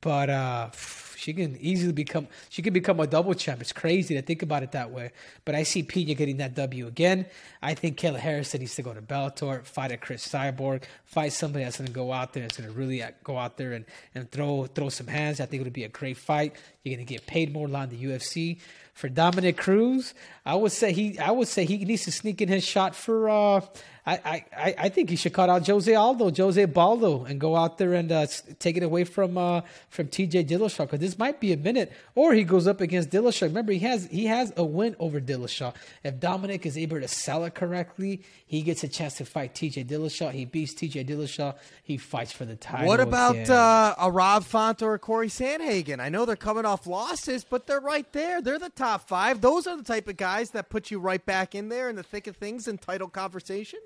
But 0.00 0.30
uh, 0.30 0.70
she 1.16 1.32
can 1.32 1.56
easily 1.60 1.92
become. 1.92 2.26
She 2.50 2.60
could 2.60 2.72
become 2.72 2.98
a 2.98 3.06
double 3.06 3.32
champ. 3.34 3.60
It's 3.60 3.72
crazy 3.72 4.14
to 4.16 4.22
think 4.22 4.42
about 4.42 4.64
it 4.64 4.72
that 4.72 4.90
way. 4.90 5.12
But 5.44 5.54
I 5.54 5.62
see 5.62 5.84
Pena 5.84 6.14
getting 6.14 6.38
that 6.38 6.54
W 6.56 6.88
again. 6.88 7.26
I 7.62 7.74
think 7.74 7.98
Kayla 7.98 8.18
Harrison 8.18 8.60
needs 8.60 8.74
to 8.74 8.82
go 8.82 8.92
to 8.92 9.00
Bellator, 9.00 9.64
fight 9.64 9.92
a 9.92 9.96
Cris 9.96 10.26
Cyborg, 10.26 10.82
fight 11.04 11.32
somebody 11.32 11.64
that's 11.64 11.78
going 11.78 11.86
to 11.86 11.92
go 11.92 12.12
out 12.12 12.32
there. 12.32 12.42
That's 12.42 12.56
going 12.56 12.68
to 12.68 12.76
really 12.76 13.02
uh, 13.02 13.12
go 13.22 13.38
out 13.38 13.56
there 13.56 13.72
and, 13.72 13.84
and 14.14 14.30
throw 14.30 14.66
throw 14.66 14.88
some 14.88 15.06
hands. 15.06 15.40
I 15.40 15.46
think 15.46 15.60
it 15.60 15.64
would 15.64 15.72
be 15.72 15.84
a 15.84 15.88
great 15.88 16.16
fight. 16.16 16.56
You're 16.84 16.96
going 16.96 17.06
to 17.06 17.12
get 17.12 17.26
paid 17.26 17.52
more 17.52 17.68
on 17.74 17.88
the 17.90 17.96
UFC. 18.04 18.58
for 18.92 19.08
Dominick 19.08 19.56
Cruz, 19.56 20.14
I 20.44 20.54
would 20.54 20.72
say 20.72 20.92
he 20.92 21.18
I 21.18 21.30
would 21.30 21.48
say 21.48 21.64
he 21.64 21.78
needs 21.84 22.04
to 22.04 22.12
sneak 22.12 22.40
in 22.42 22.48
his 22.48 22.64
shot 22.64 22.94
for 22.94 23.28
uh 23.30 23.60
I, 24.04 24.44
I, 24.56 24.74
I 24.78 24.88
think 24.88 25.10
he 25.10 25.16
should 25.16 25.32
cut 25.32 25.48
out 25.48 25.64
Jose 25.64 25.94
Aldo, 25.94 26.32
Jose 26.34 26.64
Baldo, 26.64 27.24
and 27.24 27.38
go 27.40 27.54
out 27.54 27.78
there 27.78 27.92
and 27.92 28.10
uh, 28.10 28.26
take 28.58 28.76
it 28.76 28.82
away 28.82 29.04
from 29.04 29.38
uh, 29.38 29.60
from 29.90 30.08
TJ 30.08 30.48
Dillashaw 30.48 30.78
because 30.78 30.98
this 30.98 31.16
might 31.16 31.38
be 31.38 31.52
a 31.52 31.56
minute. 31.56 31.92
Or 32.16 32.34
he 32.34 32.42
goes 32.42 32.66
up 32.66 32.80
against 32.80 33.10
Dillashaw. 33.10 33.42
Remember, 33.42 33.70
he 33.70 33.78
has 33.80 34.06
he 34.06 34.26
has 34.26 34.52
a 34.56 34.64
win 34.64 34.96
over 34.98 35.20
Dillashaw. 35.20 35.72
If 36.02 36.18
Dominick 36.18 36.66
is 36.66 36.76
able 36.76 37.00
to 37.00 37.06
sell 37.06 37.44
it 37.44 37.54
correctly, 37.54 38.22
he 38.44 38.62
gets 38.62 38.82
a 38.82 38.88
chance 38.88 39.14
to 39.18 39.24
fight 39.24 39.54
TJ 39.54 39.86
Dillashaw. 39.86 40.32
He 40.32 40.46
beats 40.46 40.74
TJ 40.74 41.06
Dillashaw. 41.06 41.54
He 41.84 41.96
fights 41.96 42.32
for 42.32 42.44
the 42.44 42.56
title. 42.56 42.88
What 42.88 42.98
about 42.98 43.36
again. 43.36 43.52
uh, 43.52 43.94
a 43.98 44.10
Rob 44.10 44.42
Font 44.42 44.82
or 44.82 44.94
a 44.94 44.98
Corey 44.98 45.28
Sandhagen? 45.28 46.00
I 46.00 46.08
know 46.08 46.24
they're 46.24 46.34
coming 46.34 46.64
off 46.64 46.71
losses, 46.86 47.44
but 47.44 47.66
they're 47.66 47.80
right 47.80 48.10
there. 48.12 48.40
They're 48.42 48.58
the 48.58 48.70
top 48.70 49.08
five. 49.08 49.40
Those 49.40 49.66
are 49.66 49.76
the 49.76 49.82
type 49.82 50.08
of 50.08 50.16
guys 50.16 50.50
that 50.50 50.68
put 50.70 50.90
you 50.90 50.98
right 50.98 51.24
back 51.24 51.54
in 51.54 51.68
there 51.68 51.88
in 51.88 51.96
the 51.96 52.02
thick 52.02 52.26
of 52.26 52.36
things 52.36 52.66
in 52.68 52.78
title 52.78 53.08
conversation. 53.08 53.80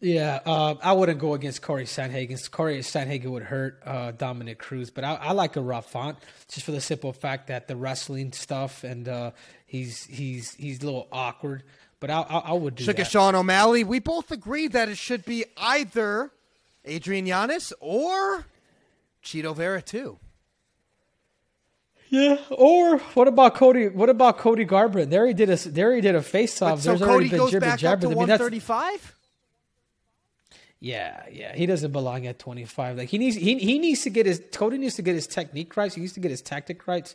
Yeah, 0.00 0.38
uh, 0.46 0.76
I 0.80 0.92
wouldn't 0.92 1.18
go 1.18 1.34
against 1.34 1.60
Corey 1.60 1.84
Sandhagen. 1.84 2.50
Corey 2.52 2.78
Sandhagen 2.78 3.26
would 3.32 3.42
hurt 3.42 3.82
uh, 3.84 4.12
Dominick 4.12 4.60
Cruz, 4.60 4.90
but 4.90 5.02
I, 5.02 5.14
I 5.14 5.32
like 5.32 5.56
a 5.56 5.60
Rob 5.60 5.86
Font 5.86 6.18
just 6.48 6.64
for 6.64 6.70
the 6.70 6.80
simple 6.80 7.12
fact 7.12 7.48
that 7.48 7.66
the 7.66 7.74
wrestling 7.74 8.32
stuff 8.32 8.84
and 8.84 9.08
uh, 9.08 9.32
he's 9.66 10.04
he's 10.04 10.54
he's 10.54 10.82
a 10.82 10.84
little 10.84 11.08
awkward. 11.10 11.64
But 11.98 12.10
I, 12.10 12.20
I, 12.20 12.38
I 12.38 12.52
would 12.52 12.76
do 12.76 12.84
Shook 12.84 12.98
that. 12.98 13.08
Sean 13.08 13.34
O'Malley. 13.34 13.82
We 13.82 13.98
both 13.98 14.30
agree 14.30 14.68
that 14.68 14.88
it 14.88 14.98
should 14.98 15.24
be 15.24 15.44
either 15.56 16.30
Adrian 16.84 17.26
Yanez 17.26 17.72
or 17.80 18.46
Chito 19.24 19.56
Vera 19.56 19.82
too. 19.82 20.20
Yeah. 22.10 22.38
Or 22.50 22.98
what 22.98 23.28
about 23.28 23.54
Cody? 23.54 23.88
What 23.88 24.08
about 24.08 24.38
Cody 24.38 24.64
Garbrandt? 24.64 25.10
There 25.10 25.26
he 25.26 25.34
did 25.34 25.50
a 25.50 25.56
there 25.56 25.94
he 25.94 26.00
did 26.00 26.14
a 26.14 26.22
face 26.22 26.60
off. 26.62 26.80
so 26.80 26.90
There's 26.90 27.00
Cody 27.00 27.10
already 27.12 27.28
been 27.28 27.38
goes 27.38 27.50
jibber 27.50 27.66
back 27.66 27.84
up 27.84 28.00
to 28.00 28.08
mean, 28.08 28.18
that's- 28.26 28.40
135. 28.40 29.14
Yeah, 30.80 31.24
yeah, 31.32 31.54
he 31.56 31.66
doesn't 31.66 31.90
belong 31.90 32.26
at 32.26 32.38
25. 32.38 32.98
Like 32.98 33.08
he 33.08 33.18
needs 33.18 33.36
he 33.36 33.58
he 33.58 33.78
needs 33.78 34.02
to 34.02 34.10
get 34.10 34.26
his 34.26 34.40
Cody 34.52 34.78
needs 34.78 34.94
to 34.94 35.02
get 35.02 35.14
his 35.14 35.26
technique 35.26 35.76
right. 35.76 35.92
He 35.92 36.00
needs 36.00 36.12
to 36.12 36.20
get 36.20 36.30
his 36.30 36.40
tactic 36.40 36.86
right 36.86 37.12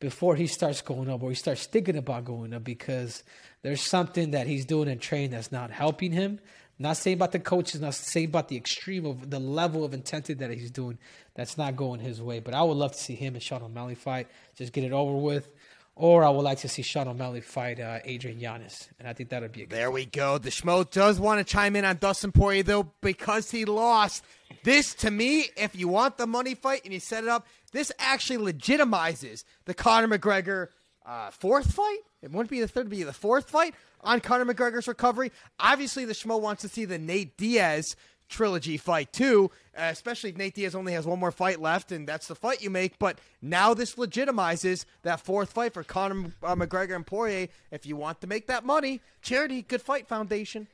before 0.00 0.36
he 0.36 0.46
starts 0.46 0.80
going 0.80 1.10
up 1.10 1.22
or 1.22 1.28
he 1.28 1.34
starts 1.34 1.66
thinking 1.66 1.96
about 1.96 2.24
going 2.24 2.52
up 2.54 2.64
because 2.64 3.22
there's 3.62 3.82
something 3.82 4.30
that 4.32 4.46
he's 4.46 4.64
doing 4.64 4.88
in 4.88 4.98
training 4.98 5.30
that's 5.30 5.52
not 5.52 5.70
helping 5.70 6.12
him. 6.12 6.40
Not 6.78 6.96
saying 6.96 7.16
about 7.16 7.32
the 7.32 7.38
coaches, 7.38 7.80
not 7.80 7.94
saying 7.94 8.26
about 8.26 8.48
the 8.48 8.56
extreme 8.56 9.06
of 9.06 9.30
the 9.30 9.38
level 9.38 9.84
of 9.84 9.94
intensity 9.94 10.34
that 10.34 10.50
he's 10.50 10.70
doing. 10.70 10.98
That's 11.34 11.56
not 11.56 11.76
going 11.76 12.00
his 12.00 12.20
way. 12.20 12.40
But 12.40 12.54
I 12.54 12.62
would 12.62 12.76
love 12.76 12.92
to 12.92 12.98
see 12.98 13.14
him 13.14 13.34
and 13.34 13.42
Sean 13.42 13.62
O'Malley 13.62 13.94
fight. 13.94 14.28
Just 14.56 14.72
get 14.72 14.84
it 14.84 14.92
over 14.92 15.16
with. 15.16 15.48
Or 15.96 16.24
I 16.24 16.30
would 16.30 16.42
like 16.42 16.58
to 16.58 16.68
see 16.68 16.82
Sean 16.82 17.06
O'Malley 17.06 17.40
fight 17.40 17.78
uh, 17.78 18.00
Adrian 18.04 18.40
Yanez, 18.40 18.88
and 18.98 19.06
I 19.06 19.12
think 19.12 19.28
that 19.28 19.42
would 19.42 19.52
be 19.52 19.62
a 19.62 19.66
good. 19.66 19.76
There 19.76 19.92
we 19.92 20.06
go. 20.06 20.38
The 20.38 20.50
Schmo 20.50 20.90
does 20.90 21.20
want 21.20 21.38
to 21.38 21.44
chime 21.44 21.76
in 21.76 21.84
on 21.84 21.98
Dustin 21.98 22.32
Poirier, 22.32 22.64
though, 22.64 22.90
because 23.00 23.52
he 23.52 23.64
lost. 23.64 24.24
This, 24.64 24.92
to 24.96 25.10
me, 25.12 25.50
if 25.56 25.76
you 25.76 25.86
want 25.86 26.16
the 26.16 26.26
money 26.26 26.56
fight 26.56 26.80
and 26.84 26.92
you 26.92 26.98
set 26.98 27.22
it 27.22 27.30
up, 27.30 27.46
this 27.70 27.92
actually 28.00 28.52
legitimizes 28.52 29.44
the 29.66 29.74
Conor 29.74 30.18
McGregor 30.18 30.68
uh, 31.04 31.30
fourth 31.30 31.72
fight. 31.72 31.98
It 32.22 32.30
wouldn't 32.30 32.50
be 32.50 32.60
the 32.60 32.68
third, 32.68 32.82
it'd 32.82 32.90
be 32.90 33.02
the 33.02 33.12
fourth 33.12 33.50
fight 33.50 33.74
on 34.00 34.20
Conor 34.20 34.52
McGregor's 34.52 34.88
recovery. 34.88 35.32
Obviously, 35.60 36.04
the 36.04 36.12
Schmo 36.14 36.40
wants 36.40 36.62
to 36.62 36.68
see 36.68 36.84
the 36.84 36.98
Nate 36.98 37.36
Diaz 37.36 37.96
trilogy 38.28 38.78
fight 38.78 39.12
too, 39.12 39.50
uh, 39.76 39.82
especially 39.90 40.30
if 40.30 40.36
Nate 40.36 40.54
Diaz 40.54 40.74
only 40.74 40.94
has 40.94 41.06
one 41.06 41.18
more 41.18 41.30
fight 41.30 41.60
left, 41.60 41.92
and 41.92 42.08
that's 42.08 42.26
the 42.26 42.34
fight 42.34 42.62
you 42.62 42.70
make. 42.70 42.98
But 42.98 43.18
now 43.42 43.74
this 43.74 43.96
legitimizes 43.96 44.86
that 45.02 45.20
fourth 45.20 45.52
fight 45.52 45.74
for 45.74 45.84
Conor 45.84 46.32
uh, 46.42 46.56
McGregor 46.56 46.96
and 46.96 47.06
Poirier. 47.06 47.48
If 47.70 47.84
you 47.84 47.96
want 47.96 48.20
to 48.22 48.26
make 48.26 48.46
that 48.46 48.64
money, 48.64 49.02
charity, 49.20 49.62
Good 49.62 49.82
Fight 49.82 50.08
Foundation. 50.08 50.68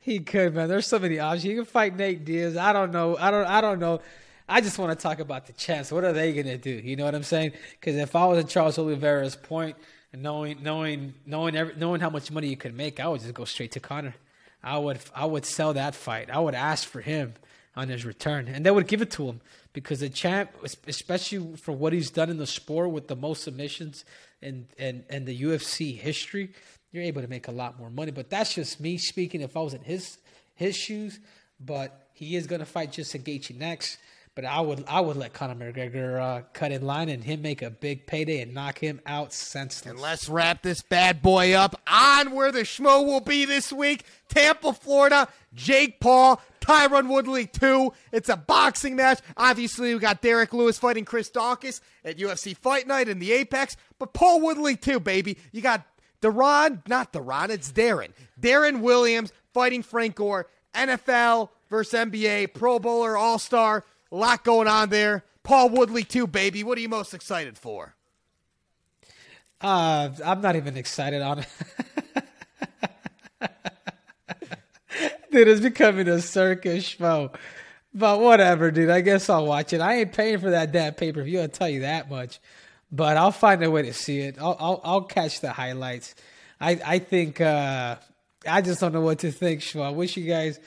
He 0.00 0.20
could, 0.20 0.54
man. 0.54 0.68
There's 0.68 0.86
so 0.86 0.98
many 0.98 1.18
options. 1.18 1.42
He 1.42 1.54
can 1.54 1.64
fight 1.64 1.96
Nate 1.96 2.24
Diaz. 2.24 2.56
I 2.56 2.72
don't 2.72 2.92
know. 2.92 3.16
I 3.18 3.30
don't. 3.30 3.46
I 3.46 3.60
don't 3.60 3.78
know. 3.78 4.00
I 4.48 4.60
just 4.60 4.78
want 4.78 4.98
to 4.98 5.02
talk 5.02 5.20
about 5.20 5.46
the 5.46 5.52
chance. 5.52 5.92
What 5.92 6.04
are 6.04 6.12
they 6.12 6.32
gonna 6.32 6.56
do? 6.56 6.70
You 6.70 6.96
know 6.96 7.04
what 7.04 7.14
I'm 7.14 7.22
saying? 7.22 7.52
Because 7.72 7.96
if 7.96 8.16
I 8.16 8.24
was 8.26 8.38
at 8.38 8.48
Charles 8.48 8.78
Oliveira's 8.78 9.36
point, 9.36 9.58
point, 9.58 9.76
knowing, 10.12 10.62
knowing, 10.62 11.14
knowing, 11.26 11.56
every, 11.56 11.74
knowing 11.76 12.00
how 12.00 12.10
much 12.10 12.30
money 12.30 12.48
you 12.48 12.56
could 12.56 12.74
make, 12.74 13.00
I 13.00 13.08
would 13.08 13.20
just 13.20 13.34
go 13.34 13.44
straight 13.44 13.72
to 13.72 13.80
Conor. 13.80 14.14
I 14.62 14.78
would, 14.78 14.98
I 15.14 15.26
would 15.26 15.44
sell 15.44 15.74
that 15.74 15.94
fight. 15.94 16.30
I 16.30 16.38
would 16.38 16.54
ask 16.54 16.86
for 16.86 17.00
him 17.00 17.34
on 17.76 17.88
his 17.88 18.04
return, 18.04 18.48
and 18.48 18.64
they 18.66 18.70
would 18.70 18.88
give 18.88 19.02
it 19.02 19.10
to 19.12 19.26
him 19.26 19.40
because 19.72 20.00
the 20.00 20.08
champ, 20.08 20.50
especially 20.86 21.56
for 21.56 21.72
what 21.72 21.92
he's 21.92 22.10
done 22.10 22.28
in 22.28 22.38
the 22.38 22.46
sport 22.46 22.90
with 22.90 23.06
the 23.06 23.14
most 23.14 23.44
submissions 23.44 24.04
and 24.42 24.66
and 24.78 25.04
and 25.08 25.26
the 25.26 25.42
UFC 25.42 25.96
history, 25.96 26.52
you're 26.90 27.04
able 27.04 27.22
to 27.22 27.28
make 27.28 27.46
a 27.46 27.52
lot 27.52 27.78
more 27.78 27.90
money. 27.90 28.10
But 28.10 28.30
that's 28.30 28.54
just 28.54 28.80
me 28.80 28.98
speaking. 28.98 29.42
If 29.42 29.56
I 29.56 29.60
was 29.60 29.74
in 29.74 29.82
his 29.82 30.18
his 30.56 30.76
shoes, 30.76 31.20
but 31.60 32.08
he 32.12 32.34
is 32.34 32.48
going 32.48 32.58
to 32.58 32.66
fight 32.66 32.90
Justin 32.92 33.22
Gaethje 33.22 33.56
next. 33.56 33.98
But 34.38 34.44
I 34.44 34.60
would 34.60 34.84
I 34.86 35.00
would 35.00 35.16
let 35.16 35.32
Conor 35.32 35.56
McGregor 35.56 36.20
uh, 36.20 36.42
cut 36.52 36.70
in 36.70 36.86
line 36.86 37.08
and 37.08 37.24
him 37.24 37.42
make 37.42 37.60
a 37.60 37.70
big 37.70 38.06
payday 38.06 38.40
and 38.40 38.54
knock 38.54 38.78
him 38.78 39.00
out 39.04 39.32
senseless. 39.32 39.90
And 39.90 39.98
let's 39.98 40.28
wrap 40.28 40.62
this 40.62 40.80
bad 40.80 41.22
boy 41.22 41.54
up 41.54 41.74
on 41.88 42.30
where 42.30 42.52
the 42.52 42.60
schmo 42.60 43.04
will 43.04 43.18
be 43.18 43.46
this 43.46 43.72
week. 43.72 44.04
Tampa, 44.28 44.72
Florida. 44.74 45.26
Jake 45.54 45.98
Paul, 45.98 46.40
Tyron 46.60 47.08
Woodley 47.08 47.46
2. 47.46 47.92
It's 48.12 48.28
a 48.28 48.36
boxing 48.36 48.94
match. 48.94 49.18
Obviously, 49.36 49.92
we 49.92 49.98
got 49.98 50.22
Derrick 50.22 50.54
Lewis 50.54 50.78
fighting 50.78 51.04
Chris 51.04 51.28
Daukaus 51.30 51.80
at 52.04 52.18
UFC 52.18 52.56
Fight 52.56 52.86
Night 52.86 53.08
in 53.08 53.18
the 53.18 53.32
Apex. 53.32 53.76
But 53.98 54.12
Paul 54.12 54.40
Woodley 54.40 54.76
2, 54.76 55.00
baby. 55.00 55.36
You 55.50 55.62
got 55.62 55.84
Deron, 56.22 56.86
not 56.86 57.12
Deron, 57.12 57.48
it's 57.48 57.72
Darren. 57.72 58.12
Darren 58.40 58.82
Williams 58.82 59.32
fighting 59.52 59.82
Frank 59.82 60.14
Gore. 60.14 60.46
NFL 60.76 61.48
versus 61.68 61.98
NBA, 61.98 62.54
Pro 62.54 62.78
Bowler, 62.78 63.16
All 63.16 63.40
Star. 63.40 63.84
A 64.10 64.16
lot 64.16 64.44
going 64.44 64.68
on 64.68 64.88
there. 64.88 65.24
Paul 65.42 65.70
Woodley, 65.70 66.04
too, 66.04 66.26
baby. 66.26 66.64
What 66.64 66.78
are 66.78 66.80
you 66.80 66.88
most 66.88 67.14
excited 67.14 67.56
for? 67.58 67.94
Uh, 69.60 70.10
I'm 70.24 70.40
not 70.40 70.56
even 70.56 70.76
excited 70.76 71.20
on 71.20 71.40
it. 71.40 71.46
dude, 75.30 75.48
it's 75.48 75.60
becoming 75.60 76.08
a 76.08 76.20
circus 76.20 76.84
show. 76.84 77.32
But 77.94 78.20
whatever, 78.20 78.70
dude. 78.70 78.90
I 78.90 79.00
guess 79.00 79.28
I'll 79.28 79.46
watch 79.46 79.72
it. 79.72 79.80
I 79.80 79.96
ain't 79.96 80.12
paying 80.12 80.38
for 80.38 80.50
that 80.50 80.72
damn 80.72 80.94
pay 80.94 81.12
per 81.12 81.22
view. 81.22 81.40
I'll 81.40 81.48
tell 81.48 81.68
you 81.68 81.80
that 81.80 82.10
much. 82.10 82.38
But 82.92 83.16
I'll 83.16 83.32
find 83.32 83.62
a 83.62 83.70
way 83.70 83.82
to 83.82 83.92
see 83.92 84.20
it. 84.20 84.36
I'll 84.38 84.56
I'll, 84.58 84.80
I'll 84.84 85.02
catch 85.02 85.40
the 85.40 85.52
highlights. 85.52 86.14
I 86.60 86.80
I 86.84 86.98
think 86.98 87.40
uh, 87.40 87.96
I 88.46 88.62
just 88.62 88.80
don't 88.80 88.92
know 88.92 89.00
what 89.00 89.20
to 89.20 89.32
think, 89.32 89.60
Shmo. 89.60 89.82
I 89.82 89.90
wish 89.90 90.16
you 90.16 90.26
guys. 90.26 90.60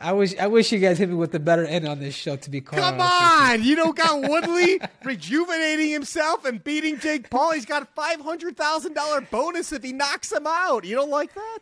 I 0.00 0.12
wish 0.12 0.36
I 0.38 0.46
wish 0.46 0.72
you 0.72 0.78
guys 0.78 0.98
hit 0.98 1.08
me 1.08 1.14
with 1.14 1.32
the 1.32 1.40
better 1.40 1.64
end 1.64 1.88
on 1.88 2.00
this 2.00 2.14
show. 2.14 2.36
To 2.36 2.50
be 2.50 2.60
quite 2.60 2.78
Come 2.78 3.00
honest 3.00 3.10
with 3.12 3.52
you. 3.52 3.54
on, 3.54 3.62
you 3.64 3.76
don't 3.76 3.96
got 3.96 4.20
Woodley 4.30 4.80
rejuvenating 5.04 5.90
himself 5.90 6.44
and 6.44 6.62
beating 6.62 6.98
Jake 6.98 7.30
Paul. 7.30 7.52
He's 7.52 7.64
got 7.64 7.82
a 7.82 7.86
five 7.86 8.20
hundred 8.20 8.56
thousand 8.56 8.94
dollar 8.94 9.22
bonus 9.22 9.72
if 9.72 9.82
he 9.82 9.92
knocks 9.92 10.30
him 10.30 10.46
out. 10.46 10.84
You 10.84 10.96
don't 10.96 11.10
like 11.10 11.32
that? 11.34 11.58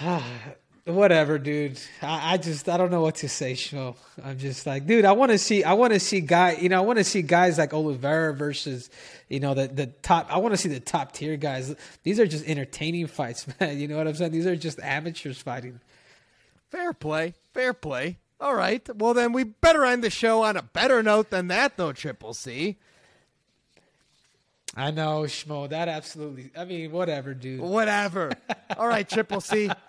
whatever, 0.84 1.38
dude. 1.38 1.78
I, 2.02 2.34
I 2.34 2.36
just 2.38 2.68
I 2.68 2.76
don't 2.76 2.90
know 2.90 3.00
what 3.00 3.16
to 3.16 3.28
say, 3.28 3.52
Shmo. 3.52 3.96
I'm 4.24 4.38
just 4.38 4.66
like, 4.66 4.86
dude, 4.86 5.04
I 5.04 5.12
want 5.12 5.32
to 5.32 5.38
see 5.38 5.64
I 5.64 5.74
want 5.74 5.92
to 5.92 6.00
see 6.00 6.20
guy, 6.20 6.52
you 6.52 6.68
know, 6.68 6.78
I 6.78 6.84
want 6.84 6.98
to 6.98 7.04
see 7.04 7.22
guys 7.22 7.58
like 7.58 7.74
Oliveira 7.74 8.34
versus, 8.34 8.90
you 9.28 9.40
know, 9.40 9.54
the 9.54 9.68
the 9.68 9.86
top. 9.86 10.32
I 10.32 10.38
want 10.38 10.54
to 10.54 10.56
see 10.56 10.68
the 10.68 10.80
top 10.80 11.12
tier 11.12 11.36
guys. 11.36 11.74
These 12.04 12.20
are 12.20 12.26
just 12.26 12.46
entertaining 12.46 13.06
fights, 13.06 13.46
man. 13.60 13.78
You 13.78 13.88
know 13.88 13.96
what 13.96 14.06
I'm 14.06 14.14
saying? 14.14 14.32
These 14.32 14.46
are 14.46 14.56
just 14.56 14.80
amateurs 14.80 15.40
fighting. 15.40 15.80
Fair 16.70 16.92
play, 16.92 17.34
fair 17.54 17.72
play. 17.72 18.18
All 18.40 18.54
right. 18.54 18.86
Well, 18.96 19.14
then 19.14 19.32
we 19.32 19.44
better 19.44 19.84
end 19.84 20.04
the 20.04 20.10
show 20.10 20.42
on 20.44 20.56
a 20.56 20.62
better 20.62 21.02
note 21.02 21.30
than 21.30 21.48
that, 21.48 21.76
though. 21.76 21.92
Triple 21.92 22.34
C. 22.34 22.76
I 24.76 24.90
know, 24.92 25.22
Shmo. 25.22 25.68
That 25.68 25.88
absolutely. 25.88 26.50
I 26.56 26.64
mean, 26.64 26.92
whatever, 26.92 27.34
dude. 27.34 27.60
Whatever. 27.60 28.30
All 28.76 28.86
right, 28.86 29.08
Triple 29.08 29.40
C. 29.40 29.70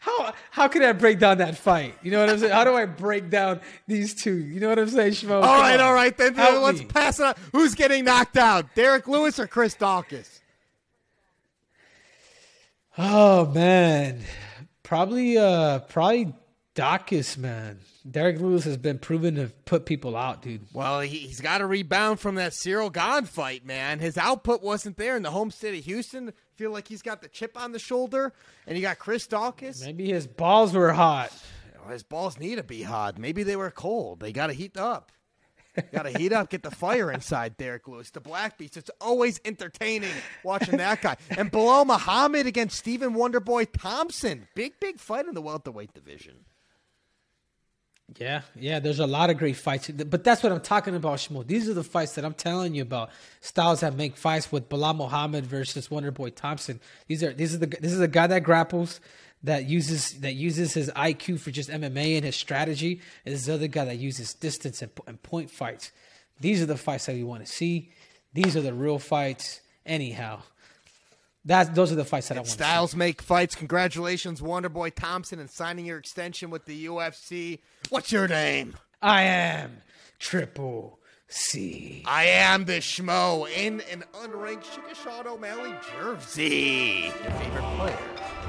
How 0.00 0.34
how 0.50 0.68
can 0.68 0.82
I 0.82 0.92
break 0.92 1.18
down 1.20 1.38
that 1.38 1.56
fight? 1.56 1.94
You 2.02 2.10
know 2.10 2.20
what 2.20 2.30
I'm 2.30 2.38
saying? 2.38 2.52
How 2.52 2.64
do 2.64 2.74
I 2.74 2.84
break 2.84 3.30
down 3.30 3.60
these 3.86 4.12
two? 4.14 4.36
You 4.36 4.58
know 4.60 4.68
what 4.68 4.78
I'm 4.78 4.88
saying, 4.88 5.12
Shmo? 5.12 5.36
All 5.36 5.42
Come 5.42 5.60
right, 5.60 5.78
on. 5.80 5.86
all 5.86 5.94
right. 5.94 6.16
Then 6.16 6.34
let's 6.34 6.80
me. 6.80 6.86
pass 6.86 7.20
it 7.20 7.26
on. 7.26 7.34
Who's 7.52 7.74
getting 7.74 8.04
knocked 8.04 8.36
out? 8.36 8.74
Derrick 8.74 9.06
Lewis 9.08 9.38
or 9.38 9.46
Chris 9.46 9.74
Daukaus? 9.76 10.40
Oh 12.96 13.46
man, 13.46 14.20
probably 14.88 15.36
uh 15.36 15.80
probably 15.80 16.34
Daukaus, 16.74 17.36
man. 17.36 17.80
Derrick 18.08 18.40
Lewis 18.40 18.64
has 18.64 18.76
been 18.76 19.00
proven 19.00 19.34
to 19.34 19.48
put 19.64 19.84
people 19.84 20.16
out, 20.16 20.42
dude. 20.42 20.62
Well, 20.72 21.00
he, 21.00 21.18
he's 21.18 21.40
got 21.40 21.58
to 21.58 21.66
rebound 21.66 22.20
from 22.20 22.36
that 22.36 22.52
Ciryl 22.52 22.92
Gane 22.92 23.24
fight, 23.24 23.66
man. 23.66 23.98
His 23.98 24.16
output 24.16 24.62
wasn't 24.62 24.96
there 24.96 25.16
in 25.16 25.24
the 25.24 25.32
home 25.32 25.50
state 25.50 25.76
of 25.76 25.84
Houston. 25.84 26.32
Feel 26.54 26.70
like 26.70 26.86
he's 26.86 27.02
got 27.02 27.20
the 27.20 27.28
chip 27.28 27.60
on 27.60 27.72
the 27.72 27.80
shoulder, 27.80 28.32
and 28.66 28.76
you 28.76 28.82
got 28.82 29.00
Chris 29.00 29.26
Daukaus. 29.26 29.84
Maybe 29.84 30.08
his 30.08 30.28
balls 30.28 30.72
were 30.72 30.92
hot. 30.92 31.32
His 31.90 32.04
balls 32.04 32.38
need 32.38 32.56
to 32.56 32.62
be 32.62 32.82
hot. 32.82 33.18
Maybe 33.18 33.42
they 33.42 33.56
were 33.56 33.70
cold. 33.70 34.20
They 34.20 34.32
got 34.32 34.48
to 34.48 34.52
heat 34.52 34.76
up. 34.76 35.10
Got 35.92 36.02
to 36.02 36.18
heat 36.18 36.32
up, 36.32 36.50
get 36.50 36.62
the 36.62 36.70
fire 36.70 37.10
inside 37.10 37.56
Derrick 37.56 37.88
Lewis. 37.88 38.10
The 38.10 38.20
Black 38.20 38.58
Beast. 38.58 38.76
It's 38.76 38.90
always 39.00 39.40
entertaining 39.44 40.10
watching 40.42 40.76
that 40.78 41.02
guy. 41.02 41.16
And 41.30 41.50
Belal 41.50 41.86
Muhammad 41.86 42.46
against 42.46 42.78
Stephen 42.78 43.14
Wonderboy 43.14 43.68
Thompson. 43.72 44.48
Big, 44.54 44.78
big 44.80 44.98
fight 44.98 45.26
in 45.26 45.34
the 45.34 45.42
welterweight 45.42 45.94
division. 45.94 46.44
Yeah, 48.16 48.40
yeah, 48.58 48.78
there's 48.78 49.00
a 49.00 49.06
lot 49.06 49.28
of 49.28 49.36
great 49.36 49.56
fights. 49.56 49.90
But 49.90 50.24
that's 50.24 50.42
what 50.42 50.50
I'm 50.50 50.62
talking 50.62 50.94
about, 50.94 51.18
Shmo. 51.18 51.46
These 51.46 51.68
are 51.68 51.74
the 51.74 51.84
fights 51.84 52.14
that 52.14 52.24
I'm 52.24 52.32
telling 52.32 52.74
you 52.74 52.80
about. 52.80 53.10
Styles 53.40 53.80
that 53.80 53.96
make 53.96 54.16
fights 54.16 54.50
with 54.50 54.70
Belal 54.70 54.96
Muhammad 54.96 55.44
versus 55.44 55.88
Wonderboy 55.88 56.34
Thompson. 56.34 56.80
These 57.06 57.22
are 57.22 57.34
these 57.34 57.54
are 57.54 57.58
the 57.58 57.66
this 57.66 57.92
is 57.92 58.00
a 58.00 58.08
guy 58.08 58.26
that 58.26 58.44
grapples 58.44 59.00
that 59.42 59.66
uses 59.66 60.12
that 60.20 60.34
uses 60.34 60.74
his 60.74 60.90
IQ 60.90 61.40
for 61.40 61.50
just 61.50 61.70
MMA 61.70 62.16
and 62.16 62.24
his 62.24 62.36
strategy. 62.36 63.00
And 63.24 63.34
this 63.34 63.48
other 63.48 63.68
guy 63.68 63.84
that 63.84 63.98
uses 63.98 64.34
distance 64.34 64.82
and, 64.82 64.90
and 65.06 65.22
point 65.22 65.50
fights. 65.50 65.92
These 66.40 66.62
are 66.62 66.66
the 66.66 66.76
fights 66.76 67.06
that 67.06 67.14
we 67.14 67.24
want 67.24 67.44
to 67.44 67.50
see. 67.50 67.90
These 68.32 68.56
are 68.56 68.60
the 68.60 68.74
real 68.74 68.98
fights. 68.98 69.60
Anyhow, 69.86 70.42
that 71.44 71.74
those 71.74 71.92
are 71.92 71.96
the 71.96 72.04
fights 72.04 72.28
that 72.28 72.36
I 72.36 72.40
want. 72.40 72.48
Styles 72.48 72.94
make 72.94 73.22
fights. 73.22 73.54
Congratulations, 73.54 74.40
Wonderboy 74.40 74.94
Thompson, 74.94 75.38
and 75.38 75.48
signing 75.48 75.86
your 75.86 75.98
extension 75.98 76.50
with 76.50 76.66
the 76.66 76.86
UFC. 76.86 77.60
What's 77.88 78.12
your 78.12 78.28
name? 78.28 78.76
I 79.00 79.22
am 79.22 79.78
Triple 80.18 80.98
C. 81.28 82.02
I 82.06 82.24
am 82.24 82.64
the 82.64 82.78
Schmo 82.78 83.48
in 83.50 83.80
an 83.92 84.04
unranked 84.14 84.64
Chickasha 84.64 85.26
O'Malley 85.26 85.74
jersey. 86.00 87.12
Your 87.22 87.32
favorite 87.32 87.62
player 87.76 87.98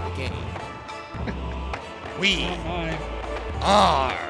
the 0.04 0.16
game 0.16 0.69
we 2.20 2.46
oh, 2.46 3.00
are. 3.62 4.30